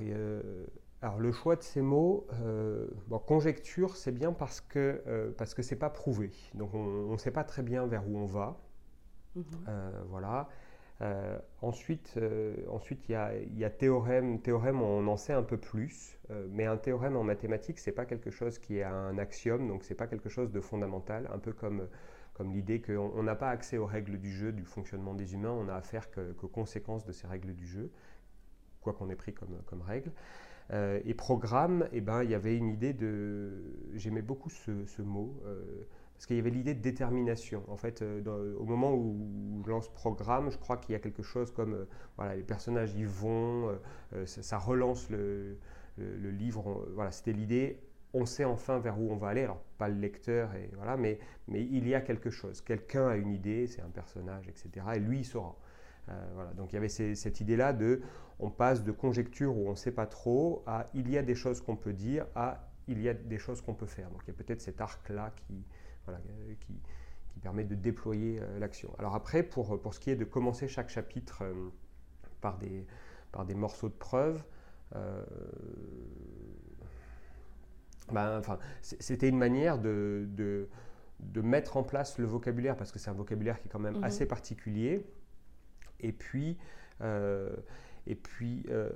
alors 1.00 1.18
le 1.18 1.30
choix 1.30 1.54
de 1.56 1.62
ces 1.62 1.80
mots, 1.80 2.26
euh, 2.32 2.88
conjecture, 3.26 3.96
c'est 3.96 4.12
bien 4.12 4.32
parce 4.32 4.60
que 4.60 5.02
euh, 5.06 5.30
parce 5.36 5.54
que 5.54 5.62
c'est 5.62 5.76
pas 5.76 5.90
prouvé, 5.90 6.32
donc 6.54 6.74
on 6.74 7.12
ne 7.12 7.18
sait 7.18 7.30
pas 7.30 7.44
très 7.44 7.62
bien 7.62 7.86
vers 7.86 8.08
où 8.08 8.18
on 8.18 8.26
va. 8.26 8.58
Mhm. 9.36 9.44
Euh, 11.00 11.38
ensuite, 11.62 12.18
ensuite 12.68 13.08
il 13.08 13.12
y 13.12 13.64
a, 13.64 13.70
théorème. 13.70 14.40
Théorème, 14.40 14.82
on 14.82 15.06
en 15.06 15.16
sait 15.16 15.32
un 15.32 15.42
peu 15.42 15.56
plus, 15.56 16.18
mais 16.50 16.66
un 16.66 16.76
théorème 16.76 17.16
en 17.16 17.24
mathématiques, 17.24 17.78
c'est 17.78 17.92
pas 17.92 18.04
quelque 18.04 18.30
chose 18.30 18.58
qui 18.58 18.78
est 18.78 18.84
un 18.84 19.16
axiome, 19.18 19.68
donc 19.68 19.84
c'est 19.84 19.94
pas 19.94 20.06
quelque 20.06 20.28
chose 20.28 20.50
de 20.50 20.60
fondamental, 20.60 21.28
un 21.32 21.38
peu 21.38 21.52
comme 21.52 21.88
comme 22.38 22.52
l'idée 22.52 22.80
qu'on 22.80 23.20
n'a 23.24 23.34
pas 23.34 23.50
accès 23.50 23.78
aux 23.78 23.86
règles 23.86 24.16
du 24.16 24.30
jeu, 24.30 24.52
du 24.52 24.64
fonctionnement 24.64 25.12
des 25.12 25.34
humains, 25.34 25.50
on 25.50 25.68
a 25.68 25.74
affaire 25.74 26.08
qu'aux 26.12 26.46
conséquences 26.46 27.04
de 27.04 27.10
ces 27.10 27.26
règles 27.26 27.52
du 27.52 27.66
jeu, 27.66 27.90
quoi 28.80 28.92
qu'on 28.92 29.10
ait 29.10 29.16
pris 29.16 29.34
comme, 29.34 29.60
comme 29.66 29.82
règle. 29.82 30.12
Euh, 30.72 31.00
et 31.04 31.14
programme, 31.14 31.88
eh 31.92 32.00
ben, 32.00 32.22
il 32.22 32.30
y 32.30 32.34
avait 32.34 32.56
une 32.56 32.68
idée 32.68 32.92
de... 32.92 33.74
J'aimais 33.94 34.22
beaucoup 34.22 34.50
ce, 34.50 35.02
mot, 35.02 35.42
euh, 35.46 35.84
parce 36.18 36.26
qu'il 36.26 36.34
y 36.34 36.40
avait 36.40 36.50
l'idée 36.50 36.74
de 36.74 36.82
détermination. 36.82 37.62
En 37.68 37.76
fait, 37.76 38.02
euh, 38.02 38.56
au 38.58 38.64
moment 38.64 38.92
où 38.92 39.62
je 39.64 39.70
lance 39.70 39.88
programme, 39.88 40.50
je 40.50 40.58
crois 40.58 40.76
qu'il 40.76 40.94
y 40.94 40.96
a 40.96 40.98
quelque 40.98 41.22
chose 41.22 41.52
comme, 41.52 41.86
voilà, 42.16 42.34
les 42.34 42.42
personnages 42.42 42.92
y 42.96 43.04
vont, 43.04 43.78
ça, 44.24 44.58
relance 44.58 45.10
le, 45.10 45.58
le, 45.96 46.30
livre. 46.32 46.88
voilà, 46.94 47.12
c'était 47.12 47.32
l'idée, 47.32 47.78
on 48.14 48.26
sait 48.26 48.44
enfin 48.44 48.80
vers 48.80 49.00
où 49.00 49.12
on 49.12 49.16
va 49.16 49.28
aller. 49.28 49.44
Alors, 49.44 49.62
pas 49.78 49.88
le 49.88 49.94
lecteur, 49.94 50.52
et, 50.56 50.68
voilà, 50.74 50.96
mais, 50.96 51.20
mais 51.46 51.62
il 51.62 51.86
y 51.86 51.94
a 51.94 52.00
quelque 52.00 52.30
chose. 52.30 52.62
Quelqu'un 52.62 53.06
a 53.06 53.14
une 53.14 53.30
idée, 53.30 53.68
c'est 53.68 53.82
un 53.82 53.90
personnage, 53.90 54.48
etc. 54.48 54.86
Et 54.96 54.98
lui, 54.98 55.20
il 55.20 55.24
saura. 55.24 55.56
voilà, 56.34 56.52
donc 56.54 56.72
il 56.72 56.74
y 56.74 56.78
avait 56.78 56.88
cette 56.88 57.40
idée-là 57.40 57.72
de 57.72 58.02
on 58.40 58.50
passe 58.50 58.82
de 58.82 58.90
conjecture 58.90 59.56
où 59.56 59.68
on 59.68 59.70
ne 59.70 59.76
sait 59.76 59.92
pas 59.92 60.06
trop 60.06 60.64
à 60.66 60.86
il 60.94 61.08
y 61.10 61.16
a 61.16 61.22
des 61.22 61.36
choses 61.36 61.60
qu'on 61.60 61.76
peut 61.76 61.92
dire 61.92 62.26
à 62.34 62.68
il 62.88 63.02
y 63.02 63.08
a 63.08 63.14
des 63.14 63.38
choses 63.38 63.60
qu'on 63.60 63.74
peut 63.74 63.86
faire. 63.86 64.10
Donc 64.10 64.22
il 64.24 64.28
y 64.28 64.30
a 64.30 64.34
peut-être 64.34 64.60
cet 64.60 64.80
arc-là 64.80 65.32
qui, 65.36 65.64
voilà, 66.08 66.22
qui, 66.60 66.74
permet 67.40 67.62
de 67.62 67.76
déployer 67.76 68.40
euh, 68.40 68.58
l'action. 68.58 68.92
Alors 68.98 69.14
après, 69.14 69.44
pour, 69.44 69.80
pour 69.80 69.94
ce 69.94 70.00
qui 70.00 70.10
est 70.10 70.16
de 70.16 70.24
commencer 70.24 70.66
chaque 70.66 70.88
chapitre 70.88 71.42
euh, 71.42 71.68
par, 72.40 72.58
des, 72.58 72.84
par 73.30 73.46
des 73.46 73.54
morceaux 73.54 73.88
de 73.88 73.94
preuve, 73.94 74.42
euh, 74.96 75.24
ben, 78.10 78.38
enfin, 78.40 78.58
c'était 78.82 79.28
une 79.28 79.38
manière 79.38 79.78
de, 79.78 80.26
de, 80.32 81.40
mettre 81.40 81.76
en 81.76 81.84
place 81.84 82.18
le 82.18 82.24
vocabulaire, 82.24 82.76
parce 82.76 82.90
que 82.90 82.98
c'est 82.98 83.10
un 83.10 83.14
vocabulaire 83.14 83.60
qui 83.60 83.68
est 83.68 83.70
quand 83.70 83.78
même 83.78 83.98
mhm. 83.98 84.04
assez 84.04 84.26
particulier, 84.26 85.06
et 86.00 86.10
puis 86.10 86.58
et 88.08 88.14
puis, 88.14 88.64
euh, 88.70 88.88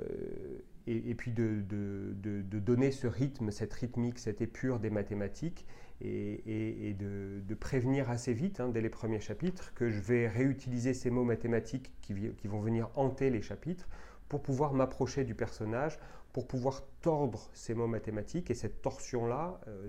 et, 0.86 1.14
puis 1.14 1.32
de, 1.32 1.62
de, 1.68 2.58
donner 2.58 2.90
ce 2.90 3.06
rythme, 3.06 3.50
cette 3.50 3.74
rythmique, 3.74 4.18
cette 4.18 4.40
épure 4.40 4.80
des 4.80 4.88
mathématiques, 4.88 5.66
et, 6.04 6.96
de, 6.98 7.54
prévenir 7.54 8.10
assez 8.10 8.32
vite, 8.32 8.60
hein, 8.60 8.68
dès 8.68 8.80
les 8.80 8.90
premiers 8.90 9.20
chapitres, 9.20 9.72
que 9.74 9.88
je 9.88 10.00
vais 10.00 10.26
réutiliser 10.26 10.94
ces 10.94 11.10
mots 11.10 11.24
mathématiques 11.24 11.92
qui, 12.00 12.12
vont 12.48 12.60
venir 12.60 12.90
hanter 12.96 13.30
les 13.30 13.42
chapitres 13.42 13.88
pour 14.28 14.42
pouvoir 14.42 14.72
m'approcher 14.72 15.24
du 15.24 15.34
personnage, 15.34 15.98
pour 16.32 16.48
pouvoir 16.48 16.82
tordre 17.02 17.50
ces 17.52 17.74
mots 17.74 17.86
mathématiques. 17.86 18.50
Et 18.50 18.54
cette 18.54 18.82
torsion-là, 18.82 19.60
euh, 19.68 19.88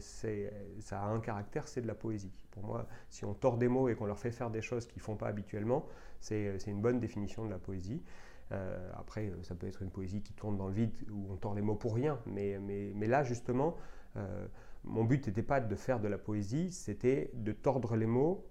ça 0.79 1.01
a 1.01 1.05
un 1.05 1.19
caractère, 1.19 1.67
c'est 1.67 1.81
de 1.81 1.87
la 1.87 1.95
poésie. 1.95 2.43
Pour 2.51 2.63
moi, 2.63 2.87
si 3.09 3.25
on 3.25 3.33
tord 3.33 3.57
des 3.57 3.69
mots 3.69 3.89
et 3.89 3.95
qu'on 3.95 4.05
leur 4.05 4.19
fait 4.19 4.31
faire 4.31 4.51
des 4.51 4.61
choses 4.61 4.85
qu'ils 4.85 4.99
ne 4.99 5.05
font 5.05 5.15
pas 5.15 5.27
habituellement, 5.27 5.87
c'est 6.19 6.57
une 6.67 6.81
bonne 6.81 6.99
définition 6.99 7.45
de 7.45 7.49
la 7.49 7.59
poésie. 7.59 8.03
Euh, 8.51 8.91
après, 8.95 9.27
euh, 9.27 9.43
ça 9.43 9.55
peut 9.55 9.67
être 9.67 9.81
une 9.81 9.89
poésie 9.89 10.21
qui 10.21 10.33
tourne 10.33 10.57
dans 10.57 10.67
le 10.67 10.73
vide, 10.73 10.93
où 11.11 11.27
on 11.31 11.35
tord 11.37 11.55
les 11.55 11.61
mots 11.61 11.75
pour 11.75 11.95
rien. 11.95 12.19
Mais, 12.25 12.59
là, 13.07 13.23
justement, 13.23 13.75
euh, 14.17 14.47
mon 14.83 15.03
but 15.03 15.27
n'était 15.27 15.43
pas 15.43 15.59
de 15.59 15.75
faire 15.75 15.99
de 15.99 16.07
la 16.07 16.17
poésie, 16.17 16.71
c'était 16.71 17.31
de 17.33 17.51
tordre 17.51 17.95
les 17.95 18.05
mots 18.05 18.45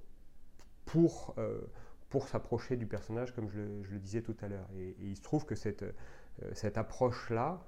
pour, 0.84 1.36
pour 2.08 2.28
s'approcher 2.28 2.76
du 2.76 2.86
personnage, 2.86 3.34
comme 3.34 3.48
je 3.48 3.60
le, 3.60 3.98
disais 3.98 4.22
tout 4.22 4.36
à 4.40 4.48
l'heure. 4.48 4.68
Et, 4.76 4.96
il 5.00 5.16
se 5.16 5.22
trouve 5.22 5.44
que 5.44 5.54
cette, 5.54 5.84
cette 6.52 6.78
approche-là, 6.78 7.60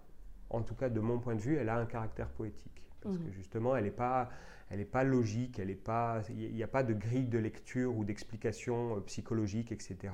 en 0.51 0.63
tout 0.63 0.75
cas 0.75 0.89
de 0.89 1.01
mon 1.01 1.19
point 1.19 1.35
de 1.35 1.41
vue, 1.41 1.57
elle 1.57 1.69
a 1.69 1.77
un 1.77 1.87
caractère 1.87 2.31
poétique. 2.31 2.89
Parce 3.01 3.19
que 3.19 3.25
mmh. 3.25 3.33
justement, 3.33 3.77
elle 3.77 3.85
n'est 3.85 3.91
pas, 3.91 4.31
elle 4.71 4.87
pas 4.87 5.05
logique, 5.05 5.59
il 5.59 6.55
n'y 6.55 6.63
a 6.63 6.69
pas 6.69 6.83
de 6.83 6.95
grille 6.95 7.29
de 7.29 7.39
lecture 7.39 7.97
ou 7.97 8.05
d'explication 8.05 9.01
psychologique, 9.03 9.73
etc 9.73 10.11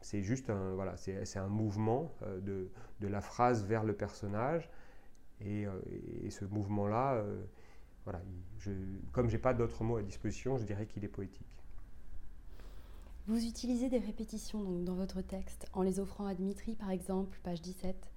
c'est 0.00 0.22
juste 0.22 0.50
un, 0.50 0.74
voilà, 0.74 0.96
c'est, 0.96 1.36
un 1.36 1.48
mouvement 1.48 2.14
euh, 2.22 2.40
de, 2.40 2.70
de, 3.00 3.08
la 3.08 3.20
phrase 3.20 3.64
vers 3.64 3.84
le 3.84 3.92
personnage. 3.92 4.70
Et, 5.40 5.66
euh, 5.66 5.72
et 6.22 6.30
ce 6.30 6.44
mouvement-là, 6.44 7.14
euh, 7.14 7.42
voilà, 8.04 8.20
je, 8.58 8.70
comme 9.12 9.28
je 9.28 9.36
n'ai 9.36 9.42
pas 9.42 9.54
d'autres 9.54 9.84
mots 9.84 9.96
à 9.96 10.02
disposition, 10.02 10.56
je 10.58 10.64
dirais 10.64 10.86
qu'il 10.86 11.04
est 11.04 11.08
poétique. 11.08 11.46
Vous 13.26 13.44
utilisez 13.44 13.88
des 13.88 13.98
répétitions 13.98 14.62
donc, 14.62 14.84
dans 14.84 14.94
votre 14.94 15.20
texte, 15.20 15.68
en 15.72 15.82
les 15.82 16.00
offrant 16.00 16.26
à 16.26 16.34
Dmitri, 16.34 16.74
par 16.74 16.90
exemple, 16.90 17.38
page 17.42 17.62
17. 17.62 18.10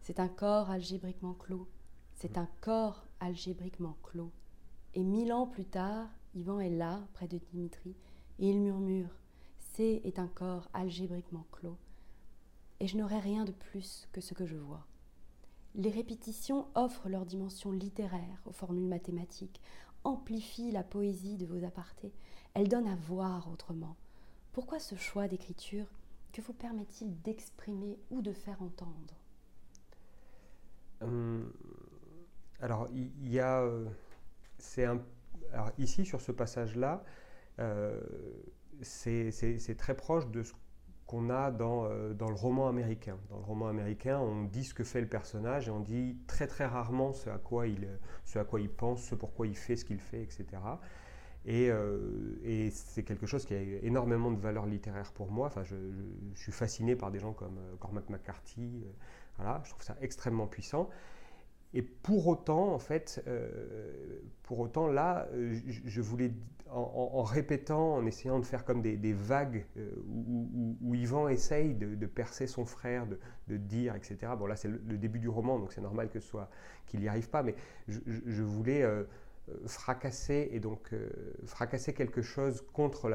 C'est 0.00 0.18
un 0.18 0.28
corps 0.28 0.70
algébriquement 0.70 1.34
clos. 1.34 1.68
C'est 2.14 2.38
un 2.38 2.48
corps 2.60 3.06
algébriquement 3.20 3.96
clos. 4.02 4.32
Et 4.94 5.04
mille 5.04 5.32
ans 5.32 5.46
plus 5.46 5.66
tard, 5.66 6.08
Ivan 6.34 6.60
est 6.60 6.70
là, 6.70 7.06
près 7.12 7.28
de 7.28 7.38
Dmitri, 7.52 7.94
et 8.38 8.48
il 8.48 8.60
murmure 8.60 9.10
C 9.58 10.00
est 10.04 10.18
un 10.18 10.26
corps 10.26 10.68
algébriquement 10.72 11.46
clos, 11.52 11.76
et 12.80 12.86
je 12.86 12.96
n'aurai 12.96 13.18
rien 13.18 13.44
de 13.44 13.52
plus 13.52 14.08
que 14.12 14.20
ce 14.20 14.32
que 14.32 14.46
je 14.46 14.56
vois. 14.56 14.86
Les 15.76 15.90
répétitions 15.90 16.68
offrent 16.74 17.10
leur 17.10 17.26
dimension 17.26 17.70
littéraire 17.70 18.40
aux 18.46 18.52
formules 18.52 18.88
mathématiques, 18.88 19.60
amplifient 20.04 20.70
la 20.70 20.82
poésie 20.82 21.36
de 21.36 21.44
vos 21.44 21.64
apartés, 21.64 22.14
elles 22.54 22.68
donnent 22.68 22.88
à 22.88 22.96
voir 22.96 23.50
autrement. 23.52 23.94
Pourquoi 24.52 24.78
ce 24.78 24.94
choix 24.94 25.28
d'écriture 25.28 25.86
Que 26.32 26.40
vous 26.40 26.54
permet-il 26.54 27.20
d'exprimer 27.20 27.98
ou 28.10 28.22
de 28.22 28.32
faire 28.32 28.62
entendre? 28.62 29.20
Hum, 31.02 31.52
Alors, 32.60 32.88
il 32.94 33.28
y, 33.28 33.38
a. 33.38 33.60
Euh, 33.60 33.86
ici, 35.76 36.06
sur 36.06 36.22
ce 36.22 36.32
passage-là, 36.32 37.04
euh, 37.58 38.00
c'est 38.80 39.76
très 39.76 39.94
proche 39.94 40.26
de 40.28 40.42
ce 40.42 40.54
qu'on 41.06 41.30
a 41.30 41.50
euh, 41.50 42.14
dans, 42.14 42.28
le 42.28 42.34
roman 42.34 42.68
américain. 42.68 43.16
Dans 43.30 43.38
le 43.38 43.44
roman 43.44 43.68
américain, 43.68 44.18
on 44.18 44.44
dit 44.44 44.64
ce 44.64 44.74
que 44.74 44.84
fait 44.84 45.00
le 45.00 45.06
personnage 45.06 45.68
et 45.68 45.70
on 45.70 45.80
dit 45.80 46.16
très 46.26 46.46
très 46.46 46.66
rarement 46.66 47.12
ce 47.12 47.30
à 47.30 47.38
quoi 47.38 47.68
il, 47.68 47.88
ce 48.24 48.38
à 48.38 48.44
quoi 48.44 48.60
il 48.60 48.68
pense, 48.68 49.02
ce 49.02 49.14
pourquoi 49.14 49.46
il 49.46 49.56
fait 49.56 49.76
ce 49.76 49.84
qu'il 49.84 50.00
fait, 50.00 50.22
etc. 50.22 50.46
Euh, 51.48 52.40
et, 52.42 52.70
c'est 52.70 53.04
quelque 53.04 53.26
chose 53.26 53.44
qui 53.46 53.54
a 53.54 53.60
énormément 53.82 54.32
de 54.32 54.40
valeur 54.40 54.66
littéraire 54.66 55.12
pour 55.12 55.30
moi. 55.30 55.46
Enfin, 55.46 55.62
je, 55.62 55.76
suis 56.34 56.52
fasciné 56.52 56.96
par 56.96 57.12
des 57.12 57.20
gens 57.20 57.32
comme 57.32 57.58
euh, 57.58 57.76
Cormac 57.78 58.08
McCarthy. 58.10 58.84
voilà, 59.36 59.62
je 59.64 59.70
trouve 59.70 59.84
ça 59.84 59.96
extrêmement 60.00 60.48
puissant. 60.48 60.90
Et 61.76 61.82
pour 61.82 62.26
autant, 62.26 62.72
en 62.72 62.78
fait, 62.80 63.22
pour 64.42 64.58
autant, 64.58 64.88
là, 64.88 65.28
je 65.32 66.00
voulais 66.00 66.32
en, 66.70 67.22
répétant, 67.22 67.94
en 67.94 68.06
essayant 68.06 68.38
de 68.38 68.44
faire 68.44 68.64
comme 68.64 68.82
des, 68.82 69.12
vagues 69.12 69.64
euh, 69.76 69.90
où, 70.82 70.94
Yvan 70.94 71.28
essaye 71.28 71.74
de, 71.74 72.06
percer 72.06 72.46
son 72.46 72.64
frère, 72.64 73.06
de, 73.48 73.56
dire, 73.56 73.94
etc. 73.94 74.32
Bon, 74.38 74.46
là, 74.46 74.56
c'est 74.56 74.68
le, 74.68 74.98
début 74.98 75.18
du 75.18 75.28
roman, 75.28 75.58
donc 75.58 75.72
c'est 75.72 75.80
normal 75.80 76.10
que 76.10 76.20
soit 76.20 76.50
qu'il 76.86 77.00
n'y 77.00 77.08
arrive 77.08 77.28
pas, 77.28 77.42
mais 77.42 77.54
je, 77.88 78.42
voulais 78.42 78.82
euh, 78.82 79.04
euh, 79.48 79.54
fracasser 79.66 80.48
et 80.52 80.60
donc 80.60 80.92
fracasser 81.44 81.92
quelque 81.92 82.22
chose 82.22 82.64
contre 82.72 83.08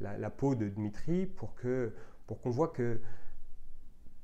la, 0.00 0.30
peau 0.30 0.54
de 0.54 0.68
Dmitri 0.68 1.26
pour 1.26 1.54
pour 2.26 2.40
qu'on 2.42 2.50
voit 2.50 2.68
que 2.68 3.00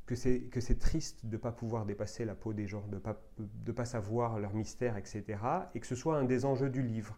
que 0.06 0.14
c'est, 0.14 0.78
triste 0.78 1.24
de 1.24 1.32
ne 1.32 1.36
pas 1.38 1.52
pouvoir 1.52 1.86
dépasser 1.86 2.24
la 2.24 2.34
peau 2.34 2.52
des 2.52 2.66
gens, 2.66 2.86
de 2.88 2.96
ne 2.96 3.00
pas, 3.00 3.22
de 3.38 3.72
pas 3.72 3.84
savoir 3.86 4.38
leur 4.38 4.54
mystère, 4.54 4.96
etc. 4.96 5.24
Et 5.74 5.80
que 5.80 5.86
ce 5.86 5.94
soit 5.94 6.18
un 6.18 6.24
des 6.24 6.44
enjeux 6.44 6.70
du 6.70 6.82
livre. 6.82 7.16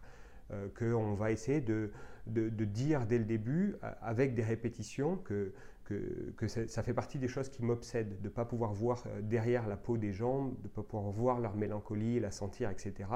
Euh, 0.53 0.69
qu'on 0.79 1.13
va 1.13 1.31
essayer 1.31 1.59
de, 1.59 1.91
de, 2.25 2.63
dire 2.63 3.05
dès 3.05 3.17
le 3.17 3.25
début, 3.25 3.75
avec 4.01 4.33
des 4.33 4.43
répétitions, 4.43 5.17
que, 5.17 5.51
que, 5.83 6.33
que 6.37 6.47
ça 6.47 6.83
fait 6.83 6.93
partie 6.93 7.19
des 7.19 7.27
choses 7.27 7.49
qui 7.49 7.63
m'obsèdent, 7.63 8.21
de 8.21 8.29
ne 8.29 8.29
pas 8.29 8.45
pouvoir 8.45 8.71
voir 8.71 9.03
euh, 9.07 9.21
derrière 9.21 9.67
la 9.67 9.75
peau 9.75 9.97
des 9.97 10.13
gens, 10.13 10.45
de 10.45 10.63
ne 10.63 10.69
pas 10.69 10.83
pouvoir 10.83 11.11
voir 11.11 11.39
leur 11.41 11.55
mélancolie, 11.57 12.21
la 12.21 12.31
sentir, 12.31 12.69
etc. 12.69 13.09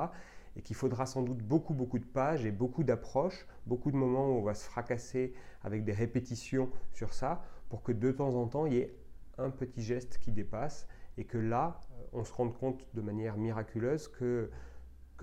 Et 0.58 0.62
qu'il 0.62 0.76
faudra 0.76 1.06
sans 1.06 1.22
doute 1.22 1.38
beaucoup, 1.38 1.74
beaucoup 1.74 2.00
de 2.00 2.06
pages 2.06 2.46
et 2.46 2.52
beaucoup 2.52 2.84
d'approches, 2.84 3.48
beaucoup 3.66 3.92
de 3.92 3.96
moments 3.96 4.28
où 4.28 4.40
on 4.40 4.44
va 4.44 4.54
se 4.54 4.66
fracasser 4.66 5.34
avec 5.64 5.86
des 5.86 5.94
répétitions 5.94 6.70
sur 6.92 7.14
ça, 7.14 7.46
pour 7.70 7.82
que 7.82 7.94
de 7.94 8.12
temps 8.12 8.36
en 8.36 8.48
temps, 8.48 8.66
il 8.66 8.74
y 8.74 8.78
ait 8.80 8.94
un 9.38 9.50
petit 9.50 9.82
geste 9.82 10.18
qui 10.20 10.32
dépasse 10.32 10.88
et 11.18 11.26
que 11.26 11.38
là, 11.38 11.80
euh, 11.92 12.04
on 12.14 12.24
se 12.24 12.34
rende 12.34 12.58
compte 12.58 12.88
de 12.94 13.02
manière 13.02 13.38
miraculeuse 13.38 14.08
que 14.08 14.50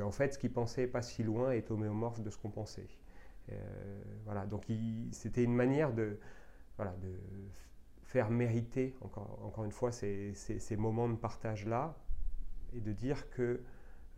en 0.02 0.10
fait, 0.10 0.34
ce 0.34 0.38
qu'il 0.38 0.52
pensait 0.52 0.86
pas 0.86 1.02
si 1.02 1.22
loin 1.22 1.52
est 1.52 1.70
homéomorphe 1.70 2.20
de 2.20 2.30
ce 2.30 2.38
qu'on 2.38 2.50
pensait. 2.50 2.88
Euh, 3.50 4.02
voilà, 4.24 4.46
donc 4.46 4.66
c'était 5.12 5.42
une 5.42 5.54
manière 5.54 5.92
de, 5.92 6.18
voilà, 6.76 6.94
de 6.96 7.14
faire 8.02 8.30
mériter, 8.30 8.94
encore, 9.00 9.38
encore 9.44 9.64
une 9.64 9.72
fois, 9.72 9.92
ces, 9.92 10.34
ces, 10.34 10.76
moments 10.76 11.08
de 11.08 11.16
partage-là, 11.16 11.96
et 12.72 12.80
de 12.80 12.92
dire 12.92 13.30
que 13.30 13.62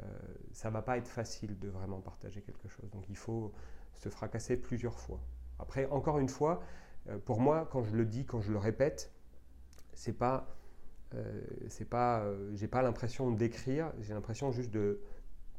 euh, 0.01 0.05
ça 0.53 0.71
va 0.71 0.83
pas 0.83 0.97
être 0.99 1.09
facile 1.09 1.59
de 1.59 1.69
vraiment 1.69 2.01
partager 2.01 2.43
quelque 2.43 2.69
chose. 2.69 2.91
Donc 2.91 3.09
il 3.09 3.17
faut 3.17 3.53
se 3.95 4.09
fracasser 4.09 4.57
plusieurs 4.57 4.99
fois. 4.99 5.21
Après, 5.59 5.87
encore 5.87 6.19
une 6.19 6.29
fois, 6.29 6.63
euh, 7.09 7.19
pour 7.19 7.41
moi, 7.41 7.69
quand 7.71 7.85
je 7.85 7.95
le 7.95 8.07
dis, 8.07 8.25
quand 8.25 8.41
je 8.41 8.53
le 8.53 8.59
répète, 8.59 9.13
c'est 10.01 10.17
pas, 10.17 10.47
c'est 11.69 11.89
pas, 11.89 12.25
j'ai 12.55 12.69
pas 12.69 12.81
l'impression 12.81 13.31
d'écrire, 13.31 13.93
j'ai 14.01 14.15
l'impression 14.15 14.51
juste 14.51 14.71
de 14.71 15.01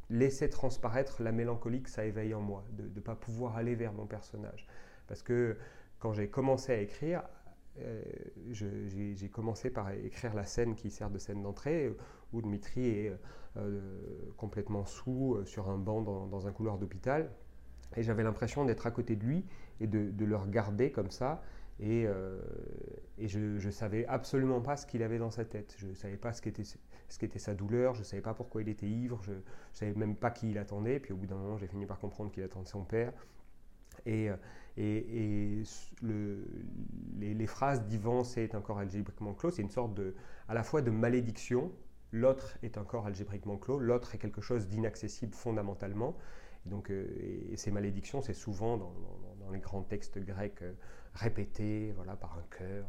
laisser 0.10 0.50
transparaître 0.50 1.22
la 1.22 1.32
mélancolie 1.32 1.84
que 1.84 1.90
ça 1.90 2.06
éveille 2.06 2.34
en 2.34 2.42
moi, 2.42 2.64
de 2.72 2.84
ne 2.84 3.00
pas 3.00 3.16
pouvoir 3.16 3.56
aller 3.56 3.76
vers 3.76 3.94
mon 3.94 4.08
personnage. 4.08 4.66
Parce 5.08 5.22
que 5.22 5.58
quand 6.00 6.14
j'ai 6.14 6.28
commencé 6.28 6.72
à 6.72 6.82
écrire, 6.82 7.24
euh, 7.80 8.02
j'ai 8.50 9.30
commencé 9.30 9.70
par 9.70 9.92
écrire 9.92 10.34
la 10.34 10.46
scène 10.46 10.76
qui 10.76 10.90
sert 10.90 11.10
de 11.10 11.20
scène 11.20 11.44
d'entrée, 11.44 11.96
où 12.34 12.42
Dmitri 12.42 12.88
est 12.88 13.14
euh, 13.58 13.80
complètement 14.38 14.86
sous 14.86 15.40
sur 15.46 15.70
un 15.70 15.78
banc 15.78 16.02
dans, 16.02 16.48
un 16.48 16.52
couloir 16.52 16.78
d'hôpital. 16.78 17.32
Et 17.96 18.04
j'avais 18.04 18.24
l'impression 18.24 18.66
d'être 18.66 18.88
à 18.88 18.92
côté 18.92 19.16
de 19.16 19.24
lui 19.24 19.46
et 19.80 19.88
de, 19.88 20.26
le 20.26 20.36
regarder 20.36 20.92
comme 20.92 21.12
ça. 21.12 21.42
Et, 21.80 22.06
et 23.18 23.28
je 23.28 23.40
ne 23.40 23.72
savais 23.72 24.06
absolument 24.06 24.62
pas 24.62 24.78
ce 24.78 24.86
qu'il 24.86 25.02
avait 25.02 25.18
dans 25.18 25.32
sa 25.32 25.46
tête. 25.46 25.76
Je 25.80 25.88
ne 25.88 25.94
savais 25.96 26.18
pas 26.18 26.32
ce 26.32 26.42
qu'était 26.42 26.64
ce 27.12 27.20
qu'était 27.20 27.40
sa 27.40 27.54
douleur, 27.54 27.94
je 27.94 28.00
ne 28.00 28.06
savais 28.06 28.22
pas 28.22 28.34
pourquoi 28.34 28.62
il 28.62 28.70
était 28.70 28.88
ivre, 28.88 29.22
je 29.24 29.32
ne 29.32 29.42
savais 29.74 29.94
même 29.94 30.16
pas 30.16 30.32
qui 30.32 30.52
il 30.52 30.58
attendait. 30.58 31.00
Puis 31.00 31.14
au 31.14 31.18
bout 31.18 31.28
d'un 31.28 31.36
moment, 31.36 31.58
j'ai 31.58 31.68
fini 31.68 31.86
par 31.86 32.00
comprendre 32.00 32.32
qu'il 32.32 32.44
attendait 32.44 32.70
son 32.70 32.84
père. 32.84 33.14
Et, 34.06 34.30
euh, 34.30 35.64
les, 36.02 37.48
phrases 37.48 37.86
d'Ivan, 37.86 38.24
c'est 38.24 38.56
un 38.56 38.62
corps 38.62 38.80
algébriquement 38.80 39.34
clos, 39.34 39.52
c'est 39.52 39.62
une 39.62 39.70
sorte 39.70 39.94
de, 39.94 40.16
à 40.48 40.54
la 40.54 40.64
fois 40.64 40.82
de 40.82 40.90
malédiction. 40.90 41.72
L'autre 42.14 42.58
est 42.64 42.78
un 42.78 42.84
corps 42.84 43.06
algébriquement 43.06 43.58
clos, 43.58 43.80
l'autre 43.80 44.16
est 44.16 44.18
quelque 44.18 44.42
chose 44.42 44.68
d'inaccessible 44.68 45.34
fondamentalement. 45.34 46.16
Et 46.66 46.70
donc, 46.70 46.90
euh, 46.90 47.08
et, 47.52 47.58
ces 47.58 47.72
malédictions, 47.72 48.22
c'est 48.22 48.34
souvent 48.34 48.78
dans, 48.78 48.94
les 49.52 49.60
grands 49.60 49.84
textes 49.84 50.20
grecs 50.20 50.62
euh, 50.62 50.74
répétés 51.14 51.92
voilà, 51.94 52.16
par 52.16 52.38
un 52.38 52.58
cœur. 52.58 52.88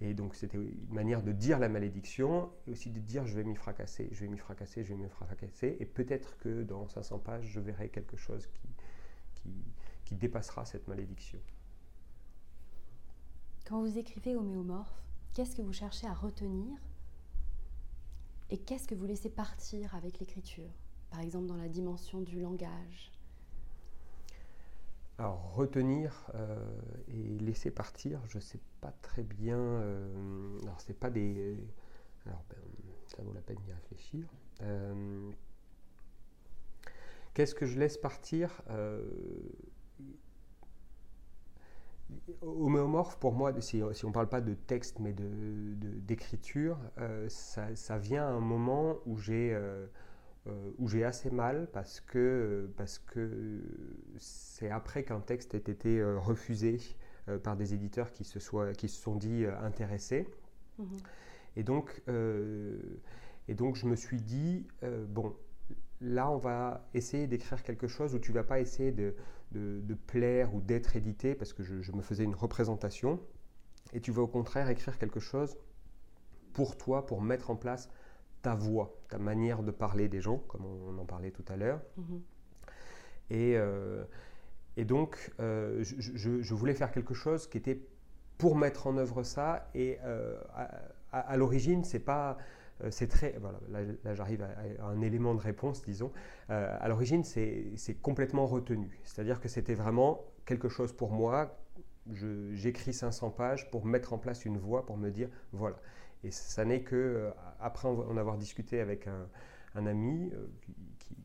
Et 0.00 0.12
donc 0.12 0.34
c'était 0.34 0.58
une 0.58 0.92
manière 0.92 1.22
de 1.22 1.32
dire 1.32 1.58
la 1.58 1.68
malédiction 1.68 2.50
et 2.66 2.72
aussi 2.72 2.90
de 2.90 3.00
dire 3.00 3.26
je 3.26 3.34
vais 3.34 3.44
m'y 3.44 3.54
fracasser, 3.54 4.08
je 4.12 4.20
vais 4.20 4.28
m'y 4.28 4.36
fracasser, 4.36 4.84
je 4.84 4.94
vais 4.94 5.00
m'y 5.00 5.08
fracasser. 5.08 5.76
Et 5.80 5.86
peut-être 5.86 6.36
que 6.38 6.62
dans 6.64 6.86
500 6.86 7.18
pages, 7.20 7.46
je 7.46 7.60
verrai 7.60 7.88
quelque 7.88 8.16
chose 8.16 8.46
qui, 8.46 8.68
qui, 9.34 9.64
qui 10.04 10.14
dépassera 10.14 10.66
cette 10.66 10.86
malédiction. 10.86 11.38
Quand 13.66 13.80
vous 13.80 13.98
écrivez 13.98 14.36
homéomorphe, 14.36 15.02
qu'est-ce 15.32 15.56
que 15.56 15.62
vous 15.62 15.72
cherchez 15.72 16.06
à 16.06 16.14
retenir 16.14 16.78
et 18.50 18.58
qu'est-ce 18.58 18.86
que 18.86 18.94
vous 18.94 19.06
laissez 19.06 19.30
partir 19.30 19.94
avec 19.94 20.20
l'écriture? 20.20 20.70
Par 21.10 21.20
exemple 21.20 21.46
dans 21.46 21.56
la 21.56 21.68
dimension 21.68 22.20
du 22.20 22.40
langage, 22.40 23.10
alors, 25.18 25.54
retenir 25.54 26.30
euh, 26.34 26.58
et 27.08 27.38
laisser 27.38 27.70
partir, 27.70 28.20
je 28.28 28.36
ne 28.36 28.42
sais 28.42 28.60
pas 28.80 28.92
très 29.02 29.22
bien. 29.22 29.58
Euh, 29.58 30.58
alors, 30.62 30.80
c'est 30.80 30.98
pas 30.98 31.10
des. 31.10 31.56
Alors, 32.26 32.44
ben, 32.50 32.58
ça 33.06 33.22
vaut 33.22 33.32
la 33.32 33.40
peine 33.40 33.58
d'y 33.64 33.72
réfléchir. 33.72 34.26
Euh, 34.62 35.30
qu'est-ce 37.32 37.54
que 37.54 37.66
je 37.66 37.78
laisse 37.78 37.96
partir 37.96 38.62
Homéomorphe, 42.42 43.18
pour 43.18 43.32
moi, 43.32 43.52
si, 43.60 43.82
on 43.82 43.88
ne 43.88 44.12
parle 44.12 44.28
pas 44.28 44.40
de 44.40 44.54
texte 44.54 44.98
mais 45.00 45.12
d'écriture, 45.12 46.78
de, 46.98 47.26
ça, 47.28 47.74
ça, 47.74 47.98
vient 47.98 48.24
à 48.24 48.30
un 48.30 48.40
moment 48.40 48.98
où 49.06 49.16
j'ai 49.16 49.52
euh, 49.52 49.86
où 50.78 50.88
j'ai 50.88 51.04
assez 51.04 51.30
mal 51.30 51.68
parce 51.72 52.00
que 52.00 52.70
parce 52.76 52.98
que 52.98 53.60
c'est 54.18 54.70
après 54.70 55.04
qu'un 55.04 55.20
texte 55.20 55.54
ait 55.54 55.58
été 55.58 55.98
euh, 55.98 56.18
refusé 56.18 56.78
euh, 57.28 57.38
par 57.38 57.56
des 57.56 57.74
éditeurs 57.74 58.12
qui 58.12 58.24
se, 58.24 58.38
soient, 58.38 58.72
qui 58.72 58.88
se 58.88 59.00
sont 59.00 59.16
dit 59.16 59.44
intéressés. 59.62 60.28
Mhm. 60.78 60.86
Et, 61.56 61.62
donc, 61.62 62.02
et 63.48 63.54
donc 63.54 63.76
je 63.76 63.86
me 63.86 63.96
suis 63.96 64.20
dit, 64.20 64.66
bon, 65.08 65.34
là 66.02 66.30
on 66.30 66.36
va 66.36 66.86
essayer 66.92 67.26
d'écrire 67.26 67.62
quelque 67.62 67.86
chose 67.86 68.14
où 68.14 68.18
tu 68.18 68.30
vas 68.30 68.44
pas 68.44 68.60
essayer 68.60 68.92
de, 68.92 69.14
de, 69.52 69.94
plaire 69.94 70.54
ou 70.54 70.60
d'être 70.60 70.96
édité 70.96 71.34
parce 71.34 71.54
que 71.54 71.62
je, 71.62 71.80
je, 71.80 71.92
me 71.92 72.02
faisais 72.02 72.24
une 72.24 72.34
représentation 72.34 73.18
et 73.94 74.00
tu 74.02 74.12
vas 74.12 74.20
au 74.20 74.26
contraire 74.26 74.68
écrire 74.68 74.98
quelque 74.98 75.20
chose 75.20 75.56
pour 76.52 76.76
toi, 76.76 77.06
pour 77.06 77.22
mettre 77.22 77.48
en 77.48 77.56
place 77.56 77.88
ta 78.46 78.54
voix, 78.54 78.94
ta 79.08 79.18
manière 79.18 79.64
de 79.64 79.72
parler 79.72 80.08
des 80.08 80.20
gens, 80.20 80.38
comme 80.46 80.64
on 80.64 80.96
en 80.98 81.04
parlait 81.04 81.32
tout 81.32 81.44
à 81.48 81.56
l'heure. 81.56 81.80
Mhm. 81.96 82.22
Et, 83.30 83.56
euh, 83.56 84.04
et, 84.76 84.84
donc, 84.84 85.32
euh, 85.40 85.82
je, 85.82 86.54
voulais 86.54 86.74
faire 86.74 86.92
quelque 86.92 87.12
chose 87.12 87.48
qui 87.48 87.58
était 87.58 87.80
pour 88.38 88.54
mettre 88.54 88.86
en 88.86 88.98
œuvre 88.98 89.24
ça. 89.24 89.68
Et 89.74 89.98
euh, 90.04 90.40
à, 91.10 91.36
l'origine, 91.36 91.82
c'est 91.82 91.98
pas. 91.98 92.38
C'est 92.90 93.08
très. 93.08 93.36
Voilà, 93.40 93.58
là, 94.04 94.14
j'arrive 94.14 94.42
à, 94.42 94.86
un 94.86 95.00
élément 95.00 95.34
de 95.34 95.40
réponse, 95.40 95.82
disons. 95.82 96.12
à 96.48 96.86
l'origine, 96.86 97.24
c'est 97.24 98.00
complètement 98.00 98.46
retenu. 98.46 99.00
C'est-à-dire 99.02 99.40
que 99.40 99.48
c'était 99.48 99.74
vraiment 99.74 100.24
quelque 100.44 100.68
chose 100.68 100.92
pour 100.92 101.10
moi. 101.10 101.58
J'écris 102.52 102.92
500 102.92 103.30
pages 103.30 103.68
pour 103.72 103.86
mettre 103.86 104.12
en 104.12 104.18
place 104.18 104.44
une 104.44 104.58
voix, 104.58 104.86
pour 104.86 104.98
me 104.98 105.10
dire 105.10 105.30
voilà. 105.50 105.78
Et 106.26 106.32
ça 106.32 106.64
n'est 106.64 106.82
que 106.82 106.96
euh, 106.96 107.30
après 107.60 107.86
en 107.86 108.16
avoir 108.16 108.36
discuté 108.36 108.80
avec 108.80 109.06
un, 109.06 109.86
ami 109.86 110.32
euh, 110.32 110.46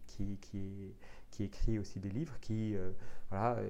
qui, 0.06 0.38
qui, 0.38 0.94
qui, 1.32 1.44
écrit 1.44 1.80
aussi 1.80 2.00
des 2.00 2.10
livres, 2.10 2.38
qui 2.40 2.76
euh, 2.76 2.92
voilà, 3.32 3.64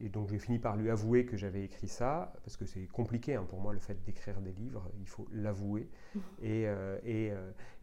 et 0.00 0.08
donc 0.08 0.30
j'ai 0.30 0.38
fini 0.38 0.58
par 0.58 0.76
lui 0.76 0.90
avouer 0.90 1.26
que 1.26 1.36
j'avais 1.36 1.62
écrit 1.62 1.86
ça 1.86 2.32
parce 2.42 2.56
que 2.56 2.64
c'est 2.64 2.86
compliqué 2.86 3.34
hein, 3.34 3.44
pour 3.48 3.60
moi 3.60 3.72
le 3.72 3.78
fait 3.78 4.02
d'écrire 4.02 4.40
des 4.40 4.50
livres, 4.52 4.90
il 4.98 5.06
faut 5.06 5.28
l'avouer. 5.30 5.88
Et, 6.42 6.62
et, 7.04 7.32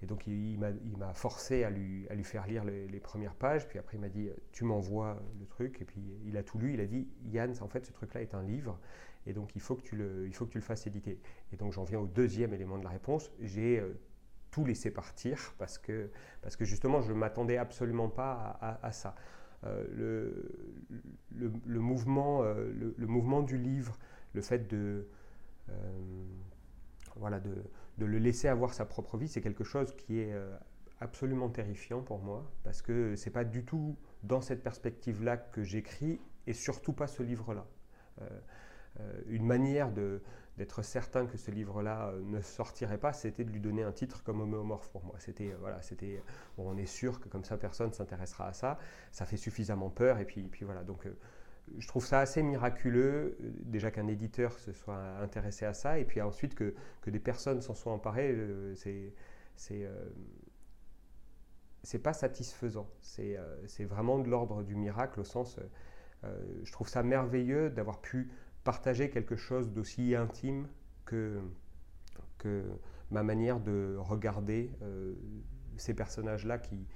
et, 0.02 0.06
donc 0.06 0.28
il, 0.28 0.60
il 0.84 0.98
m'a 0.98 1.14
forcé 1.14 1.64
à 1.64 1.70
lui, 1.70 2.08
à 2.10 2.16
lui 2.16 2.24
faire 2.24 2.48
lire 2.48 2.66
les, 2.66 2.88
les, 2.88 3.00
premières 3.00 3.36
pages, 3.36 3.68
puis 3.68 3.80
après 3.80 3.96
il 3.98 4.02
m'a 4.02 4.10
dit 4.10 4.30
tu 4.52 4.66
m'envoies 4.66 5.22
le 5.40 5.46
truc, 5.46 5.82
et 5.82 5.86
puis 5.86 6.02
il 6.26 6.36
a 6.36 6.44
tout 6.44 6.58
lu, 6.58 6.74
il 6.74 6.82
a 6.82 6.88
dit 6.88 7.08
Yann, 7.26 7.54
en 7.62 7.68
fait 7.68 7.86
ce 7.86 7.94
truc-là 7.94 8.22
est 8.22 8.34
un 8.34 8.44
livre, 8.44 8.80
et 9.26 9.34
donc 9.34 9.56
il 9.56 9.62
faut 9.62 9.76
que 9.76 9.82
tu 9.82 9.96
le, 9.96 10.28
il 10.28 10.34
faut 10.34 10.46
que 10.46 10.52
tu 10.52 10.58
le 10.58 10.64
fasses 10.64 10.88
éditer. 10.88 11.20
Et 11.52 11.58
donc 11.58 11.74
j'en 11.74 11.84
viens 11.84 12.00
au 12.00 12.08
deuxième 12.08 12.54
élément 12.54 12.78
de 12.78 12.84
la 12.84 12.90
réponse. 12.90 13.32
J'ai 13.40 13.80
euh, 13.80 14.00
tout 14.52 14.66
laissé 14.66 14.92
partir 14.92 15.54
parce 15.58 15.78
que, 15.78 16.10
parce 16.42 16.56
que 16.56 16.66
justement 16.66 17.02
je 17.02 17.12
ne 17.12 17.18
m'attendais 17.18 17.58
absolument 17.58 18.10
pas 18.10 18.60
à, 18.82 18.92
ça. 18.92 19.16
Euh, 19.64 19.86
le, 19.92 21.52
le, 21.66 21.80
mouvement, 21.80 22.44
euh, 22.44 22.72
le, 22.98 23.08
mouvement 23.08 23.42
du 23.42 23.58
livre, 23.58 23.98
le 24.34 24.42
fait 24.42 24.68
de, 24.68 25.08
voilà, 27.16 27.40
de, 27.40 27.56
de, 27.98 28.06
le 28.06 28.20
laisser 28.20 28.48
avoir 28.48 28.74
sa 28.74 28.86
propre 28.86 29.18
vie, 29.18 29.28
c'est 29.28 29.42
quelque 29.42 29.64
chose 29.64 29.96
qui 29.96 30.20
est 30.20 30.34
absolument 31.00 31.50
terrifiant 31.50 32.02
pour 32.02 32.20
moi 32.20 32.50
parce 32.64 32.82
que 32.82 33.16
c'est 33.16 33.32
pas 33.32 33.44
du 33.44 33.66
tout 33.66 33.98
dans 34.24 34.42
cette 34.42 34.62
perspective-là 34.62 35.38
que 35.38 35.64
j'écris 35.64 36.22
et 36.46 36.54
surtout 36.54 36.94
pas 36.94 37.08
ce 37.08 37.24
livre-là. 37.24 37.66
Une 39.28 39.46
manière 39.46 39.92
d'être 40.58 40.82
certain 40.82 41.26
que 41.26 41.38
ce 41.38 41.52
livre-là 41.52 42.10
euh, 42.10 42.22
ne 42.24 42.42
sortirait 42.42 42.98
pas, 42.98 43.14
c'était 43.14 43.44
de 43.44 43.52
lui 43.52 43.60
donner 43.60 43.84
un 43.84 43.92
titre 43.92 44.24
comme 44.24 44.42
homéomorphe 44.42 44.90
pour 44.90 45.04
moi. 45.04 45.16
C'était 45.20 45.52
euh, 45.52 45.58
voilà, 45.60 45.82
c'était 45.82 46.22
on 46.58 46.78
est 46.78 46.86
sûr 46.86 47.20
que 47.20 47.28
comme 47.28 47.44
ça 47.44 47.58
personne 47.58 47.92
s'intéressera 47.92 48.48
à 48.48 48.54
ça. 48.54 48.78
Ça 49.12 49.26
fait 49.26 49.38
suffisamment 49.38 49.90
peur 49.90 50.20
et 50.20 50.26
puis 50.26 50.44
puis 50.44 50.66
voilà. 50.66 50.84
Donc 50.84 51.08
je 51.78 51.88
trouve 51.88 52.06
ça 52.06 52.20
assez 52.20 52.44
miraculeux 52.44 53.38
déjà 53.40 53.92
qu'un 53.92 54.08
éditeur 54.08 54.58
se 54.60 54.72
soit 54.72 55.18
intéressé 55.20 55.66
à 55.66 55.74
ça 55.74 56.00
et 56.00 56.06
puis 56.06 56.22
ensuite 56.22 56.56
que, 56.56 56.76
que 57.02 57.10
des 57.10 57.20
personnes 57.20 57.62
s'en 57.62 57.74
soient 57.74 57.94
emparées. 57.94 58.36
c'est 58.76 59.14
c'est 59.56 59.90
c'est 61.84 62.00
pas 62.00 62.14
satisfaisant. 62.14 62.90
C'est 63.02 63.38
vraiment 63.86 64.20
de 64.20 64.30
l'ordre 64.30 64.64
du 64.64 64.76
miracle 64.76 65.20
au 65.20 65.24
sens. 65.24 65.60
je 66.24 66.72
trouve 66.72 66.88
ça 66.88 67.04
merveilleux 67.04 67.70
d'avoir 67.70 68.00
pu 68.00 68.30
partager 68.66 69.10
quelque 69.10 69.38
chose 69.38 69.72
d'aussi 69.72 70.16
intime 70.16 70.68
que, 71.06 71.40
que 72.40 72.66
ma 73.12 73.24
manière 73.24 73.62
de 73.62 73.96
regarder 73.98 74.72
euh, 74.82 75.14
ces 75.78 75.94
personnages-là 75.94 76.58
qui, 76.58 76.88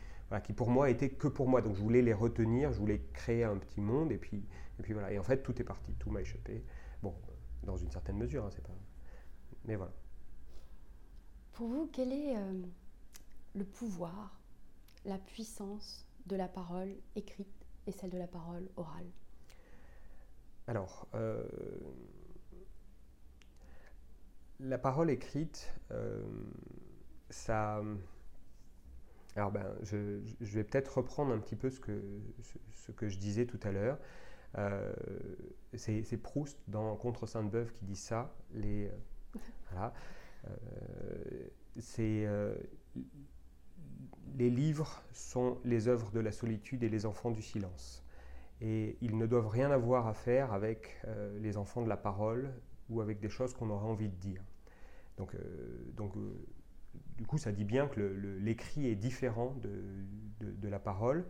qui 0.44 0.52
pour 0.52 0.70
moi 0.72 0.90
étaient 0.90 1.12
que 1.12 1.28
pour 1.28 1.48
moi. 1.48 1.62
Donc 1.62 1.76
je 1.76 1.82
voulais 1.82 2.02
les 2.02 2.14
retenir, 2.14 2.74
je 2.74 2.80
voulais 2.80 3.02
créer 3.14 3.44
un 3.46 3.58
petit 3.58 3.82
monde 3.82 4.12
et 4.12 4.18
puis, 4.18 4.44
et 4.80 4.82
puis 4.82 4.94
voilà. 4.94 5.14
Et 5.14 5.20
en 5.20 5.24
fait 5.24 5.44
tout 5.44 5.62
est 5.62 5.64
parti, 5.64 5.94
tout 6.00 6.10
m'a 6.10 6.22
échappé. 6.22 6.66
Bon, 7.04 7.14
dans 7.64 7.78
une 7.78 7.92
certaine 7.92 8.18
mesure, 8.18 8.46
hein, 8.46 8.50
c'est 8.52 8.64
pas. 8.64 8.76
Mais 9.66 9.76
voilà. 9.76 9.94
Pour 11.54 11.68
vous, 11.68 11.88
quel 11.94 12.12
est 12.12 12.36
euh, 12.36 12.64
le 13.54 13.64
pouvoir, 13.64 14.42
la 15.06 15.20
puissance 15.20 16.08
de 16.26 16.36
la 16.36 16.48
parole 16.48 16.96
écrite 17.16 17.66
et 17.86 17.92
celle 17.92 18.10
de 18.10 18.18
la 18.18 18.28
parole 18.28 18.68
orale? 18.76 19.12
Alors, 20.70 21.08
euh, 21.16 21.42
la 24.60 24.78
parole 24.78 25.10
écrite, 25.10 25.74
euh, 25.90 26.22
ça. 27.32 27.82
Alors, 29.36 29.52
ben, 29.52 29.66
je, 29.82 30.22
vais 30.42 30.64
peut-être 30.64 30.98
reprendre 30.98 31.34
un 31.34 31.40
petit 31.40 31.56
peu 31.56 31.72
ce 31.72 31.80
que, 31.80 33.10
je 33.10 33.18
disais 33.18 33.48
tout 33.48 33.60
à 33.64 33.72
l'heure. 33.72 33.98
Euh, 34.60 34.94
c'est 35.74 36.22
Proust 36.22 36.60
dans 36.68 36.96
Contre 36.98 37.26
Sainte-Beuve 37.26 37.72
qui 37.74 37.86
dit 37.86 37.96
ça. 37.96 38.32
Les, 38.54 38.92
voilà. 39.72 39.92
c'est 41.80 42.28
les 44.36 44.52
livres 44.52 45.02
sont 45.14 45.58
les 45.66 45.88
œuvres 45.88 46.12
de 46.12 46.20
la 46.20 46.32
solitude 46.32 46.84
et 46.84 46.90
les 46.90 47.08
enfants 47.08 47.32
du 47.32 47.42
silence. 47.42 48.04
Et 48.62 48.98
ils 49.02 49.18
ne 49.18 49.26
doivent 49.26 49.48
rien 49.48 49.72
avoir 49.72 50.08
à 50.08 50.14
faire 50.14 50.54
avec 50.54 51.00
euh, 51.08 51.38
les 51.40 51.58
enfants 51.58 51.82
de 51.82 51.90
la 51.90 51.98
parole 51.98 52.52
ou 52.90 53.02
avec 53.02 53.20
des 53.20 53.30
choses 53.30 53.54
qu'on 53.54 53.70
aurait 53.70 53.88
envie 53.88 54.10
de 54.10 54.16
dire. 54.16 54.42
Donc, 55.18 55.36
donc 55.96 56.14
du 57.18 57.26
coup, 57.26 57.38
ça 57.38 57.52
dit 57.52 57.66
bien 57.66 57.88
que 57.88 58.00
l'écrit 58.42 58.88
est 58.88 58.96
différent 58.96 59.54
de, 59.62 60.68
la 60.68 60.80
parole. 60.80 61.26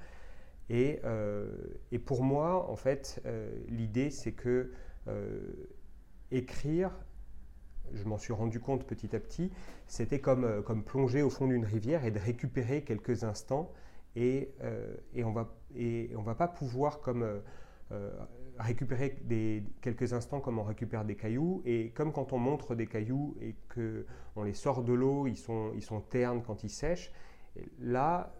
Et, 0.69 1.01
et, 1.91 1.99
pour 1.99 2.23
moi, 2.23 2.69
en 2.69 2.75
fait, 2.75 3.21
l'idée, 3.67 4.11
c'est 4.11 4.31
que 4.31 4.71
écrire 6.31 6.91
je 7.93 8.03
m'en 8.05 8.17
suis 8.17 8.33
rendu 8.33 8.59
compte 8.59 8.85
petit 8.85 9.15
à 9.15 9.19
petit, 9.19 9.51
c'était 9.87 10.19
comme, 10.19 10.43
euh, 10.43 10.61
comme 10.61 10.83
plonger 10.83 11.21
au 11.21 11.29
fond 11.29 11.47
d'une 11.47 11.65
rivière 11.65 12.05
et 12.05 12.11
de 12.11 12.19
récupérer 12.19 12.83
quelques 12.83 13.23
instants. 13.23 13.71
Et, 14.19 14.53
euh, 14.61 14.97
et 15.13 15.23
on 15.23 15.31
va, 15.31 15.55
et 15.73 16.11
on 16.17 16.21
va 16.21 16.35
pas 16.35 16.49
pouvoir 16.49 16.99
comme 16.99 17.41
euh, 17.91 18.11
récupérer 18.57 19.17
des, 19.23 19.63
quelques 19.81 20.11
instants 20.11 20.41
comme 20.41 20.59
on 20.59 20.63
récupère 20.63 21.05
des 21.05 21.15
cailloux. 21.15 21.61
Et 21.65 21.91
comme 21.91 22.11
quand 22.11 22.33
on 22.33 22.37
montre 22.37 22.75
des 22.75 22.85
cailloux 22.85 23.37
et 23.39 23.55
qu'on 23.73 24.43
les 24.43 24.53
sort 24.53 24.83
de 24.83 24.91
l'eau, 24.91 25.25
ils 25.25 25.37
sont, 25.37 25.71
ils 25.73 25.81
sont 25.81 26.01
ternes 26.01 26.43
quand 26.45 26.65
ils 26.65 26.69
sèchent, 26.69 27.13
là, 27.79 28.35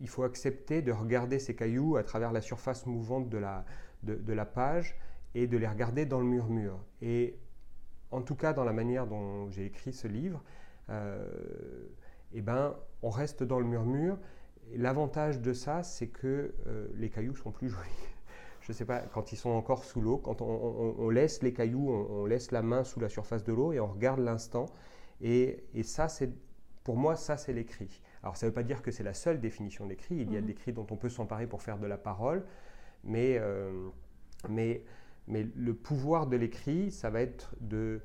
il 0.00 0.08
faut 0.08 0.22
accepter 0.22 0.80
de 0.80 0.92
regarder 0.92 1.38
ces 1.38 1.54
cailloux 1.54 1.96
à 1.96 2.04
travers 2.04 2.32
la 2.32 2.40
surface 2.40 2.86
mouvante 2.86 3.28
de 3.28 3.36
la, 3.36 3.66
de 4.02 4.32
la 4.32 4.46
page 4.46 4.96
et 5.34 5.46
de 5.46 5.58
les 5.58 5.66
regarder 5.66 6.06
dans 6.06 6.20
le 6.20 6.26
murmure. 6.26 6.78
Et 7.02 7.38
en 8.10 8.22
tout 8.22 8.34
cas 8.34 8.52
dans 8.54 8.64
la 8.64 8.72
manière 8.72 9.06
dont 9.06 9.50
j'ai 9.50 9.66
écrit 9.66 9.92
ce 9.92 10.08
livre, 10.08 10.42
euh, 10.90 11.26
eh 12.32 12.40
ben, 12.40 12.74
on 13.02 13.10
reste 13.10 13.42
dans 13.42 13.58
le 13.58 13.66
murmure. 13.66 14.18
L'avantage 14.76 15.40
de 15.40 15.52
ça, 15.52 15.82
c'est 15.82 16.08
que 16.08 16.54
euh, 16.66 16.88
les 16.94 17.10
cailloux 17.10 17.34
sont 17.34 17.50
plus 17.50 17.68
jolis. 17.70 18.08
Je 18.60 18.70
ne 18.70 18.74
sais 18.74 18.84
pas, 18.84 19.00
quand 19.00 19.32
ils 19.32 19.36
sont 19.36 19.50
encore 19.50 19.84
sous 19.84 20.00
l'eau, 20.00 20.18
quand 20.18 20.40
on, 20.40 21.10
laisse 21.10 21.42
les 21.42 21.52
cailloux, 21.52 21.90
on, 21.90 22.26
laisse 22.26 22.52
la 22.52 22.62
main 22.62 22.84
sous 22.84 23.00
la 23.00 23.08
surface 23.08 23.42
de 23.42 23.52
l'eau 23.52 23.72
et 23.72 23.80
on 23.80 23.88
regarde 23.88 24.20
l'instant. 24.20 24.66
Et, 25.20 25.64
ça, 25.82 26.06
c'est 26.08 26.30
pour 26.84 26.96
moi, 26.96 27.16
ça, 27.16 27.36
c'est 27.36 27.52
l'écrit. 27.52 28.00
Alors, 28.22 28.36
ça 28.36 28.46
ne 28.46 28.50
veut 28.50 28.54
pas 28.54 28.62
dire 28.62 28.80
que 28.80 28.92
c'est 28.92 29.02
la 29.02 29.14
seule 29.14 29.40
définition 29.40 29.86
d'écrit. 29.86 30.14
Il 30.14 30.32
y 30.32 30.36
a 30.36 30.40
mmh. 30.40 30.46
l'écrit 30.46 30.72
dont 30.72 30.86
on 30.90 30.96
peut 30.96 31.08
s'emparer 31.08 31.48
pour 31.48 31.60
faire 31.60 31.78
de 31.78 31.88
la 31.88 31.98
parole, 31.98 32.44
mais, 33.02 33.36
euh, 33.38 33.88
mais 34.48 34.84
mais 35.28 35.46
le 35.54 35.74
pouvoir 35.74 36.26
de 36.26 36.36
l'écrit, 36.36 36.90
ça 36.90 37.10
va 37.10 37.20
être 37.20 37.54
de 37.60 38.00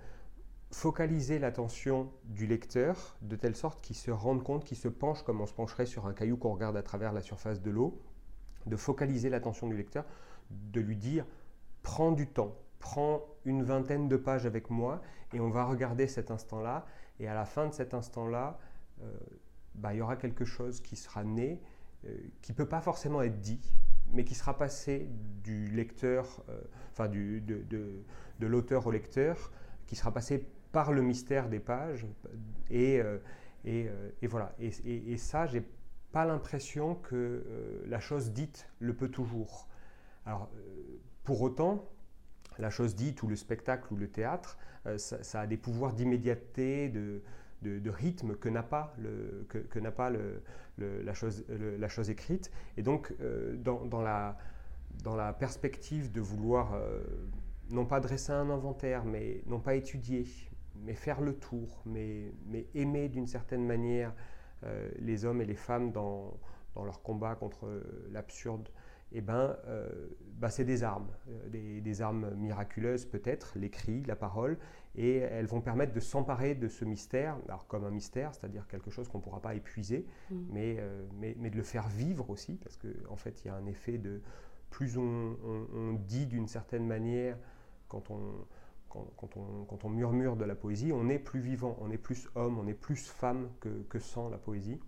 focaliser 0.72 1.40
l'attention 1.40 2.12
du 2.26 2.46
lecteur 2.46 3.18
de 3.22 3.36
telle 3.36 3.56
sorte 3.56 3.82
qu'il 3.82 3.96
se 3.96 4.12
rende 4.12 4.44
compte, 4.44 4.66
qu'il 4.66 4.78
se 4.78 4.88
penche 4.88 5.24
comme 5.24 5.42
on 5.42 5.46
se 5.46 5.54
pencherait 5.54 5.86
sur 5.86 6.06
un 6.06 6.14
caillou 6.14 6.38
qu'on 6.38 6.54
regarde 6.54 6.76
à 6.76 6.84
travers 6.84 7.14
la 7.14 7.22
surface 7.22 7.62
de 7.62 7.72
l'eau, 7.72 8.02
de 8.66 8.76
focaliser 8.76 9.30
l'attention 9.30 9.68
du 9.68 9.78
lecteur, 9.78 10.06
de 10.50 10.82
lui 10.82 10.98
dire 10.98 11.26
prends 11.84 12.12
du 12.12 12.28
temps, 12.28 12.56
prends 12.80 13.24
une 13.46 13.64
vingtaine 13.64 14.10
de 14.10 14.18
pages 14.18 14.46
avec 14.46 14.70
moi 14.70 15.02
et 15.34 15.40
on 15.40 15.50
va 15.50 15.64
regarder 15.64 16.08
cet 16.08 16.32
instant-là. 16.32 16.86
Et 17.20 17.28
à 17.28 17.34
la 17.34 17.46
fin 17.46 17.68
de 17.68 17.74
cet 17.74 17.94
instant-là, 17.94 18.60
euh, 19.02 19.18
bah, 19.76 19.94
il 19.94 19.98
y 19.98 20.02
aura 20.02 20.18
quelque 20.18 20.46
chose 20.46 20.82
qui 20.82 20.96
sera 20.96 21.24
né, 21.24 21.62
euh, 22.06 22.16
qui 22.42 22.52
ne 22.52 22.58
peut 22.58 22.68
pas 22.68 22.82
forcément 22.82 23.22
être 23.22 23.40
dit, 23.40 23.62
mais 24.12 24.24
qui 24.24 24.36
sera 24.36 24.58
passé 24.58 25.10
du 25.44 25.68
lecteur, 25.70 26.44
euh, 26.50 26.62
enfin 26.92 27.08
du, 27.08 27.42
de, 27.42 27.64
de, 27.70 28.48
l'auteur 28.48 28.86
au 28.88 28.92
lecteur, 28.92 29.52
qui 29.86 29.96
sera 29.96 30.12
passé 30.12 30.46
par 30.78 30.94
le 30.94 31.02
mystère 31.02 31.50
des 31.50 31.60
pages. 31.60 32.06
Et, 32.70 33.02
euh, 33.02 33.18
euh, 33.66 34.12
voilà. 34.30 34.54
Et, 34.60 35.18
ça, 35.18 35.48
j'ai 35.48 35.64
pas 36.12 36.24
l'impression 36.24 36.94
que 36.94 37.44
la 37.88 38.00
chose 38.00 38.32
dite 38.32 38.70
le 38.78 38.94
peut 38.94 39.10
toujours. 39.10 39.68
Alors, 40.28 40.52
pour 41.24 41.42
autant, 41.42 41.84
la 42.60 42.70
chose 42.70 42.94
dite 42.94 43.24
ou 43.24 43.28
le 43.28 43.36
spectacle 43.36 43.92
ou 43.92 43.98
le 43.98 44.08
théâtre, 44.08 44.60
ça, 44.98 45.42
a 45.42 45.48
des 45.48 45.58
pouvoirs 45.58 45.94
d'immédiateté, 45.94 46.90
de, 46.90 47.90
rythme 47.90 48.36
que 48.36 48.48
n'a 48.48 48.62
pas, 48.62 48.96
que, 49.50 49.80
pas 49.90 50.12
la, 50.78 51.14
chose, 51.16 51.44
la 51.50 51.88
chose 51.88 52.12
écrite. 52.12 52.52
Et 52.78 52.84
donc, 52.84 53.16
euh, 53.20 53.58
dans, 53.58 54.04
la, 54.04 55.34
perspective 55.40 56.12
de 56.12 56.22
vouloir 56.22 56.76
euh, 56.76 57.02
non 57.72 57.88
pas 57.88 58.00
dresser 58.00 58.32
un 58.32 58.52
inventaire, 58.52 59.06
mais 59.06 59.42
non 59.48 59.60
pas 59.60 59.74
étudier, 59.74 60.28
mais 60.84 60.94
faire 60.94 61.22
le 61.22 61.36
tour, 61.36 61.82
mais, 61.86 62.32
mais 62.46 62.68
aimer 62.76 63.10
d'une 63.10 63.28
certaine 63.28 63.66
manière 63.66 64.14
euh, 64.64 64.90
les 65.00 65.26
hommes 65.26 65.42
et 65.42 65.46
les 65.46 65.56
femmes 65.56 65.92
dans, 65.92 66.38
dans 66.76 66.86
leur 66.86 67.02
combat 67.02 67.36
contre 67.36 67.84
l'absurde, 68.12 68.70
eh 69.14 69.22
ben, 69.22 69.56
bah, 70.38 70.50
c'est 70.50 70.66
des 70.66 70.84
armes, 70.84 71.08
des, 71.50 71.80
des, 71.80 72.02
armes 72.02 72.32
miraculeuses 72.36 73.06
peut-être, 73.06 73.54
l'écrit, 73.58 74.04
la 74.04 74.18
parole, 74.18 74.58
et 74.98 75.18
elles 75.18 75.46
vont 75.46 75.62
permettre 75.62 75.94
de 75.94 76.00
s'emparer 76.00 76.56
de 76.56 76.68
ce 76.68 76.84
mystère, 76.84 77.38
alors 77.48 77.68
comme 77.68 77.86
un 77.86 77.92
mystère, 77.92 78.34
c'est-à-dire 78.34 78.68
quelque 78.68 78.90
chose 78.90 79.08
qu'on 79.08 79.20
ne 79.20 79.24
pourra 79.24 79.42
pas 79.42 79.54
épuiser, 79.54 80.08
mm. 80.32 80.36
euh, 80.56 81.06
mais, 81.20 81.36
mais, 81.40 81.50
de 81.52 81.56
le 81.56 81.64
faire 81.64 81.88
vivre 81.88 82.30
aussi, 82.32 82.56
parce 82.56 82.78
qu'en 82.78 83.14
en 83.14 83.16
fait, 83.16 83.44
il 83.44 83.48
y 83.48 83.52
a 83.52 83.56
un 83.56 83.68
effet 83.68 84.00
de 84.00 84.22
plus 84.72 84.98
on, 84.98 85.94
dit 86.08 86.26
d'une 86.26 86.48
certaine 86.48 86.86
manière, 86.86 87.38
quand 87.88 88.10
on, 88.10 88.46
quand, 88.90 89.38
on, 89.38 89.66
quand, 89.66 89.86
on, 89.86 89.90
murmure 89.90 90.36
de 90.36 90.46
la 90.46 90.56
poésie, 90.56 90.92
on 90.92 91.10
est 91.10 91.20
plus 91.20 91.40
vivant, 91.40 91.78
on 91.82 91.92
est 91.92 91.98
plus 91.98 92.28
homme, 92.36 92.58
on 92.60 92.68
est 92.68 92.74
plus 92.74 93.08
femme 93.08 93.50
que, 93.60 93.70
que 93.90 94.00
sans 94.00 94.30
la 94.30 94.38
poésie. 94.38 94.80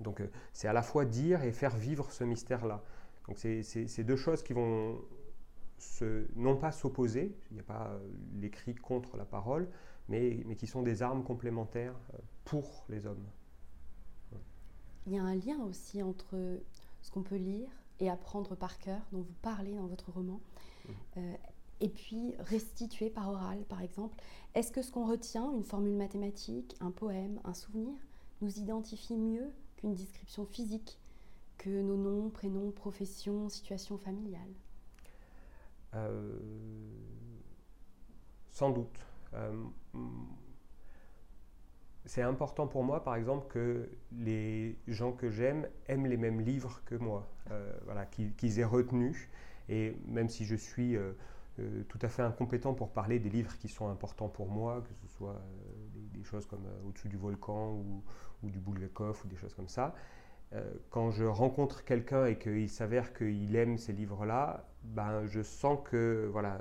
Donc 0.00 0.20
euh, 0.20 0.30
c'est 0.52 0.68
à 0.68 0.72
la 0.72 0.82
fois 0.82 1.04
dire 1.04 1.42
et 1.42 1.52
faire 1.52 1.76
vivre 1.76 2.10
ce 2.12 2.24
mystère-là. 2.24 2.82
Donc 3.26 3.38
c'est 3.38 4.04
deux 4.04 4.16
choses 4.16 4.42
qui 4.42 4.52
vont 4.52 4.98
non 6.36 6.56
pas 6.56 6.72
s'opposer, 6.72 7.36
il 7.50 7.54
n'y 7.54 7.60
a 7.60 7.64
pas 7.64 7.88
euh, 7.88 7.98
l'écrit 8.34 8.74
contre 8.74 9.16
la 9.16 9.24
parole, 9.24 9.68
mais, 10.08 10.42
mais, 10.46 10.56
qui 10.56 10.66
sont 10.66 10.82
des 10.82 11.02
armes 11.02 11.22
complémentaires 11.22 11.94
euh, 12.14 12.18
pour 12.44 12.84
les 12.88 13.06
hommes. 13.06 13.24
Il 15.06 15.14
y 15.14 15.18
a 15.18 15.22
un 15.22 15.34
lien 15.34 15.58
aussi 15.64 16.02
entre 16.02 16.60
ce 17.00 17.10
qu'on 17.10 17.22
peut 17.22 17.36
lire 17.36 17.68
et 18.00 18.10
apprendre 18.10 18.54
par 18.56 18.78
cœur, 18.78 19.00
dont 19.12 19.22
vous 19.22 19.34
parlez 19.42 19.74
dans 19.74 19.86
votre 19.86 20.10
roman, 20.10 20.40
mmh. 20.86 20.92
euh, 21.18 21.34
et 21.80 21.88
puis 21.88 22.34
restituer 22.38 23.10
par 23.10 23.28
oral, 23.28 23.64
par 23.68 23.82
exemple. 23.82 24.16
Est-ce 24.54 24.72
que 24.72 24.82
ce 24.82 24.90
qu'on 24.90 25.06
retient, 25.06 25.52
une 25.52 25.64
formule 25.64 25.96
mathématique, 25.96 26.76
un 26.80 26.90
poème, 26.90 27.40
un 27.44 27.54
souvenir, 27.54 27.94
nous 28.40 28.58
identifie 28.58 29.16
mieux 29.16 29.52
qu'une 29.76 29.94
description 29.94 30.44
physique, 30.44 30.98
que 31.56 31.70
nos 31.70 31.96
noms, 31.96 32.30
prénoms, 32.30 32.70
professions, 32.70 33.48
situations 33.48 33.98
familiales? 33.98 34.54
Euh, 35.94 36.38
sans 38.50 38.70
doute. 38.70 39.06
Euh, 39.34 39.64
c'est 42.04 42.22
important 42.22 42.66
pour 42.66 42.84
moi, 42.84 43.04
par 43.04 43.16
exemple, 43.16 43.46
que 43.48 43.88
les 44.12 44.78
gens 44.86 45.12
que 45.12 45.30
j'aime 45.30 45.68
aiment 45.86 46.06
les 46.06 46.16
mêmes 46.16 46.40
livres 46.40 46.82
que 46.86 46.94
moi, 46.94 47.28
euh, 47.50 47.72
voilà, 47.84 48.06
qu'ils 48.06 48.58
aient 48.58 48.64
retenu. 48.64 49.30
Et 49.68 49.94
même 50.06 50.28
si 50.28 50.44
je 50.44 50.56
suis 50.56 50.96
tout 51.88 51.98
à 52.02 52.08
fait 52.08 52.22
incompétent 52.22 52.74
pour 52.74 52.90
parler 52.92 53.18
des 53.18 53.30
livres 53.30 53.56
qui 53.58 53.68
sont 53.68 53.88
importants 53.88 54.28
pour 54.28 54.48
moi, 54.48 54.82
que 54.82 54.94
ce 54.94 55.06
soit 55.08 55.40
des, 56.12 56.22
choses 56.22 56.46
comme 56.46 56.66
Au-dessus 56.86 57.08
du 57.08 57.16
volcan 57.16 57.72
ou, 57.72 58.02
ou, 58.42 58.50
du 58.50 58.60
Bulgakov 58.60 59.22
ou 59.24 59.28
des 59.28 59.36
choses 59.36 59.54
comme 59.54 59.68
ça, 59.68 59.94
quand 60.90 61.10
je 61.10 61.24
rencontre 61.24 61.84
quelqu'un 61.84 62.26
et 62.26 62.38
qu'il 62.38 62.70
s'avère 62.70 63.12
qu'il 63.12 63.54
aime 63.56 63.76
ces 63.78 63.92
livres-là, 63.92 64.64
ben, 64.82 65.26
je 65.26 65.42
sens 65.42 65.78
que 65.84 66.28
voilà, 66.32 66.60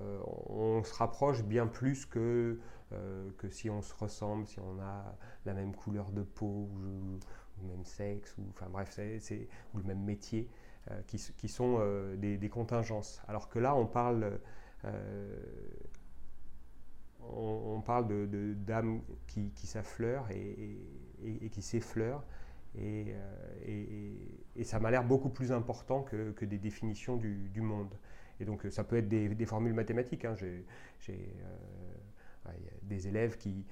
euh, 0.00 0.20
on 0.46 0.82
se 0.82 0.94
rapproche 0.94 1.42
bien 1.42 1.66
plus 1.66 2.06
que, 2.06 2.58
euh, 2.92 3.30
que 3.38 3.48
si 3.48 3.68
on 3.70 3.82
se 3.82 3.94
ressemble, 3.94 4.46
si 4.46 4.60
on 4.60 4.80
a 4.80 5.16
la 5.44 5.54
même 5.54 5.74
couleur 5.74 6.10
de 6.12 6.22
peau 6.22 6.68
ou, 6.72 7.18
le 7.62 7.68
même 7.68 7.84
sexe, 7.84 8.34
ou, 8.38 8.42
enfin 8.50 8.66
bref, 8.70 8.88
c'est, 8.90 9.48
ou 9.74 9.78
le 9.78 9.84
même 9.84 10.02
métier, 10.02 10.48
euh, 10.48 10.59
qui, 11.06 11.18
qui, 11.36 11.48
sont 11.48 11.80
des, 12.16 12.48
contingences. 12.48 13.20
Alors 13.28 13.48
que 13.48 13.58
là, 13.58 13.74
on 13.74 13.86
parle, 13.86 14.40
on, 17.20 17.80
parle 17.80 18.08
de, 18.08 18.54
d'âmes 18.54 19.02
qui, 19.26 19.50
qui 19.50 19.66
s'affleurent 19.66 20.28
et, 20.30 21.50
qui 21.50 21.62
s'effleurent. 21.62 22.24
Et, 22.78 23.14
ça 24.64 24.78
m'a 24.80 24.90
l'air 24.90 25.04
beaucoup 25.04 25.30
plus 25.30 25.52
important 25.52 26.02
que, 26.02 26.32
que 26.32 26.44
des 26.44 26.58
définitions 26.58 27.16
du, 27.16 27.60
monde. 27.60 27.94
Et 28.40 28.44
donc 28.44 28.66
ça 28.70 28.84
peut 28.84 28.96
être 28.96 29.08
des, 29.08 29.46
formules 29.46 29.74
mathématiques. 29.74 30.24
Hein. 30.24 30.34
J'ai 30.34 30.64
euh, 31.08 32.52
des 32.82 33.08
élèves 33.08 33.36
qui 33.36 33.64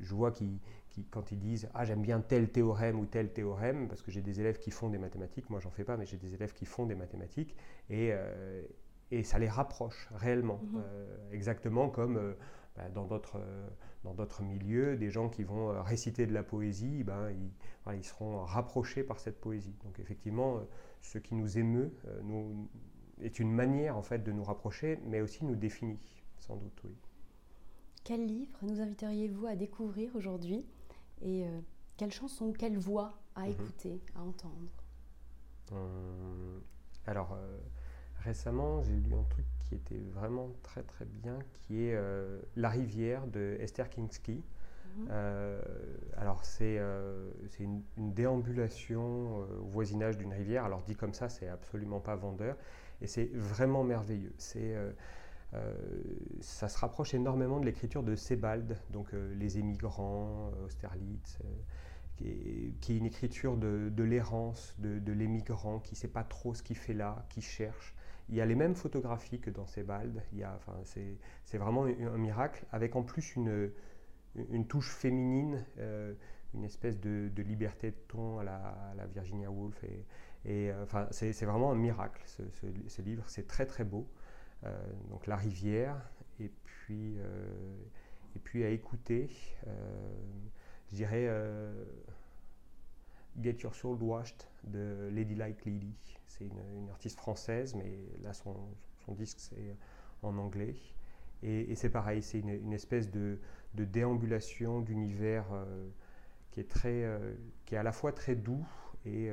je 0.00 0.14
vois 0.14 0.30
qui, 0.30 0.60
qui, 0.98 1.06
quand 1.10 1.32
ils 1.32 1.38
disent 1.38 1.68
ah 1.74 1.84
j'aime 1.84 2.02
bien 2.02 2.20
tel 2.20 2.50
théorème 2.50 2.98
ou 2.98 3.06
tel 3.06 3.32
théorème 3.32 3.88
parce 3.88 4.02
que 4.02 4.10
j'ai 4.10 4.22
des 4.22 4.40
élèves 4.40 4.58
qui 4.58 4.70
font 4.70 4.88
des 4.88 4.98
mathématiques, 4.98 5.50
moi 5.50 5.60
j'en 5.60 5.70
fais 5.70 5.84
pas, 5.84 5.96
mais 5.96 6.06
j'ai 6.06 6.16
des 6.16 6.34
élèves 6.34 6.52
qui 6.52 6.66
font 6.66 6.86
des 6.86 6.94
mathématiques 6.94 7.56
et, 7.90 8.10
euh, 8.12 8.62
et 9.10 9.22
ça 9.22 9.38
les 9.38 9.48
rapproche 9.48 10.08
réellement, 10.14 10.60
mmh 10.62 10.76
euh, 10.76 11.32
exactement 11.32 11.88
comme 11.88 12.34
bah, 12.76 12.88
dans 12.90 13.06
d'autres 13.06 13.40
dans 14.04 14.14
d'autres 14.14 14.42
milieux, 14.42 14.96
des 14.96 15.10
gens 15.10 15.28
qui 15.28 15.42
vont 15.42 15.82
réciter 15.82 16.24
de 16.24 16.32
la 16.32 16.44
poésie, 16.44 17.02
ben, 17.02 17.30
ils, 17.30 17.96
ils, 17.96 18.04
seront 18.04 18.44
rapprochés 18.44 19.02
par 19.02 19.18
cette 19.18 19.40
poésie. 19.40 19.74
Donc 19.82 19.98
effectivement, 19.98 20.60
ce 21.00 21.18
qui 21.18 21.34
nous 21.34 21.58
émeut 21.58 21.92
nous, 22.22 22.68
est 23.20 23.40
une 23.40 23.50
manière 23.50 23.96
en 23.96 24.02
fait 24.02 24.22
de 24.22 24.30
nous 24.30 24.44
rapprocher, 24.44 25.00
mais 25.04 25.20
aussi 25.20 25.44
nous 25.44 25.56
définit, 25.56 25.98
sans 26.38 26.54
doute, 26.54 26.80
oui. 26.84 26.94
Quel 28.04 28.24
livre 28.26 28.56
nous 28.62 28.80
inviteriez-vous 28.80 29.46
à 29.46 29.56
découvrir 29.56 30.14
aujourd'hui? 30.16 30.64
Et 31.22 31.46
euh, 31.46 31.60
quelle 31.96 32.12
chanson, 32.12 32.52
quelle 32.52 32.78
voix 32.78 33.18
à 33.34 33.42
mhm. 33.42 33.50
écouter, 33.50 34.00
à 34.14 34.22
entendre? 34.22 34.68
Hum, 35.72 36.62
Alors, 37.06 37.32
euh, 37.32 37.58
récemment, 38.24 38.82
j'ai 38.82 38.96
lu 38.96 39.14
un 39.14 39.24
truc 39.24 39.46
qui 39.60 39.74
était 39.74 40.02
vraiment 40.12 40.50
très 40.62 40.82
très 40.82 41.04
bien, 41.04 41.38
qui 41.52 41.84
est 41.84 41.94
euh, 41.94 42.40
La 42.56 42.70
rivière 42.70 43.26
de 43.26 43.56
Esther 43.60 43.88
Kinsky. 43.90 44.42
Mhm. 44.96 45.08
alors 46.16 46.44
c'est 46.44 46.80
une, 47.60 47.82
une, 47.98 48.14
déambulation 48.14 49.36
au 49.36 49.64
voisinage 49.66 50.16
d'une 50.16 50.32
rivière. 50.32 50.64
Alors 50.64 50.82
dit 50.82 50.96
comme 50.96 51.12
ça, 51.12 51.28
c'est 51.28 51.46
absolument 51.46 52.00
pas 52.00 52.16
vendeur, 52.16 52.56
et 53.00 53.06
c'est 53.06 53.30
vraiment 53.34 53.84
merveilleux. 53.84 54.32
C'est 54.38 54.74
euh, 54.74 54.90
ça 56.40 56.68
se 56.68 56.78
rapproche 56.78 57.14
énormément 57.14 57.58
de 57.58 57.64
l'écriture 57.64 58.02
de 58.02 58.14
Sebald, 58.14 58.76
donc 58.90 59.14
euh, 59.14 59.34
Les 59.34 59.58
émigrants, 59.58 60.50
euh, 60.52 60.66
Austerlitz, 60.66 61.38
qui 62.16 62.28
est, 62.28 62.96
une 62.96 63.06
écriture 63.06 63.56
de, 63.56 64.02
l'errance, 64.02 64.74
de, 64.78 65.12
l'émigrant 65.12 65.78
qui 65.78 65.94
ne 65.94 65.98
sait 65.98 66.08
pas 66.08 66.24
trop 66.24 66.52
ce 66.52 66.62
qu'il 66.62 66.76
fait 66.76 66.92
là, 66.92 67.24
qui 67.28 67.40
cherche. 67.40 67.94
Il 68.28 68.34
y 68.34 68.40
a 68.40 68.46
les 68.46 68.56
mêmes 68.56 68.74
photographies 68.74 69.40
que 69.40 69.50
dans 69.50 69.66
Sebald, 69.66 70.20
enfin, 70.56 70.74
c'est 70.82 71.58
vraiment 71.58 71.84
un, 71.84 72.18
miracle, 72.18 72.66
avec 72.72 72.96
en 72.96 73.04
plus 73.04 73.36
une, 73.36 73.70
touche 74.66 74.90
féminine, 74.90 75.64
une 76.54 76.64
espèce 76.64 76.98
de, 76.98 77.30
liberté 77.40 77.92
de 77.92 77.96
ton 78.08 78.40
à 78.40 78.44
la, 78.44 79.06
Virginia 79.14 79.48
Woolf. 79.48 79.82
Et, 80.44 80.72
enfin, 80.82 81.06
c'est 81.12 81.44
vraiment 81.44 81.70
un 81.70 81.76
miracle, 81.76 82.20
ce 82.26 83.00
livre, 83.00 83.22
c'est 83.28 83.46
très 83.46 83.64
très 83.64 83.84
beau. 83.84 84.08
Euh, 84.64 84.76
donc 85.10 85.26
la 85.26 85.36
rivière, 85.36 85.96
et 86.40 86.50
puis, 86.64 87.16
euh, 87.18 87.76
et 88.34 88.38
puis 88.38 88.64
à 88.64 88.70
écouter, 88.70 89.30
euh, 89.66 89.70
je 90.90 90.96
dirais 90.96 91.28
Get 93.40 93.58
Your 93.62 93.74
Soul 93.74 94.02
Washed 94.02 94.44
de 94.64 95.08
Lady 95.12 95.34
Like 95.34 95.64
Lily. 95.64 95.94
C'est 96.26 96.44
une, 96.44 96.90
artiste 96.90 97.18
française, 97.18 97.74
mais 97.74 97.98
là 98.22 98.32
son, 98.32 98.54
son 99.04 99.14
disque 99.14 99.38
c'est 99.40 99.76
en 100.22 100.36
anglais. 100.38 100.74
Et, 101.42 101.74
c'est 101.76 101.90
pareil, 101.90 102.22
c'est 102.22 102.40
une, 102.40 102.72
espèce 102.72 103.10
de, 103.10 103.38
de 103.74 103.84
déambulation 103.84 104.80
d'univers 104.80 105.46
qui, 106.50 106.60
est 106.60 106.68
très, 106.68 107.06
qui 107.64 107.76
est 107.76 107.78
à 107.78 107.84
la 107.84 107.92
fois 107.92 108.12
très 108.12 108.34
doux 108.34 108.66
et 109.06 109.30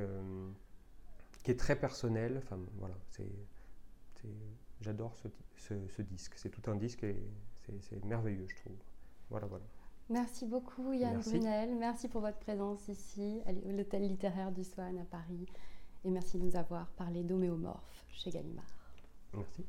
qui 1.42 1.50
est 1.50 1.58
très 1.58 1.74
personnel. 1.74 2.38
Enfin, 2.38 2.58
voilà, 2.78 2.94
c'est 3.10 3.26
J'adore 4.86 5.16
ce, 5.56 6.02
disque. 6.02 6.34
C'est 6.36 6.48
tout 6.48 6.70
un 6.70 6.76
disque 6.76 7.02
et 7.02 7.16
c'est 7.80 8.04
merveilleux, 8.04 8.46
je 8.48 8.54
trouve. 8.54 8.76
Voilà, 9.30 9.48
voilà. 9.48 9.64
Merci 10.08 10.46
beaucoup 10.46 10.92
Yann 10.92 11.18
Brunel. 11.18 11.74
Merci 11.74 12.06
pour 12.06 12.20
votre 12.20 12.38
présence 12.38 12.86
ici 12.86 13.40
à 13.46 13.52
l'hôtel 13.52 14.02
littéraire 14.02 14.52
du 14.52 14.62
Swan 14.62 14.96
à 14.98 15.04
Paris. 15.04 15.44
Et 16.04 16.10
merci 16.10 16.38
de 16.38 16.44
nous 16.44 16.54
avoir 16.54 16.86
parlé 16.90 17.24
d'homéomorphe 17.24 18.06
chez 18.12 18.30
Gallimard. 18.30 18.64
Merci. 19.34 19.64